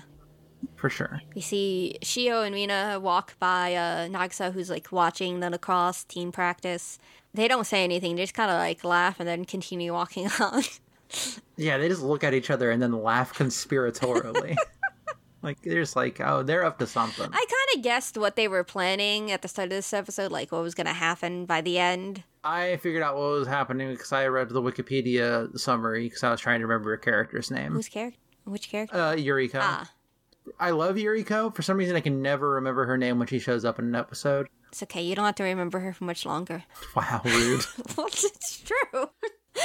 For 0.76 0.90
sure. 0.90 1.22
We 1.36 1.42
see 1.42 1.98
Shiho 2.02 2.44
and 2.46 2.54
Rina 2.54 3.00
walk 3.00 3.38
by 3.40 3.76
uh, 3.76 4.08
Nagisa, 4.08 4.52
who's 4.52 4.70
like 4.72 4.92
watching 4.92 5.40
the 5.40 5.50
lacrosse 5.52 6.04
team 6.04 6.32
practice. 6.32 6.98
They 7.34 7.48
don't 7.48 7.66
say 7.66 7.84
anything; 7.84 8.16
they 8.16 8.24
just 8.24 8.34
kind 8.34 8.50
of 8.50 8.58
like 8.58 8.84
laugh 8.84 9.20
and 9.20 9.28
then 9.28 9.46
continue 9.46 9.94
walking 9.94 10.28
on. 10.40 10.64
Yeah, 11.58 11.78
they 11.78 11.88
just 11.88 12.02
look 12.02 12.24
at 12.24 12.34
each 12.34 12.50
other 12.50 12.72
and 12.72 12.82
then 12.82 12.92
laugh 12.92 13.38
conspiratorially. 13.38 14.56
like 15.44 15.62
they're 15.62 15.82
just 15.82 15.96
like, 15.96 16.20
oh, 16.22 16.42
they're 16.44 16.64
up 16.66 16.80
to 16.80 16.88
something. 16.88 17.30
I 17.32 17.46
kind 17.68 17.78
of 17.78 17.84
guessed 17.84 18.18
what 18.18 18.36
they 18.36 18.48
were 18.48 18.64
planning 18.64 19.32
at 19.32 19.42
the 19.42 19.48
start 19.48 19.66
of 19.66 19.72
this 19.72 19.94
episode, 19.94 20.32
like 20.32 20.52
what 20.52 20.62
was 20.62 20.76
going 20.76 20.88
to 20.88 20.94
happen 20.94 21.46
by 21.46 21.62
the 21.62 21.78
end. 21.80 22.24
I 22.44 22.78
figured 22.78 23.04
out 23.04 23.16
what 23.16 23.24
was 23.32 23.48
happening 23.48 23.92
because 23.92 24.12
I 24.12 24.28
read 24.28 24.50
the 24.50 24.62
Wikipedia 24.62 25.58
summary 25.60 26.06
because 26.06 26.24
I 26.24 26.32
was 26.32 26.40
trying 26.40 26.60
to 26.62 26.68
remember 26.68 26.94
a 26.94 26.98
character's 26.98 27.52
name. 27.52 27.74
Whose 27.74 27.90
character? 27.90 28.20
Which 28.46 28.70
character? 28.70 28.96
Uh, 28.96 29.16
Yuriko. 29.16 29.60
ah, 29.62 29.92
I 30.60 30.70
love 30.72 30.96
Yuriko. 30.96 31.54
For 31.54 31.62
some 31.62 31.76
reason, 31.78 31.96
I 31.98 32.00
can 32.00 32.22
never 32.22 32.52
remember 32.52 32.86
her 32.86 32.98
name 32.98 33.20
when 33.20 33.28
she 33.28 33.40
shows 33.40 33.66
up 33.66 33.80
in 33.80 33.86
an 33.86 33.96
episode. 33.96 34.48
it's 34.70 34.82
okay. 34.84 35.02
You 35.02 35.16
don't 35.16 35.26
have 35.26 35.36
to 35.36 35.44
remember 35.44 35.80
her 35.80 35.92
for 35.94 36.06
much 36.06 36.26
longer. 36.26 36.64
Wow, 36.96 37.22
rude. 37.26 37.66
well, 37.98 38.08
it's 38.08 38.62
true. 38.64 39.10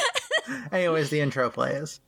Anyways, 0.73 1.11
the 1.11 1.21
intro 1.21 1.49
plays. 1.51 2.01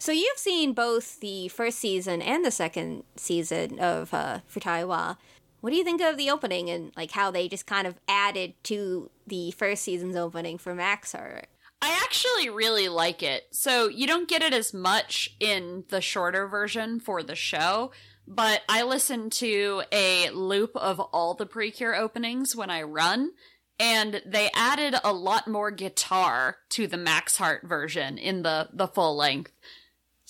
So 0.00 0.12
you've 0.12 0.38
seen 0.38 0.72
both 0.72 1.20
the 1.20 1.48
first 1.48 1.78
season 1.78 2.22
and 2.22 2.42
the 2.42 2.50
second 2.50 3.04
season 3.16 3.78
of 3.78 4.14
uh, 4.14 4.40
Futari 4.50 4.88
wa. 4.88 5.16
What 5.60 5.70
do 5.70 5.76
you 5.76 5.84
think 5.84 6.00
of 6.00 6.16
the 6.16 6.30
opening 6.30 6.70
and 6.70 6.90
like 6.96 7.10
how 7.10 7.30
they 7.30 7.48
just 7.48 7.66
kind 7.66 7.86
of 7.86 8.00
added 8.08 8.54
to 8.64 9.10
the 9.26 9.50
first 9.50 9.82
season's 9.82 10.16
opening 10.16 10.56
for 10.56 10.74
Max 10.74 11.12
Heart? 11.12 11.48
I 11.82 12.00
actually 12.02 12.48
really 12.48 12.88
like 12.88 13.22
it. 13.22 13.48
So 13.50 13.88
you 13.88 14.06
don't 14.06 14.26
get 14.26 14.42
it 14.42 14.54
as 14.54 14.72
much 14.72 15.36
in 15.38 15.84
the 15.90 16.00
shorter 16.00 16.48
version 16.48 16.98
for 16.98 17.22
the 17.22 17.36
show, 17.36 17.92
but 18.26 18.62
I 18.70 18.82
listen 18.84 19.28
to 19.30 19.82
a 19.92 20.30
loop 20.30 20.74
of 20.76 20.98
all 20.98 21.34
the 21.34 21.44
Precure 21.44 21.94
openings 21.94 22.56
when 22.56 22.70
I 22.70 22.82
run, 22.84 23.32
and 23.78 24.22
they 24.24 24.48
added 24.54 24.94
a 25.04 25.12
lot 25.12 25.46
more 25.46 25.70
guitar 25.70 26.56
to 26.70 26.86
the 26.86 26.96
Max 26.96 27.36
Heart 27.36 27.66
version 27.66 28.16
in 28.16 28.44
the 28.44 28.70
the 28.72 28.88
full 28.88 29.14
length. 29.14 29.52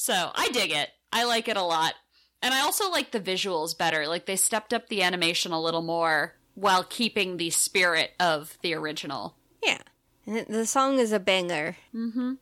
So 0.03 0.31
I 0.35 0.49
dig 0.49 0.71
it. 0.71 0.89
I 1.13 1.25
like 1.25 1.47
it 1.47 1.59
a 1.59 1.63
lot. 1.63 1.93
And 2.41 2.55
I 2.55 2.61
also 2.63 2.91
like 2.91 3.11
the 3.11 3.21
visuals 3.21 3.77
better. 3.77 4.09
Like 4.09 4.25
they 4.25 4.37
stepped 4.37 4.73
up 4.73 4.89
the 4.89 5.03
animation 5.03 5.53
a 5.53 5.61
little 5.61 5.83
more 5.83 6.37
while 6.55 6.85
keeping 6.85 7.37
the 7.37 7.51
spirit 7.51 8.13
of 8.19 8.57
the 8.63 8.73
original. 8.73 9.37
Yeah, 9.63 9.77
and 10.25 10.37
the- 10.37 10.47
the 10.51 10.67
song 10.67 10.99
is 10.99 11.13
a 11.13 11.21
banger. 11.21 11.77
Mm-hmm. 11.95 12.33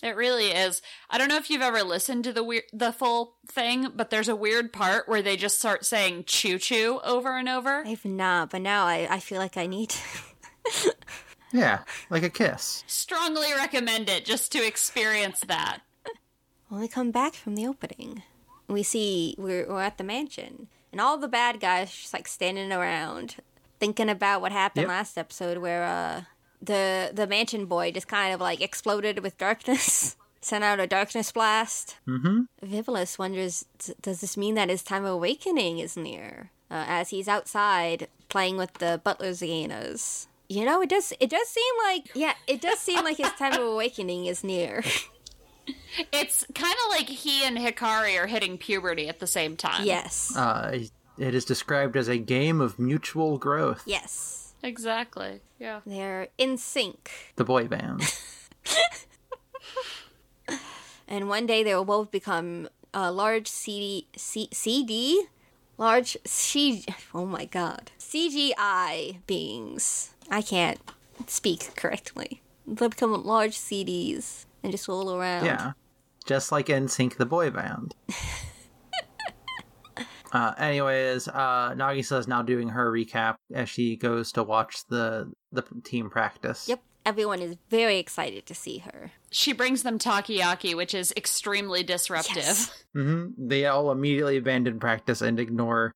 It 0.00 0.14
really 0.14 0.52
is. 0.52 0.80
I 1.10 1.18
don't 1.18 1.26
know 1.28 1.38
if 1.38 1.50
you've 1.50 1.60
ever 1.60 1.82
listened 1.82 2.22
to 2.22 2.32
the 2.32 2.44
weir- 2.44 2.62
the 2.72 2.92
full 2.92 3.34
thing, 3.48 3.88
but 3.96 4.10
there's 4.10 4.28
a 4.28 4.36
weird 4.36 4.72
part 4.72 5.08
where 5.08 5.20
they 5.22 5.36
just 5.36 5.58
start 5.58 5.84
saying 5.84 6.22
"choo 6.28 6.56
choo" 6.60 7.00
over 7.02 7.36
and 7.36 7.48
over. 7.48 7.82
I've 7.84 8.04
not, 8.04 8.50
but 8.50 8.62
now 8.62 8.86
I, 8.86 9.08
I 9.10 9.18
feel 9.18 9.38
like 9.38 9.56
I 9.56 9.66
need 9.66 9.90
to. 9.90 10.94
Yeah, 11.50 11.80
like 12.10 12.22
a 12.22 12.28
kiss. 12.30 12.84
Strongly 12.86 13.52
recommend 13.56 14.10
it 14.10 14.26
just 14.26 14.52
to 14.52 14.64
experience 14.66 15.40
that. 15.48 15.80
When 16.68 16.80
we 16.80 16.88
come 16.88 17.10
back 17.10 17.34
from 17.34 17.54
the 17.54 17.66
opening, 17.66 18.22
we 18.68 18.82
see 18.82 19.34
we're, 19.38 19.66
we're 19.68 19.80
at 19.82 19.98
the 19.98 20.04
mansion, 20.04 20.68
and 20.92 21.00
all 21.00 21.16
the 21.16 21.28
bad 21.28 21.60
guys 21.60 21.90
just 21.90 22.12
like 22.12 22.28
standing 22.28 22.72
around, 22.72 23.36
thinking 23.80 24.08
about 24.10 24.40
what 24.40 24.52
happened 24.52 24.82
Yep. 24.82 24.88
last 24.88 25.18
episode, 25.18 25.58
where 25.58 25.84
uh 25.84 26.22
the 26.60 27.10
the 27.14 27.26
mansion 27.26 27.66
boy 27.66 27.90
just 27.92 28.08
kind 28.08 28.34
of 28.34 28.40
like 28.40 28.60
exploded 28.60 29.20
with 29.20 29.38
darkness, 29.38 30.16
sent 30.40 30.64
out 30.64 30.80
a 30.80 30.86
darkness 30.86 31.32
blast. 31.32 31.96
Mm-hmm. 32.06 33.18
Wonders, 33.18 33.64
does 34.02 34.20
this 34.20 34.36
mean 34.36 34.54
that 34.56 34.68
his 34.68 34.82
time 34.82 35.04
of 35.04 35.12
awakening 35.12 35.78
is 35.78 35.96
near? 35.96 36.50
Uh, 36.70 36.84
as 36.86 37.08
he's 37.08 37.28
outside 37.28 38.08
playing 38.28 38.58
with 38.58 38.74
the 38.74 39.00
butler's 39.02 39.40
Zakennas. 39.40 40.26
You 40.50 40.66
know, 40.66 40.82
it 40.82 40.90
does. 40.90 41.14
It 41.18 41.30
does 41.30 41.48
seem 41.48 41.74
like, 41.84 42.10
yeah, 42.14 42.34
it 42.46 42.60
does 42.60 42.78
seem 42.78 43.04
like 43.04 43.16
his 43.16 43.32
time 43.32 43.54
of 43.54 43.66
awakening 43.74 44.26
is 44.26 44.44
near. 44.44 44.82
It's 46.12 46.44
kind 46.54 46.74
of 46.86 46.90
like 46.90 47.08
he 47.08 47.44
and 47.44 47.56
Hikari 47.58 48.18
are 48.20 48.26
hitting 48.26 48.56
puberty 48.58 49.08
at 49.08 49.18
the 49.20 49.26
same 49.26 49.56
time. 49.56 49.84
yes, 49.84 50.34
Uh, 50.36 50.78
it 51.18 51.34
is 51.34 51.44
described 51.44 51.96
as 51.96 52.08
a 52.08 52.18
game 52.18 52.60
of 52.60 52.78
mutual 52.78 53.38
growth. 53.38 53.82
yes. 53.86 54.36
Exactly. 54.62 55.40
Yeah. 55.60 55.80
They're 55.86 56.28
in 56.36 56.58
sync. 56.58 57.10
The 57.36 57.44
boy 57.44 57.68
band. 57.68 58.02
And 61.10 61.28
one 61.28 61.46
day 61.46 61.62
they 61.62 61.74
will 61.74 61.86
both 61.86 62.10
become 62.10 62.68
uh, 62.92 63.10
large 63.10 63.48
CD, 63.48 64.06
C, 64.16 64.48
CD? 64.52 65.24
Large 65.78 66.18
C, 66.26 66.84
oh 67.14 67.24
my 67.24 67.46
god. 67.46 67.92
CGI 67.98 69.16
beings. 69.26 70.10
I 70.30 70.42
can't 70.42 70.78
speak 71.26 71.74
correctly. 71.76 72.42
They'll 72.66 72.90
become 72.90 73.24
large 73.24 73.56
CDs 73.56 74.44
and 74.62 74.72
just 74.72 74.88
roll 74.88 75.14
around. 75.14 75.44
Yeah. 75.44 75.72
Just 76.26 76.52
like 76.52 76.66
NSYNC 76.66 77.16
the 77.16 77.26
boy 77.26 77.50
band. 77.50 77.94
uh, 80.32 80.54
anyways, 80.58 81.28
uh, 81.28 81.74
Nagisa 81.74 82.18
is 82.18 82.28
now 82.28 82.42
doing 82.42 82.68
her 82.70 82.92
recap 82.92 83.36
as 83.52 83.68
she 83.68 83.96
goes 83.96 84.32
to 84.32 84.42
watch 84.42 84.86
the 84.88 85.32
the 85.52 85.62
team 85.84 86.10
practice. 86.10 86.68
Yep. 86.68 86.82
Everyone 87.06 87.40
is 87.40 87.56
very 87.70 87.98
excited 87.98 88.44
to 88.44 88.54
see 88.54 88.78
her. 88.78 89.12
She 89.30 89.54
brings 89.54 89.82
them 89.82 89.98
takoyaki, 89.98 90.76
which 90.76 90.94
is 90.94 91.12
extremely 91.16 91.82
disruptive. 91.82 92.36
Yes. 92.36 92.84
hmm 92.92 93.28
They 93.38 93.64
all 93.64 93.90
immediately 93.90 94.36
abandon 94.36 94.78
practice 94.78 95.22
and 95.22 95.40
ignore 95.40 95.92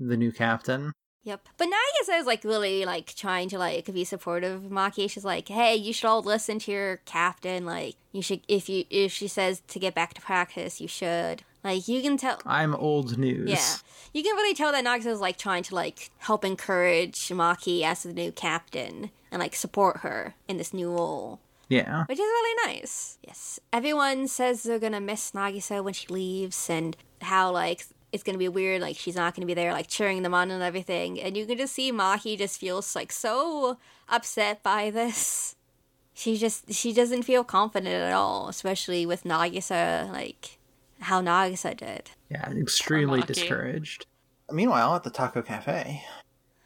the 0.00 0.16
new 0.16 0.32
captain. 0.32 0.92
Yep. 1.26 1.48
But 1.56 1.66
Nagisa 1.66 2.20
is 2.20 2.26
like 2.26 2.44
really 2.44 2.84
like 2.84 3.12
trying 3.16 3.48
to 3.48 3.58
like 3.58 3.92
be 3.92 4.04
supportive 4.04 4.64
of 4.64 4.70
Maki. 4.70 5.10
She's 5.10 5.24
like, 5.24 5.48
hey, 5.48 5.74
you 5.74 5.92
should 5.92 6.06
all 6.06 6.22
listen 6.22 6.60
to 6.60 6.70
your 6.70 6.96
captain. 6.98 7.66
Like 7.66 7.96
you 8.12 8.22
should 8.22 8.42
if 8.46 8.68
you 8.68 8.84
if 8.90 9.10
she 9.10 9.26
says 9.26 9.60
to 9.66 9.80
get 9.80 9.92
back 9.92 10.14
to 10.14 10.20
practice, 10.20 10.80
you 10.80 10.86
should. 10.86 11.42
Like 11.64 11.88
you 11.88 12.00
can 12.00 12.16
tell 12.16 12.38
I'm 12.46 12.76
old 12.76 13.18
news. 13.18 13.50
Yeah. 13.50 13.74
You 14.12 14.22
can 14.22 14.36
really 14.36 14.54
tell 14.54 14.70
that 14.70 14.84
Nagisa 14.84 15.06
is 15.06 15.20
like 15.20 15.36
trying 15.36 15.64
to 15.64 15.74
like 15.74 16.10
help 16.18 16.44
encourage 16.44 17.18
Maki 17.30 17.82
as 17.82 18.04
the 18.04 18.12
new 18.12 18.30
captain 18.30 19.10
and 19.32 19.40
like 19.40 19.56
support 19.56 19.98
her 19.98 20.34
in 20.46 20.58
this 20.58 20.72
new 20.72 20.92
role. 20.92 21.40
Yeah. 21.68 22.04
Which 22.04 22.20
is 22.20 22.22
really 22.22 22.72
nice. 22.72 23.18
Yes. 23.26 23.58
Everyone 23.72 24.28
says 24.28 24.62
they're 24.62 24.78
gonna 24.78 25.00
miss 25.00 25.32
Nagisa 25.32 25.82
when 25.82 25.94
she 25.94 26.06
leaves 26.06 26.70
and 26.70 26.96
how 27.20 27.50
like 27.50 27.84
it's 28.16 28.24
gonna 28.24 28.38
be 28.38 28.48
weird, 28.48 28.80
like 28.82 28.96
she's 28.96 29.14
not 29.14 29.34
gonna 29.36 29.46
be 29.46 29.54
there 29.54 29.72
like 29.72 29.86
cheering 29.86 30.22
them 30.22 30.34
on 30.34 30.50
and 30.50 30.62
everything. 30.62 31.20
And 31.20 31.36
you 31.36 31.46
can 31.46 31.56
just 31.56 31.74
see 31.74 31.92
Maki 31.92 32.36
just 32.36 32.58
feels 32.58 32.96
like 32.96 33.12
so 33.12 33.78
upset 34.08 34.62
by 34.64 34.90
this. 34.90 35.54
She 36.14 36.36
just 36.36 36.72
she 36.72 36.92
doesn't 36.92 37.22
feel 37.22 37.44
confident 37.44 37.94
at 37.94 38.12
all, 38.12 38.48
especially 38.48 39.06
with 39.06 39.24
Nagisa 39.24 40.10
like 40.10 40.58
how 41.00 41.20
Nagisa 41.22 41.76
did. 41.76 42.10
Yeah, 42.30 42.50
extremely 42.52 43.20
Maki. 43.20 43.26
discouraged. 43.26 44.06
Meanwhile, 44.50 44.94
at 44.96 45.02
the 45.04 45.10
Taco 45.10 45.42
Cafe, 45.42 46.02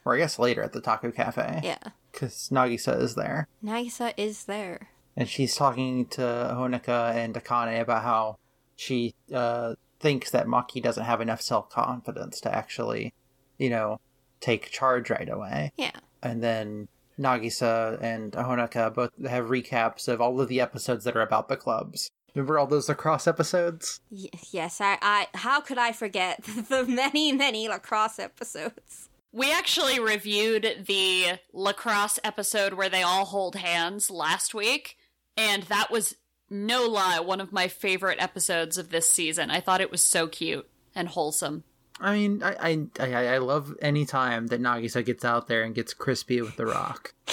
or 0.04 0.14
I 0.14 0.18
guess 0.18 0.38
later 0.38 0.62
at 0.62 0.72
the 0.72 0.80
Taco 0.80 1.10
Cafe, 1.10 1.60
Yeah. 1.64 1.78
because 2.12 2.48
Nagisa 2.52 3.00
is 3.00 3.14
there, 3.16 3.48
Nagisa 3.64 4.12
is 4.16 4.44
there. 4.44 4.88
and 5.16 5.28
she's 5.28 5.54
talking 5.56 6.06
to 6.06 6.20
Honoka 6.20 7.14
and 7.14 7.34
Akane 7.34 7.80
about 7.80 8.02
how 8.04 8.36
she 8.76 9.14
uh, 9.34 9.74
thinks 10.00 10.30
that 10.30 10.46
Maki 10.46 10.82
doesn't 10.82 11.04
have 11.04 11.20
enough 11.20 11.42
self 11.42 11.70
confidence 11.70 12.40
to 12.40 12.54
actually, 12.54 13.12
you 13.58 13.70
know, 13.70 14.00
take 14.40 14.70
charge 14.70 15.10
right 15.10 15.28
away. 15.28 15.72
Yeah. 15.76 15.92
And 16.22 16.42
then 16.42 16.88
Nagisa 17.18 18.00
and 18.02 18.32
Honoka 18.32 18.92
both 18.92 19.10
have 19.26 19.46
recaps 19.46 20.08
of 20.08 20.20
all 20.20 20.40
of 20.40 20.48
the 20.48 20.60
episodes 20.60 21.04
that 21.04 21.16
are 21.16 21.22
about 21.22 21.48
the 21.48 21.56
clubs. 21.56 22.10
Remember 22.34 22.58
all 22.58 22.66
those 22.66 22.88
lacrosse 22.88 23.26
episodes? 23.26 24.00
Y- 24.10 24.28
yes, 24.50 24.80
I, 24.80 24.98
I. 25.02 25.28
How 25.34 25.60
could 25.60 25.78
I 25.78 25.92
forget 25.92 26.42
the 26.68 26.84
many, 26.86 27.32
many 27.32 27.68
lacrosse 27.68 28.18
episodes? 28.18 29.08
We 29.32 29.52
actually 29.52 30.00
reviewed 30.00 30.84
the 30.86 31.38
lacrosse 31.52 32.18
episode 32.24 32.74
where 32.74 32.88
they 32.88 33.02
all 33.02 33.26
hold 33.26 33.56
hands 33.56 34.10
last 34.10 34.54
week, 34.54 34.96
and 35.36 35.64
that 35.64 35.90
was 35.90 36.16
no 36.50 36.86
lie 36.86 37.20
one 37.20 37.40
of 37.40 37.52
my 37.52 37.68
favorite 37.68 38.20
episodes 38.20 38.76
of 38.76 38.90
this 38.90 39.08
season. 39.08 39.50
I 39.50 39.60
thought 39.60 39.80
it 39.80 39.90
was 39.90 40.02
so 40.02 40.26
cute 40.26 40.68
and 40.94 41.08
wholesome. 41.08 41.64
I 42.00 42.14
mean, 42.14 42.42
I 42.42 42.56
I 42.60 42.86
I, 43.00 43.26
I 43.34 43.38
love 43.38 43.74
any 43.80 44.04
time 44.06 44.48
that 44.48 44.60
Nagisa 44.60 45.04
gets 45.04 45.24
out 45.24 45.48
there 45.48 45.62
and 45.62 45.74
gets 45.74 45.92
crispy 45.94 46.40
with 46.40 46.56
the 46.56 46.66
rock. 46.66 47.14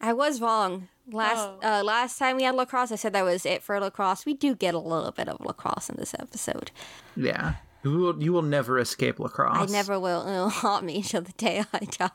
I 0.00 0.12
was 0.12 0.40
wrong. 0.40 0.88
Last 1.10 1.48
Oh. 1.62 1.80
uh, 1.80 1.82
last 1.84 2.18
time 2.18 2.36
we 2.36 2.42
had 2.42 2.54
lacrosse, 2.54 2.90
I 2.92 2.96
said 2.96 3.12
that 3.12 3.24
was 3.24 3.46
it 3.46 3.62
for 3.62 3.78
lacrosse. 3.78 4.24
We 4.26 4.34
do 4.34 4.54
get 4.54 4.74
a 4.74 4.78
little 4.78 5.10
bit 5.12 5.28
of 5.28 5.40
lacrosse 5.40 5.88
in 5.88 5.96
this 5.96 6.14
episode. 6.18 6.70
Yeah, 7.16 7.54
you 7.84 7.90
will 7.90 8.22
you 8.22 8.32
will 8.32 8.42
never 8.42 8.78
escape 8.78 9.20
lacrosse. 9.20 9.70
I 9.70 9.72
never 9.72 9.98
will. 10.00 10.26
It'll 10.26 10.48
haunt 10.62 10.84
me 10.84 11.02
till 11.02 11.22
the 11.22 11.32
day 11.32 11.64
I 11.72 11.78
die. 11.84 12.10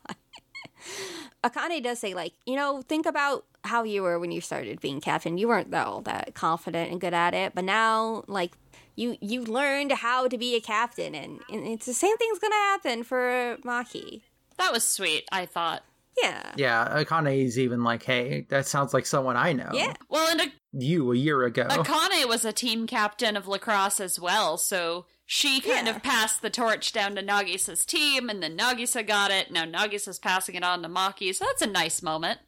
Akane 1.44 1.84
does 1.84 2.00
say, 2.00 2.14
like, 2.14 2.34
you 2.46 2.56
know, 2.56 2.82
think 2.82 3.06
about 3.06 3.46
how 3.64 3.84
you 3.84 4.04
were 4.04 4.20
when 4.20 4.32
you 4.32 4.42
started 4.42 4.80
being 4.82 5.02
captain. 5.02 5.38
You 5.38 5.48
weren't 5.48 5.74
all 5.74 6.02
that 6.02 6.34
confident 6.34 6.92
and 6.92 7.00
good 7.00 7.14
at 7.14 7.34
it, 7.34 7.54
but 7.56 7.64
now, 7.64 8.24
like, 8.28 8.54
you 8.96 9.16
you 9.22 9.44
learned 9.44 9.92
how 9.92 10.28
to 10.28 10.38
be 10.38 10.56
a 10.56 10.60
captain, 10.62 11.14
and, 11.14 11.40
and 11.52 11.68
it's 11.68 11.86
the 11.86 11.94
same 11.94 12.18
thing's 12.18 12.40
gonna 12.40 12.56
happen 12.56 13.04
for 13.04 13.58
Maki. 13.64 14.22
That 14.58 14.74
was 14.74 14.84
sweet, 14.84 15.28
I 15.32 15.46
thought. 15.46 15.84
Yeah. 16.22 16.52
Yeah, 16.56 17.04
Akane 17.04 17.46
is 17.46 17.60
even 17.60 17.84
like, 17.84 18.04
hey, 18.04 18.48
that 18.50 18.66
sounds 18.66 18.94
like 18.94 19.06
someone 19.06 19.38
I 19.38 19.54
know. 19.54 19.70
Yeah. 19.72 19.94
Well, 20.10 20.28
and 20.28 20.52
You 20.74 21.12
a 21.14 21.16
year 21.16 21.44
ago. 21.44 21.68
Akane 21.70 22.28
was 22.28 22.44
a 22.44 22.52
team 22.52 22.88
captain 22.88 23.38
of 23.38 23.48
lacrosse 23.48 24.00
as 24.00 24.20
well, 24.20 24.58
so 24.58 25.06
she 25.30 25.60
kind 25.62 25.86
Yeah. 25.88 25.96
of 25.98 26.02
passed 26.02 26.42
the 26.42 26.50
torch 26.50 26.92
down 26.94 27.16
to 27.16 27.22
Nagisa's 27.22 27.86
team, 27.86 28.30
and 28.30 28.42
then 28.42 28.58
Nagisa 28.58 29.06
got 29.06 29.30
it. 29.30 29.52
Now 29.52 29.66
Nagisa's 29.66 30.18
passing 30.20 30.56
it 30.56 30.64
on 30.64 30.82
to 30.82 30.90
Maki, 30.90 31.36
so 31.36 31.46
that's 31.46 31.62
a 31.62 31.68
nice 31.68 32.02
moment. 32.02 32.40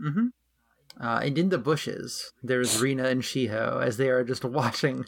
hmm 0.00 0.28
Uh, 1.00 1.20
and 1.22 1.38
in 1.38 1.48
the 1.50 1.58
bushes, 1.58 2.32
there's 2.42 2.80
Rina 2.80 3.04
and 3.04 3.22
Shiho 3.22 3.82
as 3.82 3.96
they 3.98 4.08
are 4.10 4.24
just 4.24 4.44
watching 4.58 5.04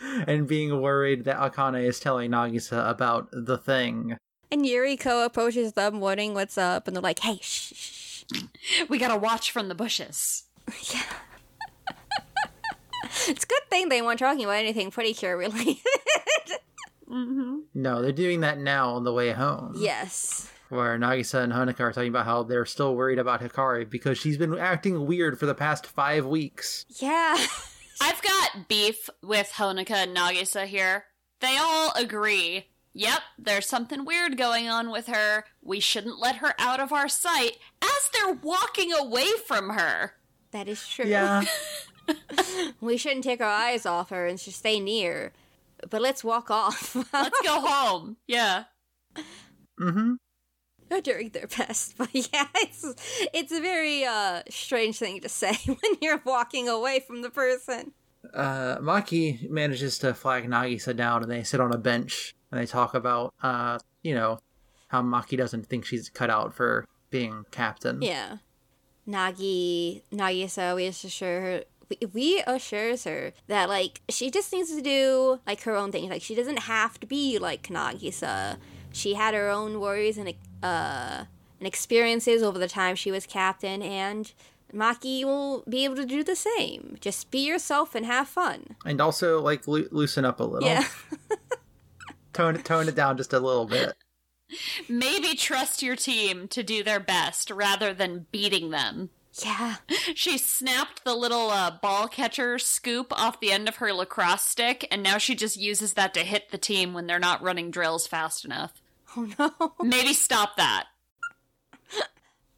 and 0.00 0.46
being 0.46 0.80
worried 0.80 1.24
that 1.24 1.36
Akane 1.38 1.82
is 1.84 1.98
telling 2.00 2.30
Nagisa 2.30 2.88
about 2.88 3.28
the 3.32 3.58
thing. 3.58 4.16
And 4.50 4.64
Yuriko 4.64 5.24
approaches 5.26 5.72
them, 5.74 6.00
wondering 6.00 6.32
what's 6.34 6.56
up, 6.56 6.86
and 6.86 6.94
they're 6.96 7.02
like, 7.02 7.18
"Hey, 7.18 7.38
shh, 7.42 7.72
shh, 7.74 8.24
shh." 8.32 8.84
We 8.88 8.96
gotta 8.98 9.16
watch 9.18 9.50
from 9.50 9.68
the 9.68 9.74
bushes. 9.74 10.44
yeah." 10.94 11.02
it's 13.28 13.44
a 13.44 13.46
good 13.46 13.68
thing 13.70 13.88
they 13.88 14.00
weren't 14.02 14.18
talking 14.18 14.44
about 14.44 14.56
anything 14.56 14.90
pretty 14.90 15.12
cure 15.14 15.36
related. 15.36 15.76
Mm-hmm. 17.08 17.56
No, 17.74 18.02
they're 18.02 18.12
doing 18.12 18.40
that 18.40 18.58
now 18.58 18.90
on 18.94 19.04
the 19.04 19.12
way 19.12 19.32
home. 19.32 19.74
yes. 19.76 20.50
Where 20.68 20.98
Nagisa 20.98 21.42
and 21.42 21.52
Honoka 21.52 21.80
are 21.80 21.92
talking 21.92 22.10
about 22.10 22.26
how 22.26 22.42
they're 22.42 22.66
still 22.66 22.94
worried 22.94 23.18
about 23.18 23.40
Hikari 23.40 23.88
because 23.88 24.18
she's 24.18 24.36
been 24.36 24.58
acting 24.58 25.06
weird 25.06 25.38
for 25.40 25.46
the 25.46 25.54
past 25.54 25.86
five 25.86 26.26
weeks. 26.26 26.84
Yeah. 27.00 27.38
I've 28.02 28.20
got 28.22 28.68
beef 28.68 29.08
with 29.22 29.50
Honoka 29.56 29.92
and 29.92 30.14
Nagisa 30.14 30.66
here. 30.66 31.04
They 31.40 31.56
all 31.58 31.92
agree. 31.96 32.66
Yep, 32.92 33.20
there's 33.38 33.66
something 33.66 34.04
weird 34.04 34.36
going 34.36 34.68
on 34.68 34.90
with 34.90 35.06
her. 35.06 35.44
We 35.62 35.80
shouldn't 35.80 36.18
let 36.18 36.36
her 36.36 36.52
out 36.58 36.80
of 36.80 36.92
our 36.92 37.08
sight 37.08 37.56
as 37.80 38.10
they're 38.12 38.34
walking 38.34 38.92
away 38.92 39.26
from 39.46 39.70
her. 39.70 40.12
that 40.50 40.68
is 40.68 40.86
true. 40.86 41.06
Yeah. 41.06 41.44
We 42.80 42.96
shouldn't 42.96 43.24
take 43.24 43.40
our 43.42 43.46
eyes 43.48 43.84
off 43.84 44.08
her 44.10 44.26
and 44.26 44.40
should 44.40 44.54
stay 44.54 44.80
near. 44.80 45.32
But 45.88 46.02
let's 46.02 46.24
walk 46.24 46.50
off. 46.50 46.94
Let's 47.12 47.40
go 47.42 47.60
home. 47.60 48.16
Yeah. 48.26 48.64
mm-hmm. 49.78 50.14
during 51.02 51.30
their 51.30 51.46
best. 51.46 51.94
But 51.98 52.10
yeah, 52.14 52.46
it's 52.56 52.84
it's 53.32 53.52
a 53.52 53.60
very 53.60 54.04
uh 54.04 54.42
strange 54.50 54.98
thing 54.98 55.20
to 55.20 55.28
say 55.28 55.52
when 55.66 55.94
you're 56.00 56.22
walking 56.24 56.68
away 56.68 57.00
from 57.00 57.22
the 57.22 57.30
person. 57.30 57.92
uh, 58.34 58.78
Maki 58.78 59.48
manages 59.48 59.98
to 59.98 60.12
flag 60.14 60.48
Nagisa 60.48 60.94
down 60.96 61.22
and 61.22 61.30
they 61.30 61.42
sit 61.44 61.60
on 61.60 61.72
a 61.72 61.78
bench 61.78 62.34
and 62.50 62.60
they 62.60 62.66
talk 62.66 62.94
about, 62.94 63.32
uh, 63.42 63.78
you 64.02 64.14
know, 64.14 64.38
how 64.88 65.02
Maki 65.02 65.36
doesn't 65.36 65.66
think 65.66 65.84
she's 65.84 66.08
cut 66.10 66.30
out 66.30 66.54
for 66.54 66.84
being 67.10 67.44
captain. 67.50 68.02
Yeah. 68.02 68.38
Nagi 69.06 70.02
Nagisa 70.12 70.74
we 70.76 70.86
assure 70.86 71.40
her 71.40 71.62
we, 71.88 72.06
we 72.12 72.42
assures 72.46 73.04
her 73.04 73.32
that 73.46 73.68
like 73.68 74.00
she 74.08 74.30
just 74.30 74.52
needs 74.52 74.74
to 74.74 74.82
do 74.82 75.40
like 75.46 75.62
her 75.62 75.74
own 75.74 75.92
thing. 75.92 76.08
Like 76.08 76.22
she 76.22 76.34
doesn't 76.34 76.60
have 76.60 76.98
to 77.00 77.06
be 77.06 77.38
like 77.38 77.68
Nagisa. 77.68 78.56
She 78.92 79.14
had 79.14 79.34
her 79.34 79.48
own 79.48 79.80
worries 79.80 80.18
and 80.18 80.32
uh 80.62 81.24
and 81.58 81.66
experiences 81.66 82.42
over 82.42 82.58
the 82.58 82.68
time 82.68 82.94
she 82.94 83.10
was 83.10 83.26
captain 83.26 83.82
and 83.82 84.32
Maki 84.72 85.24
will 85.24 85.64
be 85.68 85.84
able 85.84 85.96
to 85.96 86.04
do 86.04 86.22
the 86.22 86.36
same. 86.36 86.98
Just 87.00 87.30
be 87.30 87.46
yourself 87.46 87.94
and 87.94 88.04
have 88.04 88.28
fun. 88.28 88.76
And 88.84 89.00
also, 89.00 89.40
like, 89.40 89.66
loo- 89.66 89.88
loosen 89.90 90.24
up 90.24 90.40
a 90.40 90.44
little. 90.44 90.68
Yeah. 90.68 90.84
Tone 92.34 92.54
it, 92.54 92.64
tone 92.64 92.86
it 92.86 92.94
down 92.94 93.16
just 93.16 93.32
a 93.32 93.40
little 93.40 93.64
bit. 93.64 93.96
Maybe 94.88 95.34
trust 95.34 95.82
your 95.82 95.96
team 95.96 96.46
to 96.48 96.62
do 96.62 96.84
their 96.84 97.00
best 97.00 97.50
rather 97.50 97.92
than 97.92 98.26
beating 98.30 98.70
them. 98.70 99.10
Yeah. 99.44 99.76
She 100.14 100.38
snapped 100.38 101.04
the 101.04 101.14
little 101.14 101.50
uh, 101.50 101.70
ball 101.82 102.08
catcher 102.08 102.58
scoop 102.58 103.12
off 103.12 103.40
the 103.40 103.52
end 103.52 103.68
of 103.68 103.76
her 103.76 103.92
lacrosse 103.92 104.42
stick, 104.42 104.86
and 104.90 105.02
now 105.02 105.18
she 105.18 105.34
just 105.34 105.56
uses 105.56 105.94
that 105.94 106.14
to 106.14 106.20
hit 106.20 106.50
the 106.50 106.58
team 106.58 106.94
when 106.94 107.06
they're 107.06 107.18
not 107.18 107.42
running 107.42 107.70
drills 107.70 108.06
fast 108.06 108.44
enough. 108.44 108.80
Oh 109.16 109.28
no. 109.38 109.72
Maybe 109.82 110.12
stop 110.12 110.56
that. 110.56 110.86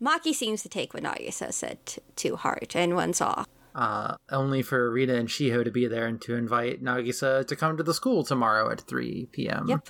Maki 0.03 0.33
seems 0.33 0.63
to 0.63 0.69
take 0.69 0.95
what 0.95 1.03
Nagisa 1.03 1.53
said 1.53 1.85
t- 1.85 2.01
to 2.17 2.37
heart 2.37 2.75
and 2.75 2.95
runs 2.95 3.21
off. 3.21 3.47
Uh, 3.75 4.17
only 4.31 4.63
for 4.63 4.91
Rina 4.91 5.15
and 5.15 5.29
Shiho 5.29 5.63
to 5.63 5.71
be 5.71 5.87
there 5.87 6.07
and 6.07 6.21
to 6.23 6.35
invite 6.35 6.83
Nagisa 6.83 7.47
to 7.47 7.57
come 7.57 7.77
to 7.77 7.83
the 7.83 7.95
school 7.95 8.25
tomorrow 8.25 8.71
at 8.71 8.81
3 8.81 9.29
p.m. 9.31 9.67
Yep. 9.69 9.89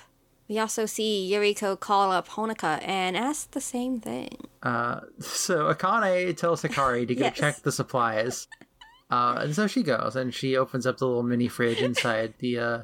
We 0.51 0.59
also 0.59 0.85
see 0.85 1.31
Yuriko 1.31 1.79
call 1.79 2.11
up 2.11 2.27
Honoka 2.27 2.85
and 2.85 3.15
ask 3.15 3.51
the 3.51 3.61
same 3.61 4.01
thing. 4.01 4.35
Uh, 4.61 4.99
so 5.17 5.73
Akane 5.73 6.35
tells 6.35 6.61
Hikari 6.61 7.07
to 7.07 7.15
go 7.15 7.23
Yes. 7.23 7.37
check 7.37 7.61
the 7.61 7.71
supplies. 7.71 8.49
Uh, 9.09 9.37
and 9.39 9.55
so 9.55 9.65
she 9.65 9.81
goes 9.81 10.17
and 10.17 10.33
she 10.33 10.57
opens 10.57 10.85
up 10.85 10.97
the 10.97 11.07
little 11.07 11.23
mini 11.23 11.47
fridge 11.47 11.81
inside 11.81 12.33
the 12.39 12.59
uh, 12.59 12.83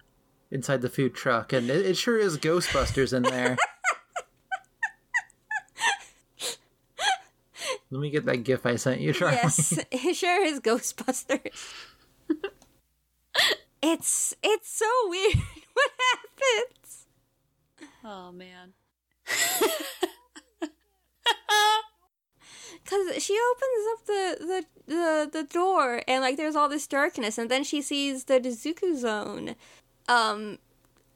inside 0.50 0.82
the 0.82 0.88
food 0.88 1.14
truck, 1.14 1.52
and 1.52 1.70
it, 1.70 1.86
it 1.86 1.98
sure 1.98 2.18
is 2.18 2.38
Ghostbusters 2.38 3.12
in 3.12 3.24
there. 3.24 3.58
Let 7.92 8.00
me 8.00 8.10
get 8.10 8.24
that 8.28 8.46
GIF 8.46 8.66
I 8.66 8.78
sent 8.78 9.02
you, 9.02 9.12
Charlie. 9.12 9.36
Yes, 9.44 9.78
it 9.92 10.16
sure 10.16 10.42
is 10.46 10.62
Ghostbusters. 10.62 11.74
it's 13.84 14.34
it's 14.42 14.70
so 14.72 14.86
weird 15.10 15.36
what 15.74 15.92
happens. 16.14 16.87
Oh 18.10 18.32
man. 18.32 18.72
Cause 22.86 23.22
she 23.22 23.38
opens 23.52 23.88
up 23.92 24.06
the, 24.06 24.38
the 24.40 24.66
the 24.88 25.30
the 25.34 25.44
door 25.44 26.02
and 26.08 26.22
like 26.22 26.38
there's 26.38 26.56
all 26.56 26.70
this 26.70 26.88
darkness 26.88 27.38
and 27.38 27.52
then 27.52 27.66
she 27.66 27.82
sees 27.82 28.24
the 28.24 28.40
Dotsuku 28.40 28.96
zone. 28.96 29.56
Um 30.08 30.58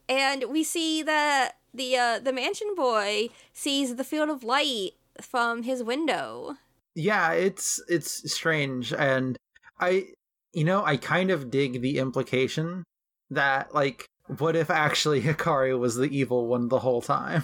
and 0.10 0.44
we 0.50 0.66
see 0.66 1.02
that 1.04 1.54
the 1.74 1.96
uh 1.96 2.20
the 2.20 2.34
mansion 2.34 2.76
boy 2.76 3.30
sees 3.54 3.96
the 3.96 4.04
field 4.04 4.30
of 4.30 4.44
light 4.44 4.92
from 5.22 5.64
his 5.64 5.82
window. 5.84 6.58
yeah 6.94 7.32
it's 7.32 7.82
it's 7.88 8.30
strange 8.34 8.92
and 8.92 9.38
i 9.80 10.04
you 10.52 10.66
know 10.66 10.84
i 10.84 10.98
kind 10.98 11.32
of 11.32 11.50
dig 11.50 11.82
the 11.82 12.00
implication 12.00 12.84
that 13.30 13.74
like 13.74 14.06
what 14.38 14.56
if 14.56 14.70
actually 14.70 15.22
hikari 15.22 15.78
was 15.78 15.96
the 15.96 16.16
evil 16.16 16.48
one 16.48 16.68
the 16.70 16.80
whole 16.80 17.02
time 17.02 17.44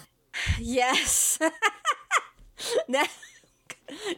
Yes. 0.60 1.40
That- 2.90 3.10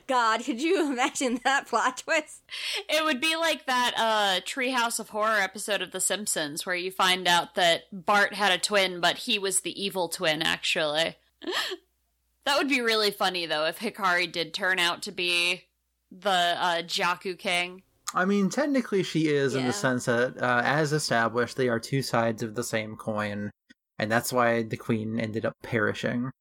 God, 0.07 0.43
could 0.43 0.61
you 0.61 0.91
imagine 0.91 1.39
that 1.43 1.67
plot 1.67 1.99
twist? 1.99 2.41
It 2.89 3.03
would 3.03 3.21
be 3.21 3.35
like 3.35 3.65
that 3.67 3.93
uh 3.95 4.41
Treehouse 4.45 4.99
of 4.99 5.09
Horror 5.09 5.39
episode 5.39 5.81
of 5.81 5.91
The 5.91 6.01
Simpsons 6.01 6.65
where 6.65 6.75
you 6.75 6.91
find 6.91 7.27
out 7.27 7.55
that 7.55 7.83
Bart 7.93 8.33
had 8.33 8.51
a 8.51 8.57
twin, 8.57 8.99
but 8.99 9.19
he 9.19 9.37
was 9.37 9.61
the 9.61 9.81
evil 9.81 10.09
twin, 10.09 10.41
actually. 10.41 11.15
that 12.45 12.57
would 12.57 12.67
be 12.69 12.81
really 12.81 13.11
funny, 13.11 13.45
though, 13.45 13.65
if 13.65 13.79
Hikari 13.79 14.31
did 14.31 14.53
turn 14.53 14.79
out 14.79 15.03
to 15.03 15.11
be 15.11 15.65
the 16.11 16.29
uh, 16.57 16.81
Jaaku 16.81 17.37
King. 17.37 17.83
I 18.13 18.25
mean 18.25 18.49
technically 18.49 19.03
she 19.03 19.27
is 19.27 19.55
in 19.55 19.65
the 19.65 19.73
sense 19.73 20.05
that 20.05 20.37
uh, 20.41 20.61
as 20.63 20.93
established 20.93 21.57
they 21.57 21.69
are 21.69 21.79
two 21.79 22.01
sides 22.01 22.41
of 22.43 22.55
the 22.55 22.63
same 22.63 22.95
coin 22.95 23.51
and 23.97 24.11
that's 24.11 24.31
why 24.31 24.63
the 24.63 24.77
queen 24.77 25.19
ended 25.19 25.45
up 25.45 25.53
perishing 25.61 26.31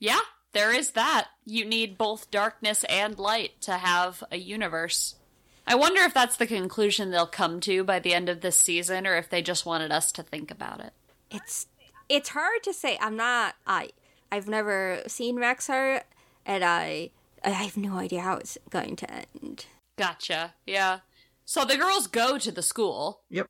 Yeah, 0.00 0.20
there 0.52 0.72
is 0.72 0.92
that. 0.92 1.28
You 1.44 1.64
need 1.64 1.98
both 1.98 2.30
darkness 2.30 2.84
and 2.84 3.18
light 3.18 3.60
to 3.62 3.72
have 3.72 4.22
a 4.30 4.38
universe. 4.38 5.16
I 5.66 5.74
wonder 5.74 6.00
if 6.02 6.14
that's 6.14 6.36
the 6.36 6.46
conclusion 6.46 7.10
they'll 7.10 7.26
come 7.26 7.60
to 7.60 7.84
by 7.84 7.98
the 7.98 8.14
end 8.14 8.28
of 8.28 8.40
this 8.40 8.56
season, 8.56 9.06
or 9.06 9.16
if 9.16 9.28
they 9.28 9.42
just 9.42 9.66
wanted 9.66 9.90
us 9.92 10.12
to 10.12 10.22
think 10.22 10.50
about 10.50 10.80
it. 10.80 10.92
It's 11.30 11.66
it's 12.08 12.30
hard 12.30 12.62
to 12.62 12.72
say. 12.72 12.96
I'm 13.00 13.16
not 13.16 13.56
I 13.66 13.90
I've 14.32 14.48
never 14.48 15.02
seen 15.06 15.36
Rexar 15.36 16.02
and 16.46 16.64
I 16.64 17.10
I 17.44 17.50
have 17.50 17.76
no 17.76 17.98
idea 17.98 18.20
how 18.22 18.36
it's 18.36 18.56
going 18.70 18.96
to 18.96 19.10
end. 19.10 19.66
Gotcha. 19.98 20.54
Yeah. 20.66 21.00
So 21.48 21.64
the 21.64 21.78
girls 21.78 22.06
go 22.08 22.36
to 22.36 22.52
the 22.52 22.60
school. 22.60 23.22
Yep. 23.30 23.46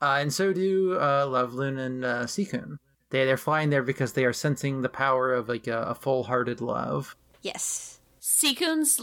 Uh, 0.00 0.16
and 0.20 0.32
so 0.32 0.54
do 0.54 0.94
uh, 0.94 1.26
Loveloon 1.26 1.78
and 1.78 2.02
uh, 2.02 2.24
Seekun. 2.24 2.78
They 3.10 3.26
they're 3.26 3.36
flying 3.36 3.68
there 3.68 3.82
because 3.82 4.14
they 4.14 4.24
are 4.24 4.32
sensing 4.32 4.80
the 4.80 4.88
power 4.88 5.34
of 5.34 5.50
like 5.50 5.66
a, 5.66 5.82
a 5.82 5.94
full-hearted 5.94 6.62
love. 6.62 7.14
Yes. 7.42 8.00
Seekun's 8.22 9.02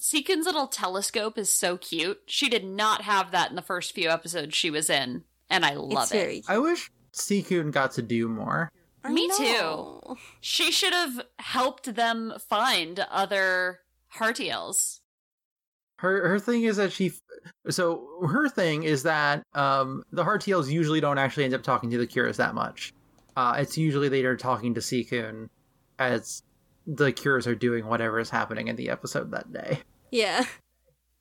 Seekun's 0.00 0.44
little 0.44 0.66
telescope 0.66 1.38
is 1.38 1.52
so 1.52 1.76
cute. 1.76 2.20
She 2.26 2.48
did 2.48 2.64
not 2.64 3.02
have 3.02 3.30
that 3.30 3.50
in 3.50 3.54
the 3.54 3.62
first 3.62 3.92
few 3.92 4.10
episodes 4.10 4.56
she 4.56 4.70
was 4.70 4.90
in, 4.90 5.22
and 5.48 5.64
I 5.64 5.74
love 5.74 6.02
it's 6.02 6.12
it. 6.12 6.16
very 6.16 6.42
I 6.48 6.58
wish 6.58 6.90
Seekun 7.12 7.70
got 7.70 7.92
to 7.92 8.02
do 8.02 8.26
more. 8.26 8.72
I 9.04 9.12
Me 9.12 9.28
know. 9.28 10.16
She 10.40 10.72
should 10.72 10.92
have 10.92 11.20
helped 11.38 11.94
them 11.94 12.34
find 12.48 13.06
other 13.08 13.82
Heartiels. 14.08 15.00
Her 15.96 16.28
her 16.28 16.38
thing 16.38 16.64
is 16.64 16.76
that 16.76 16.92
she 16.92 17.12
so 17.70 18.06
her 18.28 18.48
thing 18.48 18.82
is 18.82 19.04
that 19.04 19.42
um 19.54 20.02
the 20.12 20.24
Heartiels 20.24 20.70
usually 20.70 21.00
don't 21.00 21.18
actually 21.18 21.44
end 21.44 21.54
up 21.54 21.62
talking 21.62 21.90
to 21.90 21.98
the 21.98 22.06
Curas 22.06 22.36
that 22.36 22.54
much. 22.54 22.92
Uh 23.36 23.56
it's 23.58 23.78
usually 23.78 24.08
they 24.08 24.24
are 24.24 24.36
talking 24.36 24.74
to 24.74 24.80
Seekun 24.80 25.48
as 25.98 26.42
the 26.86 27.12
cures 27.12 27.46
are 27.46 27.54
doing 27.54 27.86
whatever 27.86 28.18
is 28.18 28.30
happening 28.30 28.68
in 28.68 28.76
the 28.76 28.90
episode 28.90 29.30
that 29.30 29.52
day. 29.52 29.80
Yeah. 30.10 30.44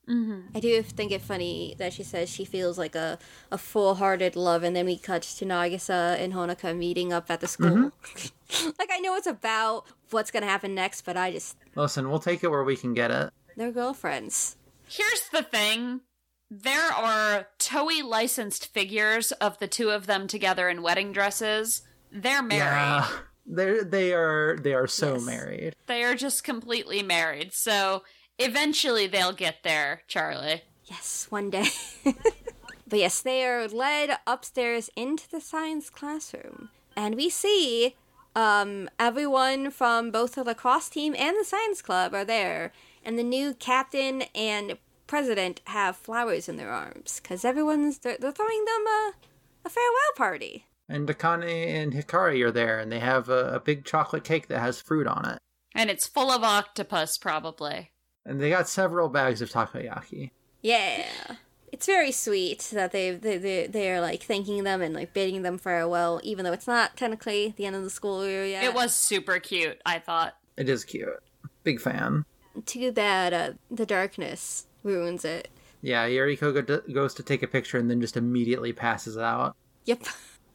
Mm-hmm. 0.09 0.55
I 0.55 0.59
do 0.59 0.81
think 0.83 1.11
it 1.11 1.21
funny 1.21 1.75
that 1.77 1.93
she 1.93 2.03
says 2.03 2.29
she 2.29 2.43
feels 2.43 2.77
like 2.77 2.93
a, 2.93 3.17
a 3.51 3.57
full 3.57 3.95
hearted 3.95 4.35
love, 4.35 4.61
and 4.63 4.75
then 4.75 4.85
we 4.85 4.97
cut 4.97 5.21
to 5.21 5.45
Nagisa 5.45 6.19
and 6.19 6.33
Honoka 6.33 6.77
meeting 6.77 7.13
up 7.13 7.31
at 7.31 7.39
the 7.39 7.47
school. 7.47 7.91
like, 8.77 8.89
I 8.91 8.99
know 8.99 9.15
it's 9.15 9.27
about 9.27 9.85
what's 10.11 10.29
gonna 10.29 10.45
happen 10.45 10.75
next, 10.75 11.03
but 11.03 11.15
I 11.15 11.31
just. 11.31 11.55
Listen, 11.75 12.09
we'll 12.09 12.19
take 12.19 12.43
it 12.43 12.49
where 12.49 12.65
we 12.65 12.75
can 12.75 12.93
get 12.93 13.11
it. 13.11 13.31
They're 13.55 13.71
girlfriends. 13.71 14.57
Here's 14.95 15.27
the 15.31 15.41
thing. 15.43 16.01
There 16.51 16.91
are 16.91 17.47
Toei 17.57 18.03
licensed 18.03 18.71
figures 18.73 19.31
of 19.33 19.57
the 19.57 19.67
two 19.67 19.89
of 19.89 20.05
them 20.05 20.27
together 20.27 20.69
in 20.69 20.83
wedding 20.83 21.11
dresses. 21.11 21.81
They're 22.11 22.43
married. 22.43 22.61
Yeah, 22.61 23.07
they're 23.45 23.83
they 23.83 24.13
are 24.13 24.57
they 24.61 24.73
are 24.73 24.85
so 24.85 25.13
Yes. 25.15 25.25
married. 25.25 25.75
They 25.87 26.03
are 26.03 26.13
just 26.13 26.43
completely 26.43 27.01
married. 27.01 27.53
So 27.53 28.03
eventually 28.37 29.07
they'll 29.07 29.33
get 29.33 29.63
there, 29.63 30.03
Charlie. 30.07 30.61
Yes, 30.85 31.25
one 31.29 31.49
day. 31.49 31.69
but 32.03 32.99
yes, 32.99 33.19
they 33.21 33.43
are 33.45 33.67
led 33.67 34.17
upstairs 34.27 34.91
into 34.95 35.27
the 35.29 35.41
science 35.41 35.89
classroom, 35.89 36.69
and 36.95 37.15
we 37.15 37.29
see 37.31 37.95
um, 38.35 38.89
everyone 38.99 39.71
from 39.71 40.11
both 40.11 40.35
the 40.35 40.43
lacrosse 40.43 40.89
team 40.89 41.15
and 41.17 41.35
the 41.39 41.45
science 41.45 41.81
club 41.81 42.13
are 42.13 42.25
there, 42.25 42.73
and 43.03 43.17
the 43.17 43.23
new 43.23 43.53
captain 43.53 44.23
and 44.33 44.77
president 45.07 45.61
have 45.65 45.95
flowers 45.95 46.49
in 46.49 46.57
their 46.57 46.71
arms 46.71 47.19
because 47.21 47.45
everyone's 47.45 47.99
they're, 47.99 48.17
they're 48.19 48.31
throwing 48.31 48.65
them 48.65 48.87
a, 48.87 49.13
a 49.65 49.69
farewell 49.69 50.13
party. 50.15 50.65
And 50.89 51.07
Akane 51.07 51.67
and 51.67 51.93
Hikari 51.93 52.43
are 52.43 52.51
there, 52.51 52.79
and 52.79 52.91
they 52.91 52.99
have 52.99 53.29
a, 53.29 53.55
a 53.55 53.59
big 53.59 53.85
chocolate 53.85 54.23
cake 54.23 54.47
that 54.47 54.59
has 54.59 54.81
fruit 54.81 55.07
on 55.07 55.27
it. 55.29 55.39
And 55.73 55.89
it's 55.89 56.07
full 56.07 56.29
of 56.29 56.43
octopus, 56.43 57.17
probably. 57.17 57.91
And 58.25 58.39
they 58.39 58.49
got 58.49 58.67
several 58.67 59.09
bags 59.09 59.41
of 59.41 59.49
takoyaki. 59.49 60.31
Yeah. 60.61 61.05
It's 61.71 61.87
very 61.87 62.11
sweet 62.11 62.69
that 62.73 62.91
they 62.91 63.11
they 63.11 63.37
they 63.37 63.67
they're 63.67 63.99
like 63.99 64.21
thanking 64.21 64.63
them 64.63 64.81
and 64.81 64.93
like 64.93 65.13
bidding 65.13 65.41
them 65.41 65.57
farewell, 65.57 66.21
even 66.23 66.45
though 66.45 66.53
it's 66.53 66.67
not 66.67 66.95
technically 66.95 67.53
the 67.57 67.65
end 67.65 67.75
of 67.75 67.83
the 67.83 67.89
school 67.89 68.25
year 68.25 68.45
yet. 68.45 68.63
It 68.63 68.75
was 68.75 68.93
super 68.93 69.39
cute, 69.39 69.81
I 69.85 69.97
thought. 69.97 70.37
It 70.55 70.69
is 70.69 70.85
cute. 70.85 71.09
Big 71.63 71.81
fan. 71.81 72.25
Too 72.65 72.91
bad 72.91 73.33
uh, 73.33 73.53
the 73.71 73.85
darkness 73.85 74.67
ruins 74.83 75.25
it. 75.25 75.49
Yeah, 75.81 76.07
Yuriko 76.07 76.65
go- 76.65 76.93
goes 76.93 77.13
to 77.15 77.23
take 77.23 77.43
a 77.43 77.47
picture 77.47 77.77
and 77.77 77.89
then 77.89 77.99
just 77.99 78.15
immediately 78.15 78.71
passes 78.73 79.17
out. 79.17 79.55
Yep. 79.85 80.03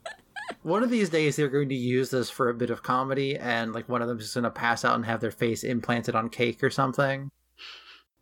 One 0.62 0.82
of 0.82 0.90
these 0.90 1.10
days, 1.10 1.36
they're 1.36 1.48
going 1.48 1.68
to 1.68 1.74
use 1.74 2.10
this 2.10 2.30
for 2.30 2.48
a 2.48 2.54
bit 2.54 2.70
of 2.70 2.82
comedy, 2.82 3.36
and 3.36 3.72
like 3.74 3.88
one 3.88 4.00
of 4.00 4.08
them's 4.08 4.22
just 4.22 4.34
going 4.34 4.44
to 4.44 4.50
pass 4.50 4.84
out 4.84 4.94
and 4.96 5.04
have 5.04 5.20
their 5.20 5.30
face 5.30 5.62
implanted 5.62 6.14
on 6.14 6.30
cake 6.30 6.62
or 6.64 6.70
something. 6.70 7.30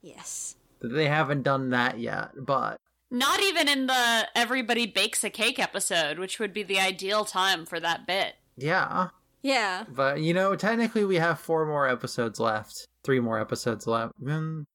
yes. 0.03 0.57
They 0.81 1.07
haven't 1.09 1.43
done 1.43 1.71
that 1.71 1.99
yet, 1.99 2.31
but 2.37 2.79
Not 3.11 3.41
even 3.43 3.69
in 3.69 3.87
the 3.87 4.29
Everybody 4.35 4.87
Bakes 4.87 5.25
a 5.25 5.31
Cake 5.31 5.59
episode, 5.59 6.19
which 6.19 6.39
would 6.39 6.53
be 6.53 6.63
the 6.63 6.79
ideal 6.81 7.25
time 7.25 7.65
for 7.65 7.79
that 7.81 8.07
bit. 8.07 8.35
yeah. 8.57 9.09
Yeah. 9.43 9.85
But 9.89 10.21
you 10.23 10.35
know, 10.35 10.57
technically, 10.57 11.05
we 11.05 11.17
have 11.17 11.39
four 11.39 11.65
more 11.67 11.89
episodes 11.89 12.41
left. 12.41 12.89
Three 13.07 13.21
more 13.21 13.41
episodes 13.41 13.87
left. 13.87 14.15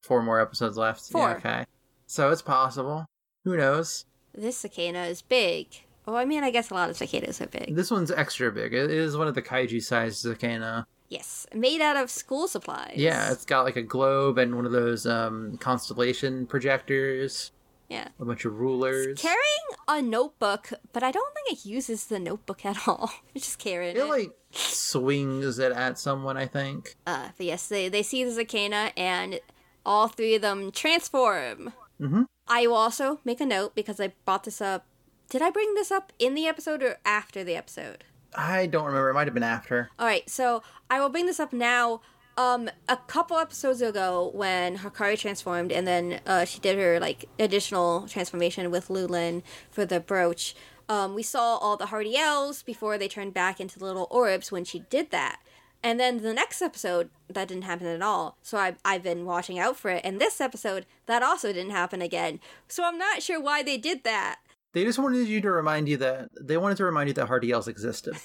Four 0.03 0.23
more 0.23 0.39
episodes 0.39 0.77
left. 0.77 1.01
Yeah, 1.09 1.11
Four. 1.11 1.37
okay. 1.37 1.65
So 2.07 2.31
it's 2.31 2.41
possible. 2.41 3.05
Who 3.43 3.57
knows? 3.57 4.05
This 4.33 4.55
cicada 4.57 5.03
is 5.03 5.21
big. 5.21 5.67
Oh, 6.07 6.15
I 6.15 6.23
mean, 6.23 6.41
I 6.41 6.49
guess 6.49 6.69
a 6.69 6.73
lot 6.73 6.89
of 6.89 6.95
cicadas 6.95 7.41
are 7.41 7.47
big. 7.47 7.75
This 7.75 7.91
one's 7.91 8.09
extra 8.09 8.49
big. 8.49 8.73
It 8.73 8.89
is 8.89 9.17
one 9.17 9.27
of 9.27 9.35
the 9.35 9.41
kaiju 9.41 9.83
sized 9.83 10.25
Zakenna. 10.25 10.85
Yes. 11.09 11.45
Made 11.53 11.81
out 11.81 11.97
of 11.97 12.09
school 12.09 12.47
supplies. 12.47 12.93
Yeah, 12.95 13.33
it's 13.33 13.43
got 13.43 13.65
like 13.65 13.75
a 13.75 13.81
globe 13.81 14.37
and 14.37 14.55
one 14.55 14.65
of 14.65 14.71
those 14.71 15.05
um, 15.05 15.57
constellation 15.57 16.47
projectors, 16.47 17.51
Yeah. 17.91 18.07
a 18.19 18.25
bunch 18.25 18.45
of 18.45 18.57
rulers. 18.59 19.19
Carrying 19.19 19.67
a 19.87 20.01
notebook, 20.01 20.69
but 20.93 21.03
I 21.03 21.11
don't 21.11 21.33
think 21.35 21.59
it 21.59 21.65
uses 21.65 22.05
the 22.05 22.19
notebook 22.19 22.65
at 22.65 22.87
all. 22.87 23.11
It's 23.35 23.45
just 23.45 23.59
carrying 23.59 23.95
It 23.97 23.99
it. 23.99 24.05
like 24.05 24.31
swings 24.51 25.59
it 25.59 25.71
at 25.71 25.99
someone, 25.99 26.37
I 26.37 26.45
think. 26.47 26.95
Uh, 27.05 27.29
but 27.37 27.45
yes, 27.45 27.67
they, 27.67 27.89
they 27.89 28.03
see 28.03 28.23
the 28.23 28.31
Zakenna 28.31 28.91
and 28.97 29.39
all 29.85 30.07
three 30.07 30.35
of 30.35 30.41
them 30.41 30.71
transform. 30.71 31.73
Mhm. 31.99 32.25
I 32.47 32.67
will 32.67 32.75
also 32.75 33.19
make 33.25 33.41
a 33.41 33.45
note 33.45 33.75
because 33.75 33.99
I 33.99 34.13
brought 34.25 34.43
this 34.43 34.61
up. 34.61 34.85
Did 35.29 35.41
I 35.41 35.49
bring 35.49 35.73
this 35.75 35.91
up 35.91 36.11
in 36.19 36.33
the 36.33 36.47
episode 36.47 36.83
or 36.83 36.97
after 37.05 37.43
the 37.43 37.55
episode? 37.55 38.03
I 38.35 38.65
don't 38.65 38.85
remember. 38.85 39.09
It 39.09 39.13
might 39.13 39.27
have 39.27 39.33
been 39.33 39.43
after. 39.43 39.89
All 39.99 40.05
right, 40.05 40.29
so 40.29 40.63
I 40.89 40.99
will 41.01 41.09
bring 41.09 41.25
this 41.25 41.39
up 41.39 41.51
now. 41.53 42.01
Um, 42.37 42.69
a 42.87 42.97
couple 42.97 43.37
episodes 43.37 43.81
ago, 43.81 44.31
when 44.33 44.77
Hikari 44.77 45.19
transformed, 45.19 45.71
and 45.71 45.85
then 45.85 46.21
uh, 46.25 46.45
she 46.45 46.59
did 46.59 46.77
her 46.77 46.99
like 46.99 47.25
additional 47.37 48.07
transformation 48.07 48.71
with 48.71 48.89
Lulun 48.89 49.43
for 49.69 49.85
the 49.85 49.99
brooch. 49.99 50.55
Um, 50.87 51.13
we 51.13 51.23
saw 51.23 51.57
all 51.57 51.77
the 51.77 51.87
Heartiels 51.87 52.63
before 52.63 52.97
they 52.97 53.07
turned 53.07 53.33
back 53.33 53.59
into 53.59 53.79
little 53.79 54.07
orbs 54.09 54.51
when 54.51 54.63
she 54.63 54.79
did 54.89 55.11
that. 55.11 55.39
And 55.83 55.99
then 55.99 56.17
the 56.17 56.33
next 56.33 56.61
episode, 56.61 57.09
that 57.27 57.47
didn't 57.47 57.63
happen 57.63 57.87
at 57.87 58.01
all. 58.01 58.37
So 58.41 58.57
I, 58.57 58.75
I've 58.85 59.01
been 59.01 59.25
watching 59.25 59.57
out 59.57 59.77
for 59.77 59.89
it. 59.89 60.01
And 60.03 60.19
this 60.19 60.39
episode, 60.39 60.85
that 61.07 61.23
also 61.23 61.51
didn't 61.51 61.71
happen 61.71 62.01
again. 62.01 62.39
So 62.67 62.83
I'm 62.83 62.97
not 62.97 63.23
sure 63.23 63.41
why 63.41 63.63
they 63.63 63.77
did 63.77 64.03
that. 64.03 64.39
They 64.73 64.83
just 64.83 64.99
wanted 64.99 65.27
you 65.27 65.41
to 65.41 65.51
remind 65.51 65.89
you 65.89 65.97
that 65.97 66.29
they 66.39 66.57
wanted 66.57 66.77
to 66.77 66.85
remind 66.85 67.07
you 67.09 67.13
that 67.15 67.27
Heartiels 67.27 67.67
existed. 67.67 68.15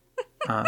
um, 0.48 0.66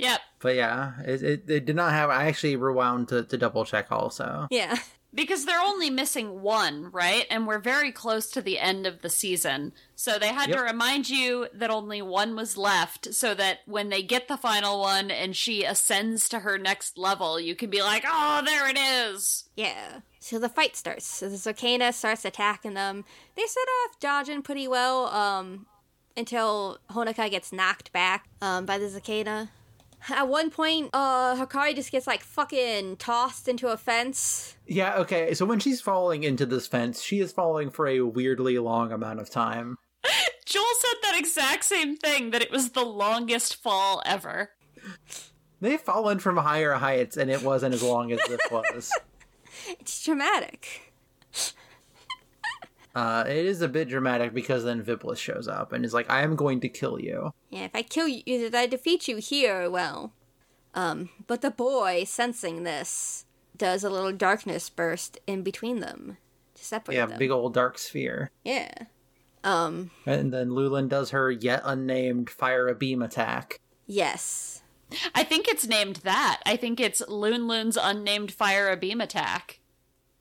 Yep. 0.00 0.20
But 0.40 0.56
yeah, 0.56 0.92
it, 1.06 1.22
it, 1.22 1.50
it 1.50 1.64
did 1.66 1.76
not 1.76 1.92
have. 1.92 2.10
I 2.10 2.26
actually 2.26 2.56
rewound 2.56 3.08
to, 3.08 3.22
to 3.24 3.36
double 3.38 3.64
check 3.64 3.86
also. 3.90 4.46
Yeah. 4.50 4.76
Because 5.12 5.44
they're 5.44 5.58
only 5.60 5.90
missing 5.90 6.40
one, 6.40 6.88
right? 6.92 7.26
And 7.30 7.44
we're 7.44 7.58
very 7.58 7.90
close 7.90 8.30
to 8.30 8.40
the 8.40 8.60
end 8.60 8.86
of 8.86 9.02
the 9.02 9.10
season. 9.10 9.72
So 9.96 10.20
they 10.20 10.28
had 10.28 10.50
Yep. 10.50 10.58
to 10.58 10.62
remind 10.62 11.10
you 11.10 11.48
that 11.52 11.68
only 11.68 12.00
one 12.00 12.36
was 12.36 12.56
left 12.56 13.12
so 13.12 13.34
that 13.34 13.58
when 13.66 13.88
they 13.88 14.04
get 14.04 14.28
the 14.28 14.36
final 14.36 14.78
one 14.78 15.10
and 15.10 15.34
she 15.34 15.64
ascends 15.64 16.28
to 16.28 16.38
her 16.38 16.58
next 16.58 16.96
level, 16.96 17.40
you 17.40 17.56
can 17.56 17.70
be 17.70 17.82
like, 17.82 18.04
oh, 18.06 18.42
there 18.46 18.68
it 18.68 18.78
is. 18.78 19.46
Yeah. 19.56 20.02
So 20.20 20.38
the 20.38 20.48
fight 20.48 20.76
starts. 20.76 21.06
So 21.06 21.28
the 21.28 21.34
Zakenna 21.38 21.92
starts 21.92 22.24
attacking 22.24 22.74
them. 22.74 23.04
They 23.34 23.46
start 23.46 23.66
off 23.88 23.98
dodging 23.98 24.42
pretty 24.42 24.68
well 24.68 25.06
um, 25.06 25.66
until 26.16 26.78
Honoka 26.88 27.28
gets 27.28 27.52
knocked 27.52 27.92
back 27.92 28.28
um, 28.40 28.64
by 28.64 28.78
the 28.78 28.86
Zakenna. 28.86 29.48
At 30.08 30.28
one 30.28 30.50
point, 30.50 30.90
uh, 30.92 31.36
Hikari 31.36 31.74
just 31.74 31.92
gets 31.92 32.06
like 32.06 32.22
fucking 32.22 32.96
tossed 32.96 33.48
into 33.48 33.68
a 33.68 33.76
fence. 33.76 34.56
Yeah, 34.66 34.96
okay. 34.98 35.34
So 35.34 35.44
when 35.44 35.60
she's 35.60 35.80
falling 35.80 36.24
into 36.24 36.46
this 36.46 36.66
fence, 36.66 37.02
she 37.02 37.20
is 37.20 37.32
falling 37.32 37.70
for 37.70 37.86
a 37.86 38.00
weirdly 38.00 38.58
long 38.58 38.92
amount 38.92 39.20
of 39.20 39.30
time. 39.30 39.76
Joel 40.46 40.64
said 40.78 40.96
that 41.02 41.18
exact 41.18 41.64
same 41.64 41.96
thing, 41.96 42.30
that 42.30 42.42
it 42.42 42.50
was 42.50 42.70
the 42.70 42.84
longest 42.84 43.56
fall 43.56 44.02
ever. 44.06 44.50
They've 45.60 45.80
fallen 45.80 46.18
from 46.18 46.38
higher 46.38 46.72
heights, 46.74 47.16
and 47.16 47.30
it 47.30 47.42
wasn't 47.42 47.74
as 47.74 47.82
long 47.82 48.10
as 48.12 48.20
this 48.26 48.40
was. 48.50 48.90
It's 49.68 50.02
dramatic. 50.02 50.92
Uh, 52.94 53.24
it 53.28 53.44
is 53.46 53.62
a 53.62 53.68
bit 53.68 53.88
dramatic 53.88 54.34
because 54.34 54.64
then 54.64 54.82
Viblis 54.82 55.18
shows 55.18 55.46
up 55.46 55.72
and 55.72 55.84
is 55.84 55.94
like, 55.94 56.10
"I 56.10 56.22
am 56.22 56.34
going 56.36 56.60
to 56.60 56.68
kill 56.68 57.00
you." 57.00 57.32
Yeah, 57.50 57.64
if 57.64 57.74
I 57.74 57.82
kill 57.82 58.08
you, 58.08 58.22
if 58.26 58.54
I 58.54 58.66
defeat 58.66 59.06
you 59.08 59.16
here, 59.18 59.70
well. 59.70 60.12
Um, 60.74 61.08
but 61.26 61.40
the 61.42 61.50
boy, 61.50 62.04
sensing 62.04 62.62
this, 62.64 63.24
does 63.56 63.82
a 63.84 63.90
little 63.90 64.12
darkness 64.12 64.70
burst 64.70 65.18
in 65.26 65.42
between 65.42 65.80
them 65.80 66.16
to 66.54 66.64
separate 66.64 66.94
Yeah, 66.96 67.02
them. 67.06 67.12
Yeah, 67.12 67.18
big 67.18 67.30
old 67.30 67.54
dark 67.54 67.76
sphere. 67.78 68.30
Yeah. 68.44 68.70
Um, 69.42 69.90
And 70.06 70.32
then 70.32 70.50
Lulun 70.50 70.86
does 70.88 71.10
her 71.10 71.30
yet 71.30 71.62
unnamed 71.64 72.28
fire 72.30 72.68
a 72.68 72.74
beam 72.74 73.02
attack. 73.02 73.58
yes. 73.86 74.62
I 75.14 75.22
think 75.22 75.46
it's 75.48 75.66
named 75.68 75.96
that. 76.02 76.40
I 76.44 76.56
think 76.56 76.80
it's 76.80 77.00
Lulun's 77.08 77.78
unnamed 77.80 78.32
fire 78.32 78.68
a 78.70 78.76
beam 78.76 79.00
attack. 79.00 79.60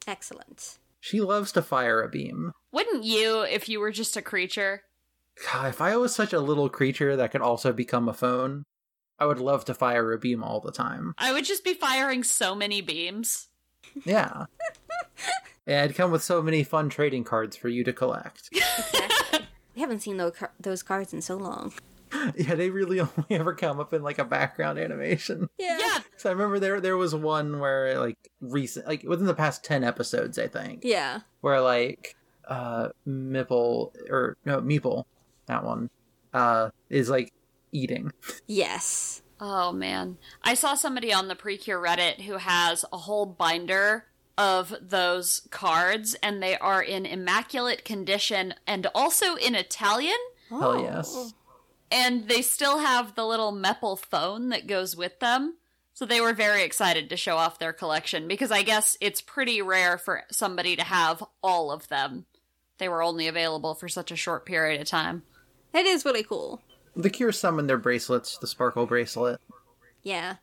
Excellent. 0.07 0.77
She 0.99 1.21
loves 1.21 1.51
to 1.53 1.61
fire 1.61 2.01
a 2.01 2.09
beam. 2.09 2.51
Wouldn't 2.71 3.03
you 3.03 3.41
if 3.41 3.69
you 3.69 3.79
were 3.79 3.91
just 3.91 4.17
a 4.17 4.21
creature? 4.21 4.83
God, 5.51 5.69
if 5.69 5.81
I 5.81 5.95
was 5.95 6.13
such 6.13 6.33
a 6.33 6.39
little 6.39 6.69
creature 6.69 7.15
that 7.15 7.31
could 7.31 7.41
also 7.41 7.71
become 7.71 8.09
a 8.09 8.13
phone, 8.13 8.63
I 9.17 9.25
would 9.25 9.39
love 9.39 9.65
to 9.65 9.73
fire 9.73 10.11
a 10.11 10.17
beam 10.17 10.43
all 10.43 10.59
the 10.59 10.71
time. 10.71 11.13
I 11.17 11.31
would 11.33 11.45
just 11.45 11.63
be 11.63 11.73
firing 11.73 12.23
so 12.23 12.55
many 12.55 12.81
beams. 12.81 13.47
Yeah. 14.05 14.45
and 15.67 15.85
it'd 15.85 15.97
come 15.97 16.11
with 16.11 16.23
so 16.23 16.41
many 16.41 16.63
fun 16.63 16.89
trading 16.89 17.23
cards 17.23 17.55
for 17.55 17.69
you 17.69 17.83
to 17.85 17.93
collect. 17.93 18.49
Exactly. 18.51 19.39
we 19.75 19.81
haven't 19.81 20.01
seen 20.01 20.17
those, 20.17 20.35
car- 20.35 20.51
those 20.59 20.83
cards 20.83 21.13
in 21.13 21.21
so 21.21 21.35
long. 21.35 21.73
yeah, 22.35 22.55
they 22.55 22.69
really 22.69 22.99
only 22.99 23.25
ever 23.29 23.53
come 23.53 23.79
up 23.79 23.93
in 23.93 24.01
like 24.03 24.19
a 24.19 24.25
background 24.25 24.79
animation. 24.79 25.49
Yeah. 25.57 25.77
Yeah, 25.79 25.99
So 26.17 26.29
I 26.29 26.33
remember 26.33 26.59
there 26.59 26.79
there 26.81 26.97
was 26.97 27.13
one 27.15 27.59
where 27.59 27.99
like 27.99 28.17
recent 28.41 28.87
like 28.87 29.03
within 29.03 29.25
the 29.27 29.33
past 29.35 29.63
10 29.63 29.83
episodes 29.83 30.37
I 30.39 30.47
think 30.47 30.83
Yeah. 30.83 31.21
where 31.41 31.61
like 31.61 32.15
uh 32.47 32.89
Mipple 33.07 33.91
or 34.09 34.37
no 34.45 34.61
Mepple 34.61 35.05
that 35.45 35.63
one 35.63 35.89
uh 36.33 36.69
is 36.89 37.09
like 37.09 37.31
eating. 37.71 38.11
Yes. 38.47 39.21
Oh 39.39 39.71
man. 39.71 40.17
I 40.43 40.53
saw 40.55 40.73
somebody 40.75 41.13
on 41.13 41.27
the 41.27 41.35
Precure 41.35 41.81
Reddit 41.81 42.21
who 42.21 42.37
has 42.37 42.83
a 42.91 42.97
whole 42.97 43.25
binder 43.25 44.05
of 44.37 44.73
those 44.81 45.47
cards 45.51 46.15
and 46.23 46.41
they 46.41 46.57
are 46.57 46.81
in 46.81 47.05
immaculate 47.05 47.83
condition 47.85 48.53
and 48.65 48.87
also 48.95 49.35
in 49.35 49.53
Italian 49.53 50.17
Hell 50.49 50.81
yes. 50.81 51.33
And 51.91 52.27
they 52.27 52.41
still 52.41 52.79
have 52.79 53.15
the 53.15 53.25
little 53.25 53.51
Mepple 53.51 53.97
phone 53.97 54.49
that 54.49 54.67
goes 54.67 54.95
with 54.95 55.19
them. 55.19 55.57
So 55.93 56.05
they 56.05 56.21
were 56.21 56.33
very 56.33 56.63
excited 56.63 57.09
to 57.09 57.17
show 57.17 57.35
off 57.37 57.59
their 57.59 57.73
collection 57.73 58.27
because 58.27 58.51
I 58.51 58.61
guess 58.63 58.95
it's 59.01 59.21
pretty 59.21 59.61
rare 59.61 59.97
for 59.97 60.23
somebody 60.31 60.75
to 60.75 60.83
have 60.83 61.23
all 61.43 61.71
of 61.71 61.89
them. 61.89 62.25
They 62.77 62.87
were 62.87 63.03
only 63.03 63.27
available 63.27 63.73
for 63.75 63.89
such 63.89 64.09
a 64.11 64.15
short 64.15 64.45
period 64.45 64.79
of 64.79 64.87
time. 64.87 65.23
That 65.73 65.85
is 65.85 66.05
really 66.05 66.23
cool. 66.23 66.61
The 66.95 67.09
Cure 67.09 67.31
summoned 67.33 67.69
their 67.69 67.77
bracelets, 67.77 68.37
the 68.37 68.47
sparkle 68.47 68.85
bracelet. 68.85 69.41
Yeah. 70.01 70.35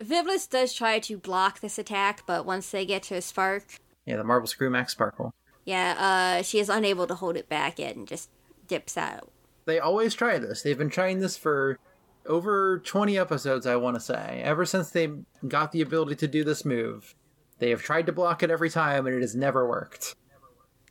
Viblis 0.00 0.48
does 0.48 0.72
try 0.72 0.98
to 1.00 1.16
block 1.18 1.60
this 1.60 1.78
attack, 1.78 2.22
but 2.26 2.46
once 2.46 2.70
they 2.70 2.86
get 2.86 3.02
to 3.04 3.16
a 3.16 3.20
spark, 3.22 3.64
Yeah, 4.06 4.16
the 4.16 4.24
marble 4.24 4.46
screw 4.46 4.70
max 4.70 4.92
sparkle. 4.92 5.34
yeah, 5.64 6.38
uh, 6.38 6.42
she 6.42 6.58
is 6.60 6.68
unable 6.68 7.06
to 7.08 7.14
hold 7.16 7.36
it 7.36 7.48
back 7.48 7.78
yet 7.80 7.96
and 7.96 8.06
just 8.06 8.30
dips 8.68 8.96
out. 8.96 9.30
They 9.70 9.78
always 9.78 10.14
try 10.14 10.38
this. 10.38 10.62
They've 10.62 10.76
been 10.76 10.90
trying 10.90 11.20
this 11.20 11.36
for 11.36 11.78
over 12.26 12.80
20 12.80 13.16
episodes, 13.16 13.66
I 13.68 13.76
want 13.76 13.94
to 13.94 14.00
say. 14.00 14.40
Ever 14.44 14.66
since 14.66 14.90
they 14.90 15.10
got 15.46 15.70
the 15.70 15.80
ability 15.80 16.16
to 16.16 16.26
do 16.26 16.42
this 16.42 16.64
move, 16.64 17.14
they 17.60 17.70
have 17.70 17.80
tried 17.80 18.06
to 18.06 18.12
block 18.12 18.42
it 18.42 18.50
every 18.50 18.68
time 18.68 19.06
and 19.06 19.14
it 19.14 19.20
has 19.20 19.36
never 19.36 19.68
worked. 19.68 20.16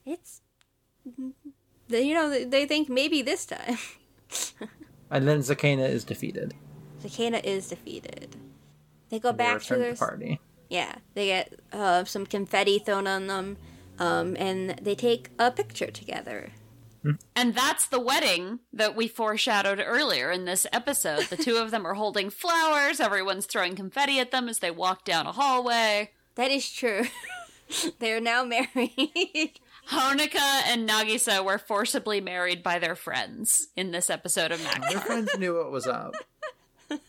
It's. 0.06 0.40
You 1.90 2.14
know, 2.14 2.46
they 2.46 2.66
think 2.66 2.88
maybe 2.88 3.22
this 3.22 3.46
time. 3.46 3.78
And 5.12 5.28
then 5.28 5.40
Zakenna 5.40 5.90
is 5.90 6.04
defeated. 6.04 6.54
Zakenna 7.02 7.44
is 7.44 7.68
defeated. 7.68 8.36
They 9.10 9.18
go 9.20 9.32
They 9.32 9.38
back 9.40 9.62
to 9.64 9.76
their 9.76 9.94
the 9.94 9.98
party. 9.98 10.40
yeah. 10.70 10.96
They 11.16 11.26
get 11.26 11.60
uh, 11.74 12.06
some 12.06 12.28
confetti 12.28 12.78
thrown 12.78 13.08
on 13.08 13.26
them, 13.26 13.58
um, 13.98 14.38
and 14.38 14.78
they 14.80 14.94
take 14.94 15.32
a 15.40 15.50
picture 15.50 15.88
together. 15.90 16.52
And 17.36 17.56
that's 17.56 17.88
the 17.88 18.00
wedding 18.00 18.60
that 18.74 18.96
we 18.96 19.08
foreshadowed 19.08 19.82
earlier 19.84 20.32
in 20.32 20.46
this 20.46 20.68
episode. 20.74 21.26
The 21.26 21.38
two 21.38 21.56
of 21.56 21.72
them 21.72 21.86
are 21.86 21.94
holding 21.94 22.30
flowers, 22.30 23.00
everyone's 23.00 23.46
throwing 23.46 23.76
confetti 23.76 24.20
at 24.20 24.32
them 24.32 24.50
as 24.50 24.60
they 24.60 24.72
walk 24.72 25.06
down 25.06 25.26
a 25.26 25.32
hallway. 25.32 26.12
That 26.36 26.52
is 26.52 26.72
true. 26.72 27.06
they 28.00 28.14
are 28.14 28.22
now 28.22 28.44
married. 28.44 29.60
Honoka 29.90 30.62
and 30.68 30.88
Nagisa 30.88 31.44
were 31.44 31.58
forcibly 31.58 32.22
married 32.22 32.62
by 32.62 32.78
their 32.80 32.96
friends 32.96 33.70
in 33.76 33.92
this 33.92 34.10
episode 34.10 34.52
of 34.52 34.64
Mac. 34.64 34.88
Their 34.90 35.02
friends 35.02 35.38
knew 35.38 35.56
what 35.56 35.72
was 35.72 35.88
up. 35.88 36.14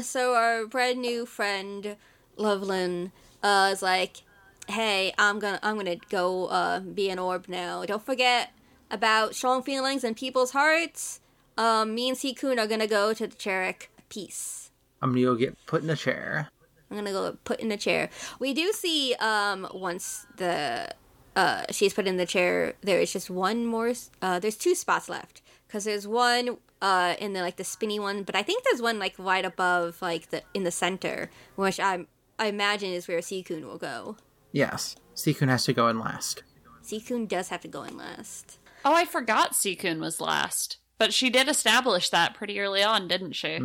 so 0.00 0.34
our 0.34 0.66
brand 0.66 1.00
new 1.00 1.26
friend 1.26 1.96
Loveland 2.36 3.12
uh, 3.42 3.70
is 3.72 3.82
like, 3.82 4.22
"Hey, 4.68 5.12
I'm 5.18 5.38
gonna 5.38 5.60
I'm 5.62 5.76
gonna 5.76 5.96
go 6.10 6.46
uh, 6.46 6.80
be 6.80 7.10
an 7.10 7.18
orb 7.18 7.48
now. 7.48 7.84
Don't 7.84 8.04
forget 8.04 8.52
about 8.90 9.34
strong 9.34 9.62
feelings 9.62 10.04
in 10.04 10.14
people's 10.14 10.52
hearts. 10.52 11.20
Um, 11.56 11.94
me 11.94 12.08
and 12.08 12.18
Seekun 12.18 12.58
are 12.58 12.66
gonna 12.66 12.86
go 12.86 13.12
to 13.12 13.26
the 13.26 13.36
Cherrick. 13.36 13.88
Peace. 14.08 14.70
I'm 15.02 15.10
gonna 15.10 15.22
go 15.22 15.34
get 15.34 15.66
put 15.66 15.82
in 15.82 15.90
a 15.90 15.96
chair. 15.96 16.48
I'm 16.90 16.96
gonna 16.96 17.12
go 17.12 17.36
put 17.44 17.60
in 17.60 17.70
a 17.72 17.76
chair. 17.76 18.10
We 18.38 18.54
do 18.54 18.72
see 18.72 19.14
um 19.14 19.68
once 19.74 20.26
the 20.36 20.94
uh 21.36 21.64
she's 21.70 21.92
put 21.92 22.06
in 22.06 22.16
the 22.16 22.26
chair, 22.26 22.74
there 22.82 23.00
is 23.00 23.12
just 23.12 23.30
one 23.30 23.66
more. 23.66 23.92
Uh, 24.22 24.38
there's 24.38 24.56
two 24.56 24.74
spots 24.74 25.08
left 25.08 25.42
because 25.66 25.84
there's 25.84 26.06
one 26.06 26.56
uh 26.80 27.14
in 27.18 27.32
the 27.32 27.40
like 27.40 27.56
the 27.56 27.64
spinny 27.64 27.98
one, 27.98 28.22
but 28.22 28.36
I 28.36 28.42
think 28.42 28.64
there's 28.64 28.82
one 28.82 28.98
like 28.98 29.14
right 29.18 29.44
above 29.44 30.00
like 30.00 30.30
the 30.30 30.42
in 30.54 30.64
the 30.64 30.70
center, 30.70 31.30
which 31.56 31.80
I 31.80 32.06
I 32.38 32.46
imagine 32.46 32.90
is 32.90 33.08
where 33.08 33.18
Seekun 33.18 33.64
will 33.64 33.78
go. 33.78 34.16
Yes, 34.54 34.94
Seekun 35.16 35.48
has 35.48 35.64
to 35.64 35.72
go 35.72 35.88
in 35.88 35.98
last. 35.98 36.44
Seekun 36.84 37.26
does 37.26 37.48
have 37.48 37.60
to 37.62 37.68
go 37.68 37.82
in 37.82 37.96
last. 37.96 38.58
Oh, 38.84 38.94
I 38.94 39.04
forgot 39.04 39.50
Seekun 39.52 39.98
was 39.98 40.20
last. 40.20 40.78
But 40.96 41.12
she 41.12 41.28
did 41.28 41.48
establish 41.48 42.08
that 42.10 42.34
pretty 42.34 42.60
early 42.60 42.80
on, 42.80 43.08
didn't 43.08 43.32
she? 43.32 43.58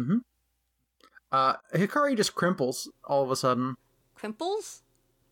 Uh, 1.32 1.54
Hikari 1.76 2.18
just 2.18 2.34
crimples 2.34 2.90
all 3.04 3.24
of 3.24 3.30
a 3.30 3.36
sudden. 3.36 3.76
Crimples? 4.20 4.82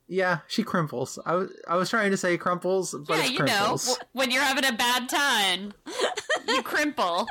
Yeah, 0.07 0.39
she 0.47 0.63
crimples. 0.63 1.17
I 1.25 1.33
was 1.33 1.49
I 1.67 1.75
was 1.75 1.89
trying 1.89 2.11
to 2.11 2.17
say 2.17 2.37
crumples, 2.37 2.93
but 2.93 3.17
yeah, 3.17 3.23
it's 3.23 3.31
you 3.31 3.39
know, 3.39 3.77
w- 3.77 3.97
when 4.13 4.29
you're 4.31 4.43
having 4.43 4.63
a 4.63 4.71
bad 4.73 5.09
time, 5.09 5.73
you 6.47 6.61
crimple. 6.61 7.25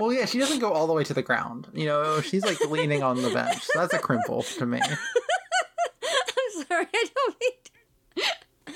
Well, 0.00 0.12
yeah, 0.12 0.26
she 0.26 0.38
doesn't 0.40 0.58
go 0.58 0.72
all 0.72 0.88
the 0.88 0.92
way 0.92 1.04
to 1.04 1.14
the 1.14 1.22
ground. 1.22 1.68
You 1.72 1.86
know, 1.86 2.20
she's 2.22 2.44
like 2.44 2.60
leaning 2.68 3.04
on 3.04 3.22
the 3.22 3.30
bench. 3.30 3.62
So 3.62 3.78
that's 3.78 3.94
a 3.94 3.98
crimple 3.98 4.44
to 4.58 4.66
me. 4.66 4.80
I'm 6.02 6.64
sorry, 6.66 6.86
I 6.92 7.06
don't 7.14 7.36
mean. 7.40 8.74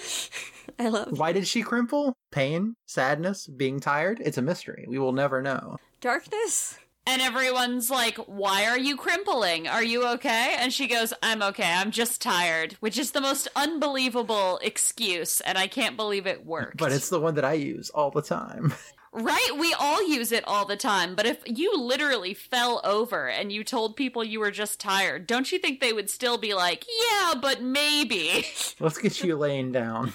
I 0.83 0.89
love 0.89 1.19
Why 1.19 1.33
did 1.33 1.47
she 1.47 1.63
crimple? 1.63 2.15
Pain, 2.31 2.75
sadness, 2.87 3.47
being 3.47 3.79
tired? 3.81 4.21
It's 4.25 4.39
a 4.39 4.43
mystery. 4.43 4.85
We 4.89 4.99
will 4.99 5.13
never 5.13 5.41
know. 5.43 5.77
darkness. 6.01 6.79
And 7.05 7.21
everyone's 7.21 7.91
like, 7.91 8.17
Why 8.17 8.67
are 8.67 8.79
you 8.79 8.97
crimpling? 8.97 9.67
Are 9.67 9.83
you 9.83 10.07
okay? 10.07 10.55
And 10.59 10.73
she 10.73 10.87
goes, 10.87 11.13
I'm 11.23 11.43
okay. 11.43 11.65
I'm 11.73 11.91
just 11.91 12.23
tired, 12.23 12.75
which 12.81 12.97
is 12.97 13.11
the 13.11 13.21
most 13.21 13.49
unbelievable 13.57 14.61
excuse. 14.63 15.41
And 15.41 15.59
I 15.59 15.67
can't 15.67 15.97
believe 15.97 16.27
it 16.29 16.47
worked. 16.47 16.77
But 16.79 16.93
it's 16.93 17.09
the 17.09 17.19
one 17.21 17.35
that 17.35 17.45
I 17.45 17.55
use 17.55 17.91
all 17.91 18.11
the 18.11 18.23
time. 18.23 18.75
Right? 19.15 19.51
We 19.59 19.75
all 19.75 20.09
use 20.09 20.33
it 20.33 20.43
all 20.49 20.65
the 20.65 20.75
time. 20.79 21.15
But 21.15 21.27
if 21.27 21.43
you 21.45 21.77
literally 21.77 22.33
fell 22.33 22.81
over 22.83 23.29
and 23.29 23.53
you 23.53 23.63
told 23.63 23.95
people 23.95 24.25
you 24.25 24.41
were 24.41 24.51
just 24.51 24.81
tired, 24.81 25.27
don't 25.27 25.53
you 25.53 25.59
think 25.59 25.81
they 25.83 25.93
would 25.93 26.09
still 26.09 26.39
be 26.39 26.55
like, 26.55 26.87
Yeah, 27.11 27.35
but 27.39 27.61
maybe? 27.61 28.47
Let's 28.81 28.97
get 28.97 29.23
you 29.23 29.37
laying 29.37 29.71
down. 29.71 30.15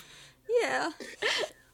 Yeah. 0.62 0.92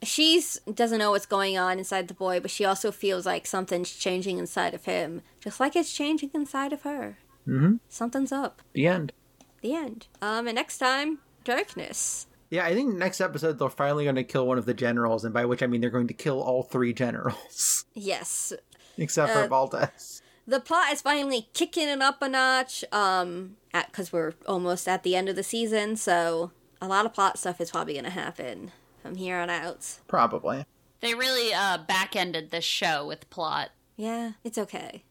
She's 0.03 0.59
doesn't 0.73 0.99
know 0.99 1.11
what's 1.11 1.25
going 1.25 1.57
on 1.57 1.77
inside 1.79 2.07
the 2.09 2.13
boy, 2.13 2.39
but 2.41 2.51
she 2.51 2.65
also 2.65 2.91
feels 2.91 3.25
like 3.25 3.47
something's 3.47 3.89
changing 3.91 4.37
inside 4.37 4.73
of 4.73 4.83
him, 4.85 5.21
just 5.39 5.59
like 5.61 5.75
it's 5.77 5.93
changing 5.93 6.31
inside 6.33 6.73
of 6.73 6.81
her. 6.81 7.17
Mhm. 7.47 7.79
Something's 7.87 8.31
up. 8.33 8.61
The 8.73 8.85
end. 8.87 9.13
The 9.61 9.73
end. 9.75 10.07
Um, 10.21 10.47
and 10.47 10.55
next 10.55 10.77
time, 10.79 11.19
darkness. 11.45 12.27
Yeah, 12.49 12.65
I 12.65 12.73
think 12.73 12.93
next 12.95 13.21
episode 13.21 13.57
they're 13.59 13.69
finally 13.69 14.03
going 14.03 14.15
to 14.17 14.23
kill 14.25 14.45
one 14.45 14.57
of 14.57 14.65
the 14.65 14.73
generals, 14.73 15.23
and 15.23 15.33
by 15.33 15.45
which 15.45 15.63
I 15.63 15.67
mean 15.67 15.79
they're 15.81 15.89
going 15.89 16.07
to 16.07 16.13
kill 16.13 16.41
all 16.41 16.63
three 16.63 16.93
generals, 16.93 17.85
Yes, 17.93 18.51
except 18.97 19.31
Uh, 19.31 19.43
for 19.43 19.49
Baldez. 19.49 20.21
the 20.45 20.59
plot 20.59 20.91
is 20.91 21.01
finally 21.01 21.47
kicking 21.53 21.87
it 21.87 22.01
up 22.01 22.21
a 22.21 22.27
notch. 22.29 22.83
Um, 22.91 23.55
because 23.73 24.11
we're 24.13 24.33
almost 24.45 24.87
at 24.87 25.01
the 25.03 25.15
end 25.15 25.29
of 25.29 25.35
the 25.37 25.41
season, 25.43 25.95
so 25.95 26.51
a 26.83 26.87
lot 26.87 27.05
of 27.05 27.13
plot 27.13 27.39
stuff 27.39 27.61
is 27.61 27.71
probably 27.71 27.95
gonna 27.95 28.09
happen 28.09 28.71
from 29.01 29.15
here 29.15 29.37
on 29.37 29.49
out. 29.49 29.99
Probably. 30.07 30.65
They 30.99 31.15
really 31.15 31.53
uh, 31.53 31.79
back 31.79 32.15
ended 32.15 32.51
this 32.51 32.65
show 32.65 33.07
with 33.07 33.29
plot. 33.29 33.71
Yeah, 33.95 34.33
it's 34.43 34.57
okay. 34.57 35.03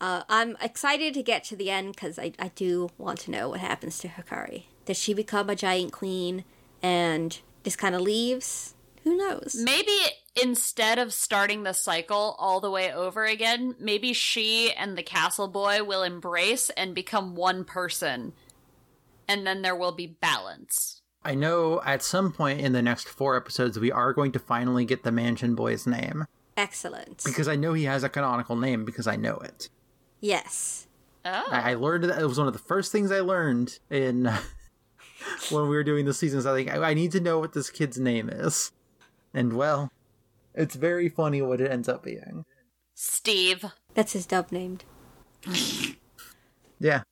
Uh, 0.00 0.24
I'm 0.28 0.56
excited 0.60 1.14
to 1.14 1.22
get 1.22 1.44
to 1.44 1.56
the 1.56 1.70
end 1.70 1.94
because 1.94 2.18
I, 2.18 2.32
I 2.38 2.48
do 2.48 2.90
want 2.98 3.20
to 3.20 3.30
know 3.30 3.50
what 3.50 3.60
happens 3.60 3.98
to 3.98 4.08
Hikari. 4.08 4.64
Does 4.84 4.98
she 4.98 5.14
become 5.14 5.48
a 5.48 5.54
giant 5.54 5.92
queen 5.92 6.44
and 6.82 7.38
just 7.62 7.78
kind 7.78 7.94
of 7.94 8.00
leaves? 8.00 8.74
Who 9.04 9.16
knows? 9.16 9.56
Maybe 9.56 9.96
instead 10.40 10.98
of 10.98 11.12
starting 11.12 11.62
the 11.62 11.72
cycle 11.72 12.34
all 12.38 12.60
the 12.60 12.70
way 12.70 12.92
over 12.92 13.24
again, 13.24 13.76
maybe 13.78 14.12
she 14.12 14.72
and 14.72 14.98
the 14.98 15.02
castle 15.02 15.48
boy 15.48 15.84
will 15.84 16.02
embrace 16.02 16.70
and 16.70 16.94
become 16.94 17.36
one 17.36 17.64
person. 17.64 18.32
And 19.28 19.46
then 19.46 19.62
there 19.62 19.76
will 19.76 19.92
be 19.92 20.06
balance. 20.06 21.01
I 21.24 21.34
know 21.34 21.80
at 21.84 22.02
some 22.02 22.32
point 22.32 22.60
in 22.60 22.72
the 22.72 22.82
next 22.82 23.08
four 23.08 23.36
episodes 23.36 23.78
we 23.78 23.92
are 23.92 24.12
going 24.12 24.32
to 24.32 24.38
finally 24.38 24.84
get 24.84 25.04
the 25.04 25.12
Mansion 25.12 25.54
Boy's 25.54 25.86
name 25.86 26.26
Excellent. 26.56 27.22
because 27.24 27.46
I 27.48 27.56
know 27.56 27.72
he 27.74 27.84
has 27.84 28.02
a 28.02 28.08
canonical 28.08 28.56
name 28.56 28.84
because 28.84 29.06
I 29.06 29.16
know 29.16 29.36
it. 29.36 29.68
yes. 30.20 30.86
Oh. 31.24 31.48
I, 31.52 31.70
I 31.70 31.74
learned 31.74 32.02
that 32.04 32.20
it 32.20 32.26
was 32.26 32.38
one 32.38 32.48
of 32.48 32.52
the 32.52 32.58
first 32.58 32.90
things 32.90 33.12
I 33.12 33.20
learned 33.20 33.78
in 33.88 34.24
when 35.50 35.62
we 35.68 35.76
were 35.76 35.84
doing 35.84 36.04
the 36.04 36.12
seasons. 36.12 36.46
I 36.46 36.54
think 36.54 36.68
I, 36.72 36.90
I 36.90 36.94
need 36.94 37.12
to 37.12 37.20
know 37.20 37.38
what 37.38 37.52
this 37.52 37.70
kid's 37.70 37.96
name 38.00 38.28
is, 38.28 38.72
and 39.32 39.52
well, 39.52 39.92
it's 40.52 40.74
very 40.74 41.08
funny 41.08 41.40
what 41.40 41.60
it 41.60 41.70
ends 41.70 41.88
up 41.88 42.02
being. 42.02 42.44
Steve. 42.96 43.64
That's 43.94 44.14
his 44.14 44.26
dub 44.26 44.50
named. 44.50 44.82
Yeah, 46.80 47.02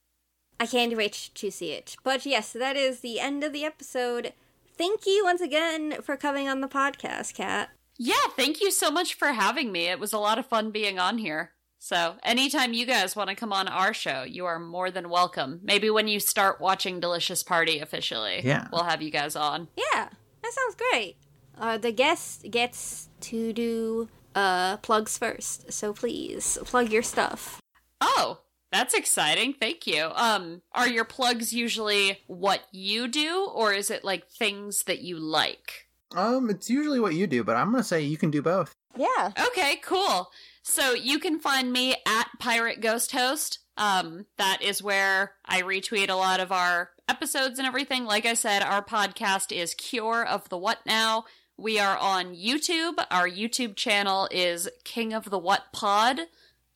I 0.60 0.66
can't 0.66 0.96
wait 0.96 1.30
to 1.34 1.50
see 1.50 1.72
it. 1.72 1.96
But 2.04 2.24
yes, 2.26 2.52
that 2.52 2.76
is 2.76 3.00
the 3.00 3.18
end 3.18 3.42
of 3.42 3.52
the 3.52 3.64
episode. 3.64 4.34
Thank 4.76 5.06
you 5.06 5.22
once 5.24 5.40
again 5.40 5.96
for 6.02 6.16
coming 6.16 6.48
on 6.48 6.60
the 6.60 6.68
podcast, 6.68 7.34
Kat. 7.34 7.70
Yeah, 7.98 8.14
thank 8.36 8.60
you 8.60 8.70
so 8.70 8.90
much 8.90 9.14
for 9.14 9.28
having 9.28 9.72
me. 9.72 9.86
It 9.88 9.98
was 9.98 10.12
a 10.12 10.18
lot 10.18 10.38
of 10.38 10.46
fun 10.46 10.70
being 10.70 10.98
on 10.98 11.18
here. 11.18 11.52
So, 11.78 12.16
anytime 12.22 12.74
you 12.74 12.84
guys 12.84 13.16
want 13.16 13.30
to 13.30 13.36
come 13.36 13.54
on 13.54 13.66
our 13.66 13.94
show, 13.94 14.22
you 14.22 14.44
are 14.44 14.58
more 14.58 14.90
than 14.90 15.08
welcome. 15.08 15.60
Maybe 15.62 15.88
when 15.88 16.08
you 16.08 16.20
start 16.20 16.60
watching 16.60 17.00
Delicious 17.00 17.42
Party 17.42 17.78
officially, 17.80 18.42
Yeah. 18.44 18.68
we'll 18.70 18.84
have 18.84 19.00
you 19.00 19.10
guys 19.10 19.34
on. 19.34 19.68
Yeah, 19.76 20.10
that 20.42 20.52
sounds 20.52 20.74
great. 20.76 21.16
Uh, 21.58 21.78
the 21.78 21.92
guest 21.92 22.50
gets 22.50 23.08
to 23.22 23.54
do 23.54 24.08
uh, 24.34 24.76
plugs 24.78 25.16
first. 25.16 25.72
So 25.72 25.94
please 25.94 26.58
plug 26.64 26.90
your 26.92 27.02
stuff. 27.02 27.60
Oh, 28.02 28.40
that's 28.72 28.94
exciting. 28.94 29.54
Thank 29.54 29.86
you. 29.86 30.10
Um, 30.14 30.62
are 30.72 30.88
your 30.88 31.04
plugs 31.04 31.52
usually 31.52 32.20
what 32.26 32.62
you 32.72 33.08
do, 33.08 33.50
or 33.52 33.72
is 33.72 33.90
it 33.90 34.04
like 34.04 34.28
things 34.28 34.84
that 34.84 35.00
you 35.00 35.18
like? 35.18 35.88
Um, 36.14 36.50
it's 36.50 36.70
usually 36.70 37.00
what 37.00 37.14
you 37.14 37.26
do, 37.26 37.44
but 37.44 37.56
I'm 37.56 37.70
gonna 37.70 37.82
say 37.84 38.02
you 38.02 38.16
can 38.16 38.30
do 38.30 38.42
both. 38.42 38.74
Yeah. 38.96 39.32
Okay, 39.48 39.76
cool. 39.82 40.30
So 40.62 40.92
you 40.92 41.18
can 41.18 41.38
find 41.38 41.72
me 41.72 41.94
at 42.06 42.28
Pirate 42.38 42.80
Ghost 42.80 43.12
Host. 43.12 43.60
Um, 43.76 44.26
that 44.36 44.60
is 44.62 44.82
where 44.82 45.32
I 45.44 45.62
retweet 45.62 46.10
a 46.10 46.14
lot 46.14 46.40
of 46.40 46.52
our 46.52 46.90
episodes 47.08 47.58
and 47.58 47.66
everything. 47.66 48.04
Like 48.04 48.26
I 48.26 48.34
said, 48.34 48.62
our 48.62 48.84
podcast 48.84 49.52
is 49.52 49.74
Cure 49.74 50.24
of 50.24 50.48
the 50.48 50.58
What 50.58 50.78
Now. 50.84 51.24
We 51.56 51.78
are 51.78 51.96
on 51.96 52.34
YouTube. 52.34 52.94
Our 53.10 53.28
YouTube 53.28 53.76
channel 53.76 54.28
is 54.30 54.68
King 54.84 55.12
of 55.12 55.30
the 55.30 55.38
What 55.38 55.72
Pod, 55.72 56.20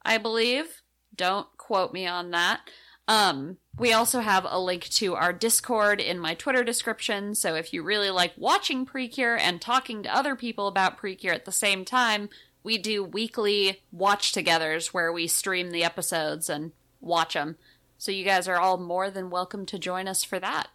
I 0.02 0.18
believe. 0.18 0.82
Don't 1.14 1.46
quote 1.56 1.92
me 1.92 2.06
on 2.06 2.30
that. 2.30 2.60
Um, 3.06 3.58
we 3.78 3.92
also 3.92 4.20
have 4.20 4.46
a 4.48 4.58
link 4.58 4.88
to 4.90 5.14
our 5.14 5.32
Discord 5.32 6.00
in 6.00 6.18
my 6.18 6.34
Twitter 6.34 6.64
description, 6.64 7.34
so 7.34 7.54
if 7.54 7.72
you 7.72 7.82
really 7.82 8.10
like 8.10 8.32
watching 8.36 8.86
Precure 8.86 9.36
and 9.36 9.60
talking 9.60 10.02
to 10.02 10.16
other 10.16 10.34
people 10.36 10.68
about 10.68 10.96
Precure 10.96 11.34
at 11.34 11.44
the 11.44 11.52
same 11.52 11.84
time, 11.84 12.30
we 12.62 12.78
do 12.78 13.04
weekly 13.04 13.82
watch 13.92 14.32
togethers 14.32 14.86
where 14.88 15.12
we 15.12 15.26
stream 15.26 15.70
the 15.70 15.84
episodes 15.84 16.48
and 16.48 16.72
watch 17.00 17.34
them. 17.34 17.56
So 17.98 18.10
you 18.10 18.24
guys 18.24 18.48
are 18.48 18.58
all 18.58 18.78
more 18.78 19.10
than 19.10 19.28
welcome 19.28 19.66
to 19.66 19.78
join 19.78 20.08
us 20.08 20.24
for 20.24 20.38
that. 20.40 20.68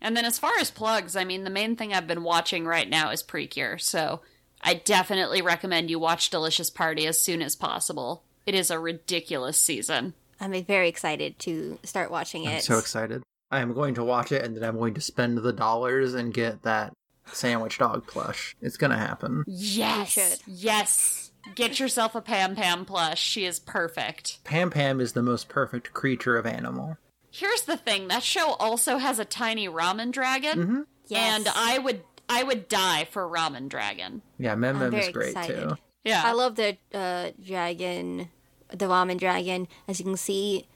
And 0.00 0.16
then 0.16 0.26
as 0.26 0.38
far 0.38 0.52
as 0.60 0.70
plugs, 0.70 1.16
I 1.16 1.24
mean, 1.24 1.44
the 1.44 1.50
main 1.50 1.76
thing 1.76 1.94
I've 1.94 2.06
been 2.06 2.24
watching 2.24 2.66
right 2.66 2.88
now 2.88 3.10
is 3.10 3.22
Precure, 3.22 3.78
so 3.78 4.20
I 4.60 4.74
definitely 4.74 5.40
recommend 5.40 5.90
you 5.90 5.98
watch 5.98 6.28
Delicious 6.28 6.68
Party 6.68 7.06
as 7.06 7.20
soon 7.20 7.40
as 7.40 7.56
possible. 7.56 8.24
It 8.46 8.54
is 8.54 8.70
a 8.70 8.78
ridiculous 8.78 9.56
season. 9.56 10.14
I'm 10.40 10.52
very 10.64 10.88
excited 10.88 11.38
to 11.40 11.78
start 11.84 12.10
watching 12.10 12.44
it. 12.44 12.54
I'm 12.54 12.60
so 12.60 12.78
excited. 12.78 13.22
I 13.50 13.60
am 13.60 13.74
going 13.74 13.94
to 13.94 14.04
watch 14.04 14.32
it 14.32 14.44
and 14.44 14.56
then 14.56 14.64
I'm 14.64 14.76
going 14.78 14.94
to 14.94 15.00
spend 15.00 15.38
the 15.38 15.52
dollars 15.52 16.14
and 16.14 16.32
get 16.34 16.62
that 16.62 16.92
sandwich 17.32 17.78
dog 17.78 18.06
plush. 18.06 18.56
It's 18.60 18.76
gonna 18.76 18.96
happen. 18.98 19.44
Yes. 19.46 20.40
Yes. 20.46 21.30
Get 21.54 21.78
yourself 21.78 22.14
a 22.14 22.20
Pam 22.20 22.56
Pam 22.56 22.84
plush. 22.84 23.20
She 23.20 23.44
is 23.44 23.58
perfect. 23.60 24.38
Pam 24.44 24.70
Pam 24.70 25.00
is 25.00 25.12
the 25.12 25.22
most 25.22 25.48
perfect 25.48 25.92
creature 25.92 26.36
of 26.36 26.46
animal. 26.46 26.96
Here's 27.30 27.62
the 27.62 27.76
thing, 27.76 28.08
that 28.08 28.22
show 28.22 28.54
also 28.60 28.98
has 28.98 29.18
a 29.18 29.24
tiny 29.24 29.68
ramen 29.68 30.10
dragon. 30.12 30.58
Mhm. 30.66 30.86
Yes. 31.06 31.38
And 31.38 31.48
I 31.54 31.78
would 31.78 32.02
I 32.28 32.42
would 32.42 32.68
die 32.68 33.06
for 33.10 33.28
ramen 33.28 33.68
dragon. 33.68 34.22
Yeah, 34.38 34.54
Mem 34.54 34.78
Mem 34.78 34.94
is 34.94 35.08
great 35.10 35.28
excited. 35.36 35.68
too. 35.70 35.76
Yeah. 36.04 36.22
I 36.24 36.32
love 36.32 36.56
the 36.56 36.76
uh, 36.92 37.30
dragon, 37.44 38.28
the 38.68 38.86
ramen 38.86 39.18
dragon. 39.18 39.68
As 39.86 39.98
you 39.98 40.04
can 40.04 40.16
see 40.16 40.66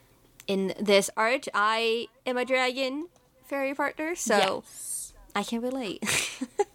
in 0.46 0.74
this 0.80 1.10
art, 1.16 1.48
I 1.54 2.06
am 2.24 2.36
a 2.36 2.44
dragon 2.44 3.08
fairy 3.44 3.74
partner, 3.74 4.14
so 4.14 4.36
Yes. 4.36 5.12
I 5.34 5.42
can 5.42 5.60
relate. 5.60 6.04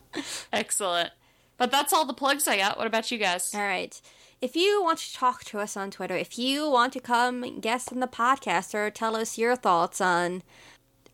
Excellent. 0.54 1.12
But 1.58 1.72
that's 1.72 1.94
all 1.94 2.06
the 2.06 2.14
plugs 2.14 2.48
I 2.48 2.58
got. 2.58 2.78
What 2.78 2.88
about 2.88 3.12
you 3.12 3.18
guys? 3.18 3.54
All 3.54 3.62
right. 3.62 4.00
If 4.42 4.56
you 4.56 4.82
want 4.84 4.98
to 5.00 5.14
talk 5.14 5.44
to 5.46 5.60
us 5.60 5.78
on 5.78 5.92
Twitter, 5.92 6.16
if 6.16 6.40
you 6.40 6.68
want 6.70 6.94
to 6.94 7.00
come 7.00 7.60
guest 7.60 7.94
on 7.94 8.00
the 8.00 8.08
podcast 8.08 8.74
or 8.74 8.90
tell 8.90 9.16
us 9.16 9.38
your 9.38 9.56
thoughts 9.56 10.02
on 10.02 10.42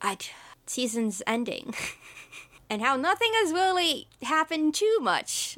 I, 0.02 0.18
season's 0.66 1.22
ending 1.28 1.74
and 2.70 2.82
how 2.82 2.96
nothing 2.96 3.32
has 3.34 3.52
really 3.52 4.08
happened 4.22 4.76
too 4.76 5.00
much 5.02 5.58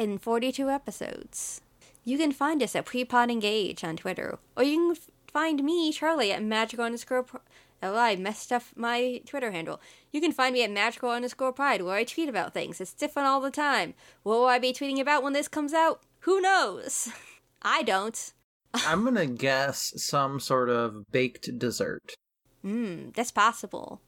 in 0.00 0.18
42 0.18 0.68
episodes, 0.70 1.60
you 2.04 2.16
can 2.16 2.32
find 2.32 2.62
us 2.62 2.74
at 2.74 2.86
Prepod 2.86 3.30
Engage 3.30 3.84
on 3.84 3.96
Twitter. 3.96 4.38
Or 4.56 4.64
you 4.64 4.76
can 4.78 4.90
f- 4.92 5.10
find 5.32 5.62
me, 5.62 5.92
Charlie, 5.92 6.32
at 6.32 6.42
magical 6.42 6.84
underscore. 6.84 7.24
Pr- 7.24 7.36
Oh, 7.82 7.96
I 7.96 8.14
messed 8.16 8.52
up 8.52 8.62
my 8.76 9.22
Twitter 9.24 9.52
handle. 9.52 9.80
You 10.12 10.20
can 10.20 10.32
find 10.32 10.52
me 10.52 10.62
at 10.62 10.70
magical 10.70 11.08
underscore 11.08 11.50
pride 11.54 11.80
where 11.80 11.94
I 11.96 12.04
tweet 12.04 12.28
about 12.28 12.52
things. 12.52 12.78
It's 12.78 12.92
different 12.92 13.26
all 13.28 13.40
the 13.40 13.50
time. 13.50 13.94
What 14.22 14.34
will 14.38 14.44
I 14.48 14.58
be 14.58 14.74
tweeting 14.74 15.00
about 15.00 15.22
when 15.22 15.32
this 15.32 15.48
comes 15.48 15.72
out? 15.72 16.02
Who 16.20 16.42
knows? 16.42 17.08
I 17.62 17.82
don't. 17.82 18.32
I'm 18.74 19.04
gonna 19.04 19.24
guess 19.24 19.94
some 19.96 20.40
sort 20.40 20.68
of 20.68 21.10
baked 21.10 21.58
dessert. 21.58 22.12
Hmm, 22.60 23.10
that's 23.14 23.32
possible. 23.32 24.02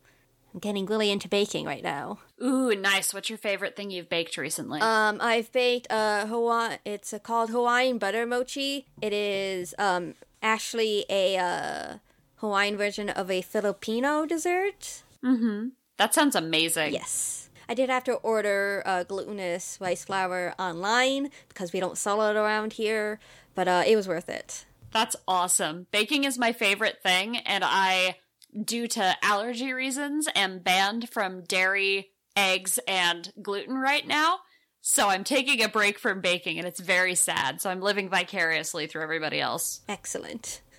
I'm 0.53 0.61
getting 0.61 0.87
really 0.87 1.11
into 1.11 1.29
baking 1.29 1.67
right 1.67 1.83
now. 1.83 2.19
Ooh, 2.43 2.75
nice. 2.75 3.15
What's 3.15 3.31
your 3.31 3.39
favorite 3.39 3.75
thing 3.77 3.91
you've 3.91 4.09
baked 4.09 4.37
recently? 4.37 4.81
Um, 4.81 5.19
I've 5.21 5.51
baked 5.53 5.87
a 5.91 6.27
Hawaii. 6.27 6.77
It's 6.85 7.13
uh, 7.13 7.19
called 7.19 7.51
Hawaiian 7.51 7.99
butter 7.99 8.27
mochi. 8.27 8.87
It 9.01 9.13
is 9.13 9.75
um 9.79 10.15
actually 10.43 11.05
a 11.09 11.37
uh 11.39 11.99
Hawaiian 12.37 12.77
version 12.77 13.09
of 13.09 13.31
a 13.31 13.41
Filipino 13.43 14.27
dessert. 14.27 15.03
mm-hmm. 15.25 15.69
That 15.99 16.13
sounds 16.15 16.35
amazing. 16.35 16.93
Yes. 16.95 17.49
I 17.69 17.75
did 17.75 17.89
have 17.89 18.03
to 18.05 18.15
order 18.15 18.83
uh, 18.85 19.05
glutinous 19.05 19.79
rice 19.81 20.05
flour 20.05 20.53
online 20.59 21.31
because 21.49 21.73
we 21.73 21.79
don't 21.79 21.97
sell 21.97 22.21
it 22.23 22.35
around 22.37 22.73
here, 22.75 23.21
but 23.55 23.69
uh, 23.69 23.85
it 23.87 23.95
was 23.95 24.09
worth 24.09 24.29
it. 24.29 24.67
That's 24.91 25.15
awesome. 25.29 25.87
Baking 25.93 26.25
is 26.25 26.37
my 26.39 26.53
favorite 26.53 27.01
thing, 27.03 27.37
and 27.37 27.63
I, 27.65 28.17
due 28.65 28.87
to 28.89 29.17
allergy 29.23 29.73
reasons, 29.73 30.29
am 30.35 30.59
banned 30.59 31.09
from 31.11 31.43
dairy, 31.43 32.11
eggs, 32.37 32.79
and 32.87 33.33
gluten 33.41 33.77
right 33.77 34.07
now. 34.07 34.39
So 34.81 35.09
I'm 35.09 35.25
taking 35.25 35.63
a 35.63 35.69
break 35.69 35.99
from 35.99 36.21
baking, 36.21 36.59
and 36.59 36.67
it's 36.67 36.81
very 36.81 37.15
sad. 37.15 37.61
So 37.61 37.71
I'm 37.71 37.81
living 37.81 38.09
vicariously 38.09 38.87
through 38.87 39.03
everybody 39.03 39.41
else. 39.41 39.81
Excellent. 39.89 40.61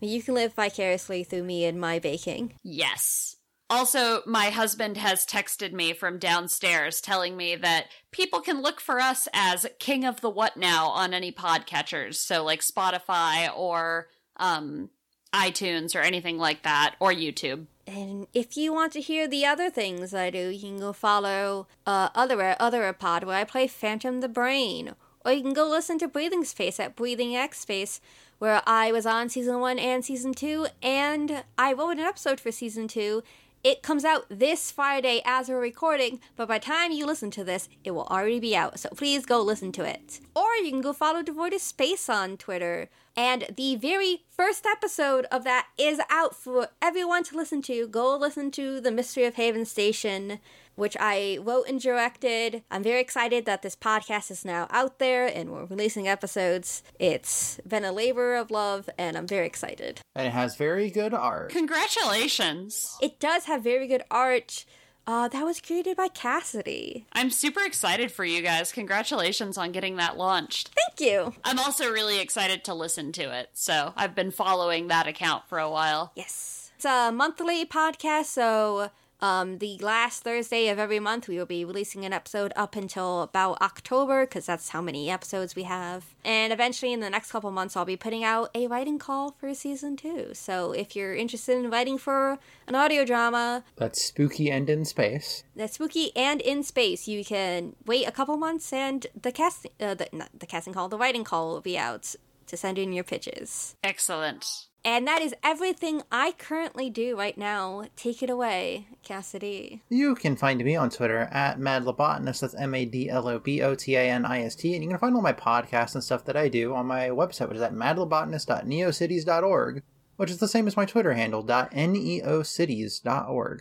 You 0.00 0.22
can 0.22 0.34
live 0.34 0.52
vicariously 0.52 1.24
through 1.24 1.44
me 1.44 1.64
and 1.64 1.80
my 1.80 1.98
baking. 1.98 2.54
Yes. 2.62 3.36
Also, 3.70 4.20
my 4.26 4.50
husband 4.50 4.98
has 4.98 5.24
texted 5.24 5.72
me 5.72 5.94
from 5.94 6.18
downstairs 6.18 7.00
telling 7.00 7.36
me 7.36 7.56
that 7.56 7.86
people 8.10 8.40
can 8.40 8.60
look 8.60 8.80
for 8.80 9.00
us 9.00 9.28
as 9.32 9.66
King 9.78 10.04
of 10.04 10.20
the 10.20 10.28
What 10.28 10.56
Now 10.56 10.88
on 10.88 11.14
any 11.14 11.32
podcatchers. 11.32 12.16
So, 12.16 12.44
like 12.44 12.60
Spotify 12.60 13.48
or 13.56 14.08
um, 14.36 14.90
iTunes 15.34 15.96
or 15.96 15.98
anything 15.98 16.38
like 16.38 16.62
that, 16.62 16.94
or 17.00 17.12
YouTube. 17.12 17.66
And 17.86 18.28
if 18.32 18.56
you 18.56 18.72
want 18.72 18.92
to 18.92 19.00
hear 19.00 19.26
the 19.28 19.44
other 19.44 19.68
things 19.68 20.14
I 20.14 20.30
do, 20.30 20.48
you 20.48 20.60
can 20.60 20.78
go 20.78 20.92
follow 20.92 21.66
uh, 21.86 22.08
other 22.14 22.56
other 22.60 22.90
pod 22.92 23.24
where 23.24 23.36
I 23.36 23.44
play 23.44 23.66
Phantom 23.66 24.20
the 24.20 24.28
Brain, 24.28 24.94
or 25.24 25.32
you 25.32 25.42
can 25.42 25.52
go 25.52 25.68
listen 25.68 25.98
to 25.98 26.08
Breathing 26.08 26.44
Space 26.44 26.78
at 26.78 26.96
Breathing 26.96 27.36
X 27.36 27.60
Space, 27.60 28.00
where 28.38 28.62
I 28.66 28.92
was 28.92 29.06
on 29.06 29.28
season 29.28 29.60
one 29.60 29.78
and 29.78 30.04
season 30.04 30.32
two, 30.32 30.68
and 30.82 31.44
I 31.58 31.72
wrote 31.72 31.98
an 31.98 32.00
episode 32.00 32.40
for 32.40 32.52
season 32.52 32.88
two. 32.88 33.22
It 33.62 33.82
comes 33.82 34.04
out 34.04 34.26
this 34.28 34.70
Friday 34.70 35.22
as 35.24 35.48
we're 35.48 35.58
recording, 35.58 36.20
but 36.36 36.48
by 36.48 36.58
the 36.58 36.66
time 36.66 36.92
you 36.92 37.06
listen 37.06 37.30
to 37.32 37.44
this, 37.44 37.68
it 37.82 37.92
will 37.92 38.04
already 38.04 38.38
be 38.38 38.54
out. 38.54 38.78
So 38.78 38.90
please 38.90 39.24
go 39.24 39.40
listen 39.40 39.72
to 39.72 39.84
it. 39.84 40.20
Or 40.36 40.54
you 40.56 40.70
can 40.70 40.82
go 40.82 40.92
follow 40.92 41.22
Devoid 41.22 41.54
of 41.54 41.62
Space 41.62 42.10
on 42.10 42.36
Twitter. 42.36 42.90
And 43.16 43.46
the 43.56 43.76
very 43.76 44.24
first 44.28 44.66
episode 44.66 45.26
of 45.30 45.44
that 45.44 45.68
is 45.78 46.00
out 46.10 46.34
for 46.34 46.68
everyone 46.82 47.22
to 47.24 47.36
listen 47.36 47.62
to. 47.62 47.86
Go 47.86 48.16
listen 48.16 48.50
to 48.52 48.80
The 48.80 48.90
Mystery 48.90 49.24
of 49.24 49.34
Haven 49.34 49.64
Station, 49.64 50.40
which 50.74 50.96
I 50.98 51.38
wrote 51.40 51.68
and 51.68 51.80
directed. 51.80 52.62
I'm 52.72 52.82
very 52.82 53.00
excited 53.00 53.46
that 53.46 53.62
this 53.62 53.76
podcast 53.76 54.32
is 54.32 54.44
now 54.44 54.66
out 54.70 54.98
there 54.98 55.26
and 55.26 55.50
we're 55.50 55.66
releasing 55.66 56.08
episodes. 56.08 56.82
It's 56.98 57.60
been 57.66 57.84
a 57.84 57.92
labor 57.92 58.34
of 58.34 58.50
love, 58.50 58.90
and 58.98 59.16
I'm 59.16 59.28
very 59.28 59.46
excited. 59.46 60.00
And 60.16 60.26
it 60.26 60.32
has 60.32 60.56
very 60.56 60.90
good 60.90 61.14
art. 61.14 61.50
Congratulations. 61.50 62.98
It 63.00 63.20
does 63.20 63.44
have 63.44 63.62
very 63.62 63.86
good 63.86 64.02
art. 64.10 64.64
Uh, 65.06 65.28
that 65.28 65.44
was 65.44 65.60
created 65.60 65.96
by 65.96 66.08
Cassidy. 66.08 67.06
I'm 67.12 67.30
super 67.30 67.60
excited 67.62 68.10
for 68.10 68.24
you 68.24 68.40
guys. 68.40 68.72
Congratulations 68.72 69.58
on 69.58 69.72
getting 69.72 69.96
that 69.96 70.16
launched. 70.16 70.68
Thank 70.68 71.00
you. 71.00 71.34
I'm 71.44 71.58
also 71.58 71.90
really 71.90 72.20
excited 72.20 72.64
to 72.64 72.74
listen 72.74 73.12
to 73.12 73.22
it. 73.38 73.50
So 73.52 73.92
I've 73.96 74.14
been 74.14 74.30
following 74.30 74.88
that 74.88 75.06
account 75.06 75.46
for 75.48 75.58
a 75.58 75.70
while. 75.70 76.12
Yes. 76.14 76.70
It's 76.76 76.86
a 76.86 77.12
monthly 77.12 77.64
podcast, 77.66 78.26
so 78.26 78.90
um, 79.24 79.56
the 79.58 79.78
last 79.78 80.22
Thursday 80.22 80.68
of 80.68 80.78
every 80.78 81.00
month 81.00 81.28
we 81.28 81.38
will 81.38 81.46
be 81.46 81.64
releasing 81.64 82.04
an 82.04 82.12
episode 82.12 82.52
up 82.56 82.76
until 82.76 83.22
about 83.22 83.56
October, 83.62 84.26
because 84.26 84.44
that's 84.44 84.68
how 84.68 84.82
many 84.82 85.08
episodes 85.08 85.56
we 85.56 85.62
have. 85.62 86.14
And 86.26 86.52
eventually, 86.52 86.92
in 86.92 87.00
the 87.00 87.08
next 87.08 87.32
couple 87.32 87.50
months, 87.50 87.74
I'll 87.74 87.86
be 87.86 87.96
putting 87.96 88.22
out 88.22 88.50
a 88.54 88.66
writing 88.66 88.98
call 88.98 89.30
for 89.30 89.54
season 89.54 89.96
two. 89.96 90.34
So 90.34 90.72
if 90.72 90.94
you're 90.94 91.14
interested 91.14 91.56
in 91.56 91.70
writing 91.70 91.96
for 91.96 92.38
an 92.68 92.74
audio 92.74 93.06
drama 93.06 93.64
That's 93.76 94.04
spooky 94.04 94.50
and 94.50 94.68
in 94.68 94.84
space. 94.84 95.44
that's 95.56 95.74
spooky 95.76 96.14
and 96.14 96.42
in 96.42 96.62
space, 96.62 97.08
you 97.08 97.24
can 97.24 97.76
wait 97.86 98.06
a 98.06 98.12
couple 98.12 98.36
months, 98.36 98.74
and 98.74 99.06
the 99.20 99.32
casting, 99.32 99.72
uh, 99.80 99.94
the, 99.94 100.06
not 100.12 100.28
the 100.38 100.46
casting 100.46 100.74
call, 100.74 100.90
the 100.90 100.98
writing 100.98 101.24
call 101.24 101.48
will 101.48 101.62
be 101.62 101.78
out 101.78 102.14
to 102.46 102.56
send 102.58 102.76
in 102.78 102.92
your 102.92 103.04
pitches. 103.04 103.74
Excellent. 103.82 104.66
And 104.86 105.06
that 105.06 105.22
is 105.22 105.34
everything 105.42 106.02
I 106.12 106.32
currently 106.32 106.90
do 106.90 107.16
right 107.16 107.38
now. 107.38 107.84
Take 107.96 108.22
it 108.22 108.28
away, 108.28 108.86
Cassidy. 109.02 109.80
You 109.88 110.14
can 110.14 110.36
find 110.36 110.62
me 110.62 110.76
on 110.76 110.90
Twitter 110.90 111.20
at 111.32 111.58
madlobotanist. 111.58 112.40
That's 112.40 112.54
M 112.54 112.74
A 112.74 112.84
D 112.84 113.08
L 113.08 113.26
O 113.26 113.38
B 113.38 113.62
O 113.62 113.74
T 113.74 113.96
A 113.96 114.10
N 114.10 114.26
I 114.26 114.42
S 114.42 114.54
T. 114.54 114.74
And 114.74 114.84
you 114.84 114.90
can 114.90 114.98
find 114.98 115.16
all 115.16 115.22
my 115.22 115.32
podcasts 115.32 115.94
and 115.94 116.04
stuff 116.04 116.26
that 116.26 116.36
I 116.36 116.48
do 116.48 116.74
on 116.74 116.84
my 116.84 117.08
website, 117.08 117.48
which 117.48 117.56
is 117.56 117.62
at 117.62 117.72
madlobotanist.neocities.org, 117.72 119.82
which 120.16 120.30
is 120.30 120.36
the 120.38 120.48
same 120.48 120.66
as 120.66 120.76
my 120.76 120.84
Twitter 120.84 121.14
handle, 121.14 121.42
.neocities.org. 121.42 123.60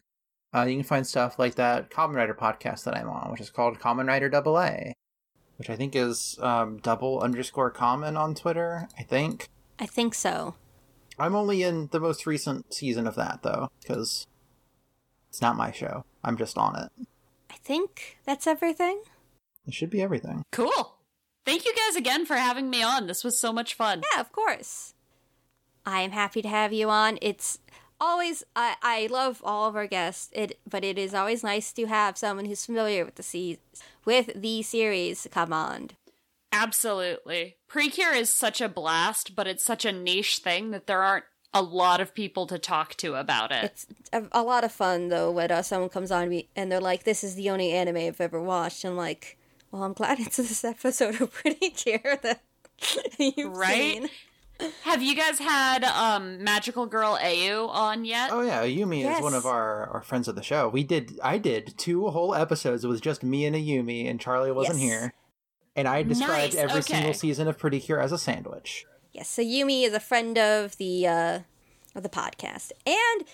Uh, 0.56 0.66
you 0.66 0.76
can 0.76 0.84
find 0.84 1.08
stuff 1.08 1.40
like 1.40 1.56
that 1.56 1.90
Common 1.90 2.16
Writer 2.18 2.36
podcast 2.36 2.84
that 2.84 2.96
I'm 2.98 3.10
on, 3.10 3.32
which 3.32 3.42
is 3.42 3.50
called 3.50 3.80
Common 3.80 4.06
Writer 4.08 4.30
Double 4.30 4.60
A, 4.60 4.94
which 5.56 5.70
I 5.70 5.78
think 5.78 5.96
is 5.96 6.38
um, 6.42 6.80
double 6.80 7.22
underscore 7.22 7.72
common 7.72 8.18
on 8.18 8.36
Twitter, 8.36 8.90
I 9.00 9.04
think. 9.04 9.48
I 9.80 9.86
think 9.86 10.14
so. 10.14 10.56
I'm 11.20 11.36
only 11.36 11.64
in 11.64 11.88
the 11.92 12.00
most 12.00 12.26
recent 12.26 12.74
season 12.74 13.08
of 13.08 13.16
that, 13.16 13.42
though, 13.44 13.70
because 13.82 14.28
it's 15.30 15.42
not 15.42 15.58
my 15.58 15.72
show. 15.72 16.06
I'm 16.24 16.38
just 16.38 16.58
on 16.58 16.76
it. 16.76 17.08
I 17.50 17.56
think 17.56 18.18
that's 18.26 18.48
everything. 18.48 19.02
It 19.68 19.74
should 19.74 19.90
be 19.90 20.02
everything. 20.02 20.44
Cool. 20.52 20.96
Thank 21.46 21.66
you 21.66 21.74
guys 21.76 21.96
again 21.96 22.26
for 22.26 22.36
having 22.36 22.70
me 22.70 22.82
on. 22.82 23.08
This 23.08 23.24
was 23.24 23.40
so 23.40 23.52
much 23.54 23.74
fun. 23.74 24.02
Yeah, 24.14 24.22
of 24.22 24.32
course. 24.32 24.94
I 25.86 26.02
am 26.02 26.12
happy 26.12 26.42
to 26.42 26.48
have 26.48 26.72
you 26.72 26.90
on. 26.90 27.18
It's 27.22 27.60
always 28.00 28.44
I, 28.56 28.76
I 28.82 29.08
love 29.10 29.42
all 29.44 29.68
of 29.68 29.76
our 29.76 29.88
guests. 29.88 30.30
It 30.34 30.60
but 30.70 30.84
it 30.84 30.98
is 30.98 31.14
always 31.14 31.44
nice 31.44 31.72
to 31.74 31.86
have 31.86 32.18
someone 32.18 32.46
who's 32.46 32.66
familiar 32.66 33.06
with 33.06 33.16
the 33.16 33.24
se- 33.24 33.60
with 34.06 34.32
the 34.36 34.62
series 34.62 35.28
come 35.32 35.52
on. 35.54 35.92
Absolutely. 36.54 37.58
Precure 37.68 38.14
is 38.14 38.30
such 38.30 38.62
a 38.62 38.70
blast, 38.70 39.36
but 39.36 39.48
it's 39.48 39.64
such 39.66 39.86
a 39.86 39.92
niche 39.92 40.38
thing 40.38 40.72
that 40.72 40.88
there 40.88 41.02
aren't 41.02 41.26
a 41.54 41.62
lot 41.62 42.00
of 42.02 42.16
people 42.16 42.48
to 42.48 42.58
talk 42.58 42.96
to 42.96 43.16
about 43.16 43.52
it. 43.52 43.66
It's 43.66 43.88
a, 44.12 44.24
a 44.32 44.42
lot 44.44 44.64
of 44.64 44.72
fun 44.72 45.10
though 45.10 45.30
when 45.32 45.52
uh, 45.52 45.62
someone 45.62 45.90
comes 45.90 46.12
on 46.12 46.30
me 46.30 46.50
and 46.56 46.72
they're 46.72 46.80
like, 46.82 47.04
"This 47.04 47.24
is 47.24 47.36
the 47.36 47.50
only 47.50 47.72
anime 47.72 47.98
I've 47.98 48.22
ever 48.22 48.42
watched." 48.42 48.84
I'm 48.86 48.96
like, 48.98 49.38
"Well, 49.72 49.84
I'm 49.84 49.94
glad 49.94 50.20
it's 50.22 50.38
this 50.38 50.64
episode 50.64 51.20
of 51.22 51.32
Pretty 51.32 51.70
Cure 51.70 52.18
that 52.24 52.42
you've 53.20 53.56
Right? 53.56 53.94
seen." 53.98 54.10
Have 54.84 55.02
you 55.02 55.16
guys 55.16 55.40
had 55.40 55.84
um 55.84 56.44
Magical 56.44 56.86
Girl 56.86 57.18
Au 57.22 57.68
on 57.70 58.06
yet? 58.06 58.30
Oh 58.32 58.42
yeah, 58.42 58.64
Ayumi 58.64 59.02
Yes. 59.02 59.18
is 59.18 59.24
one 59.24 59.34
of 59.34 59.46
our, 59.46 59.88
our 59.90 60.02
friends 60.02 60.28
of 60.28 60.36
the 60.36 60.44
show. 60.44 60.70
We 60.70 60.84
did 60.84 61.20
I 61.24 61.38
did 61.38 61.74
two 61.78 62.08
whole 62.10 62.34
episodes. 62.34 62.84
It 62.84 62.88
was 62.88 63.02
just 63.02 63.24
me 63.24 63.46
and 63.46 63.56
Ayumi, 63.56 64.10
and 64.10 64.20
Charlie 64.20 64.52
wasn't 64.52 64.80
Yes. 64.80 64.88
here. 64.90 65.14
And 65.76 65.88
I 65.88 66.04
described 66.04 66.54
Nice, 66.54 66.64
every 66.64 66.80
okay. 66.80 66.94
single 66.94 67.14
season 67.14 67.48
of 67.48 67.58
Pretty 67.58 67.80
Cure 67.80 68.00
as 68.00 68.12
a 68.12 68.18
sandwich. 68.18 68.86
Yes, 69.12 69.30
so 69.30 69.42
Yumi 69.42 69.86
is 69.86 69.94
a 69.94 70.00
friend 70.00 70.38
of 70.38 70.78
the 70.78 71.08
uh 71.08 71.40
of 71.96 72.04
the 72.04 72.10
podcast. 72.10 72.72
And 72.86 73.26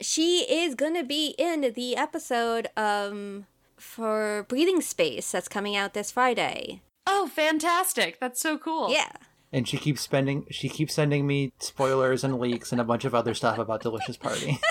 she 0.00 0.40
is 0.50 0.74
gonna 0.74 1.04
be 1.04 1.34
in 1.38 1.72
the 1.74 1.96
episode 1.96 2.68
um 2.76 3.46
for 3.76 4.46
Breathing 4.48 4.80
Space 4.80 5.30
that's 5.30 5.48
coming 5.48 5.76
out 5.76 5.94
this 5.94 6.10
Friday. 6.10 6.82
Oh, 7.06 7.28
fantastic. 7.28 8.20
That's 8.20 8.40
so 8.40 8.58
cool. 8.58 8.90
Yeah. 8.90 9.12
And 9.52 9.66
she 9.66 9.76
keeps 9.78 10.00
spending 10.02 10.46
she 10.50 10.68
keeps 10.68 10.94
sending 10.94 11.26
me 11.26 11.52
spoilers 11.58 12.22
and 12.22 12.38
leaks 12.38 12.70
and 12.70 12.80
a 12.80 12.84
bunch 12.84 13.04
of 13.04 13.14
other 13.14 13.34
stuff 13.34 13.58
about 13.58 13.82
Delicious 13.82 14.16
Party. 14.16 14.58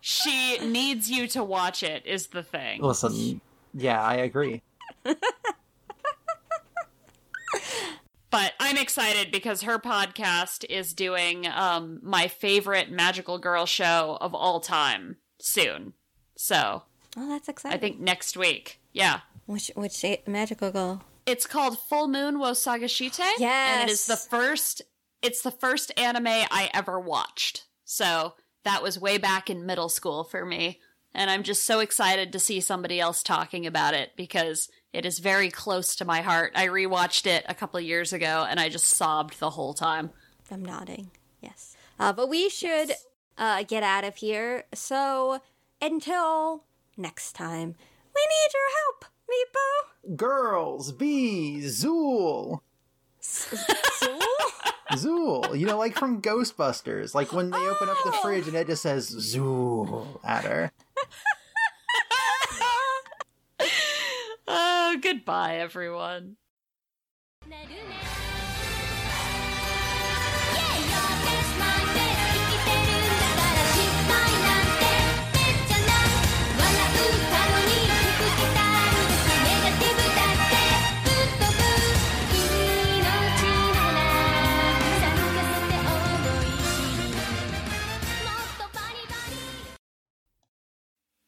She 0.00 0.58
needs 0.58 1.10
you 1.10 1.26
to 1.28 1.44
watch 1.44 1.82
it, 1.82 2.04
is 2.06 2.28
the 2.28 2.42
thing. 2.42 2.80
Listen, 2.80 3.40
yeah, 3.74 4.02
I 4.02 4.14
agree. 4.14 4.62
But 8.30 8.52
I'm 8.60 8.76
excited 8.76 9.32
because 9.32 9.62
her 9.62 9.78
podcast 9.80 10.64
is 10.70 10.92
doing 10.94 11.48
um 11.48 11.98
my 12.02 12.28
favorite 12.28 12.88
magical 12.90 13.38
girl 13.38 13.66
show 13.66 14.18
of 14.20 14.34
all 14.34 14.60
time 14.60 15.16
soon. 15.40 15.94
So 16.36 16.84
Oh, 17.16 17.28
that's 17.28 17.48
exciting. 17.48 17.76
I 17.76 17.80
think 17.80 17.98
next 17.98 18.36
week. 18.36 18.80
Yeah. 18.92 19.20
which 19.46 19.70
which 19.74 20.04
magical 20.28 20.70
girl. 20.70 21.02
It's 21.26 21.46
called 21.46 21.78
Full 21.78 22.06
Moon 22.06 22.38
wo 22.38 22.52
Sagashite. 22.52 23.40
And 23.80 23.90
it 23.90 23.92
is 23.92 24.06
the 24.06 24.16
first 24.16 24.82
it's 25.22 25.42
the 25.42 25.50
first 25.50 25.92
anime 25.98 26.28
I 26.28 26.70
ever 26.72 27.00
watched. 27.00 27.66
So 27.84 28.34
that 28.64 28.80
was 28.82 29.00
way 29.00 29.18
back 29.18 29.50
in 29.50 29.66
middle 29.66 29.88
school 29.88 30.22
for 30.22 30.46
me. 30.46 30.80
And 31.14 31.30
I'm 31.30 31.42
just 31.42 31.64
so 31.64 31.80
excited 31.80 32.32
to 32.32 32.38
see 32.38 32.60
somebody 32.60 33.00
else 33.00 33.22
talking 33.22 33.66
about 33.66 33.94
it 33.94 34.12
because 34.16 34.68
it 34.92 35.04
is 35.04 35.18
very 35.18 35.50
close 35.50 35.96
to 35.96 36.04
my 36.04 36.20
heart. 36.20 36.52
I 36.54 36.66
rewatched 36.68 37.26
it 37.26 37.44
a 37.48 37.54
couple 37.54 37.78
of 37.78 37.84
years 37.84 38.12
ago 38.12 38.46
and 38.48 38.60
I 38.60 38.68
just 38.68 38.86
sobbed 38.86 39.38
the 39.40 39.50
whole 39.50 39.74
time. 39.74 40.10
I'm 40.50 40.64
nodding. 40.64 41.10
Yes. 41.40 41.76
Uh, 41.98 42.12
but 42.12 42.28
we 42.28 42.48
should 42.48 42.92
uh, 43.38 43.62
get 43.64 43.82
out 43.82 44.04
of 44.04 44.16
here. 44.16 44.64
So 44.74 45.40
until 45.82 46.64
next 46.96 47.32
time, 47.32 47.74
we 48.14 48.22
need 48.22 48.50
your 48.54 48.70
help, 48.84 49.04
Meepo. 49.30 50.16
Girls, 50.16 50.92
bees, 50.92 51.84
Zuul. 51.84 52.60
Zuul? 53.22 54.20
Zuul. 54.92 55.58
You 55.58 55.66
know, 55.66 55.78
like 55.78 55.96
from 55.96 56.20
Ghostbusters. 56.20 57.14
Like 57.14 57.32
when 57.32 57.50
they 57.50 57.58
open 57.58 57.88
up 57.88 57.96
the 58.04 58.12
Oh. 58.14 58.20
fridge 58.22 58.46
and 58.48 58.56
it 58.56 58.66
just 58.66 58.82
says 58.82 59.10
Zuul 59.14 60.06
at 60.24 60.44
her. 60.44 60.72
So 64.90 64.98
goodbye, 65.02 65.58
everyone. 65.58 66.36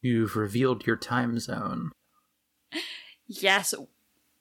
You've 0.05 0.35
revealed 0.35 0.85
your 0.85 0.97
time 0.97 1.39
zone. 1.39 1.93
Yes. 3.41 3.75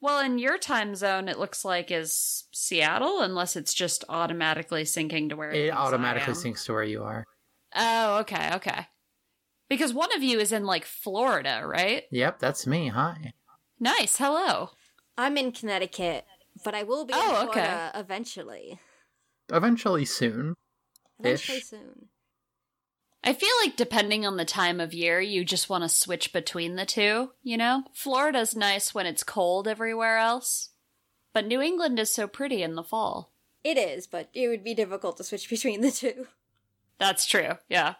Well, 0.00 0.18
in 0.24 0.38
your 0.38 0.58
time 0.58 0.94
zone, 0.96 1.28
it 1.28 1.38
looks 1.38 1.64
like 1.64 1.90
is 1.90 2.44
Seattle, 2.52 3.20
unless 3.20 3.54
it's 3.54 3.72
just 3.72 4.04
automatically 4.08 4.82
syncing 4.82 5.28
to 5.28 5.36
where 5.36 5.50
It 5.50 5.54
thinks 5.68 5.76
I 5.76 5.80
automatically 5.80 6.32
am. 6.34 6.38
syncs 6.54 6.64
to 6.66 6.72
where 6.72 6.82
you 6.82 7.02
are. 7.04 7.24
Oh, 7.74 8.18
okay, 8.20 8.50
okay. 8.56 8.86
Because 9.68 9.94
one 9.94 10.14
of 10.14 10.22
you 10.22 10.38
is 10.40 10.50
in 10.52 10.64
like 10.66 10.84
Florida, 10.84 11.62
right? 11.64 12.02
Yep, 12.10 12.40
that's 12.40 12.66
me. 12.66 12.88
Hi. 12.88 13.32
Nice. 13.78 14.16
Hello. 14.18 14.70
I'm 15.16 15.36
in 15.36 15.52
Connecticut, 15.52 16.24
but 16.64 16.74
I 16.74 16.82
will 16.82 17.04
be 17.04 17.14
Oh, 17.16 17.42
in 17.42 17.48
okay. 17.48 17.60
Florida 17.64 17.92
eventually. 17.94 18.80
Eventually 19.52 20.04
soon. 20.04 20.54
Eventually 21.20 21.58
Ish. 21.58 21.64
soon. 21.64 22.08
I 23.24 23.32
feel 23.32 23.50
like 23.62 23.76
depending 23.76 24.26
on 24.26 24.36
the 24.36 24.44
time 24.44 24.80
of 24.80 24.92
year, 24.92 25.20
you 25.20 25.44
just 25.44 25.68
want 25.70 25.84
to 25.84 25.88
switch 25.88 26.32
between 26.32 26.74
the 26.74 26.84
two, 26.84 27.30
you 27.42 27.56
know? 27.56 27.84
Florida's 27.94 28.56
nice 28.56 28.94
when 28.94 29.06
it's 29.06 29.22
cold 29.22 29.68
everywhere 29.68 30.18
else, 30.18 30.70
but 31.32 31.46
New 31.46 31.60
England 31.60 32.00
is 32.00 32.12
so 32.12 32.26
pretty 32.26 32.62
in 32.62 32.74
the 32.74 32.82
fall. 32.82 33.32
It 33.62 33.78
is, 33.78 34.08
but 34.08 34.28
it 34.34 34.48
would 34.48 34.64
be 34.64 34.74
difficult 34.74 35.18
to 35.18 35.24
switch 35.24 35.48
between 35.50 35.82
the 35.82 35.92
two. 35.92 36.26
That's 36.98 37.26
true. 37.26 37.58
Yeah. 37.68 37.94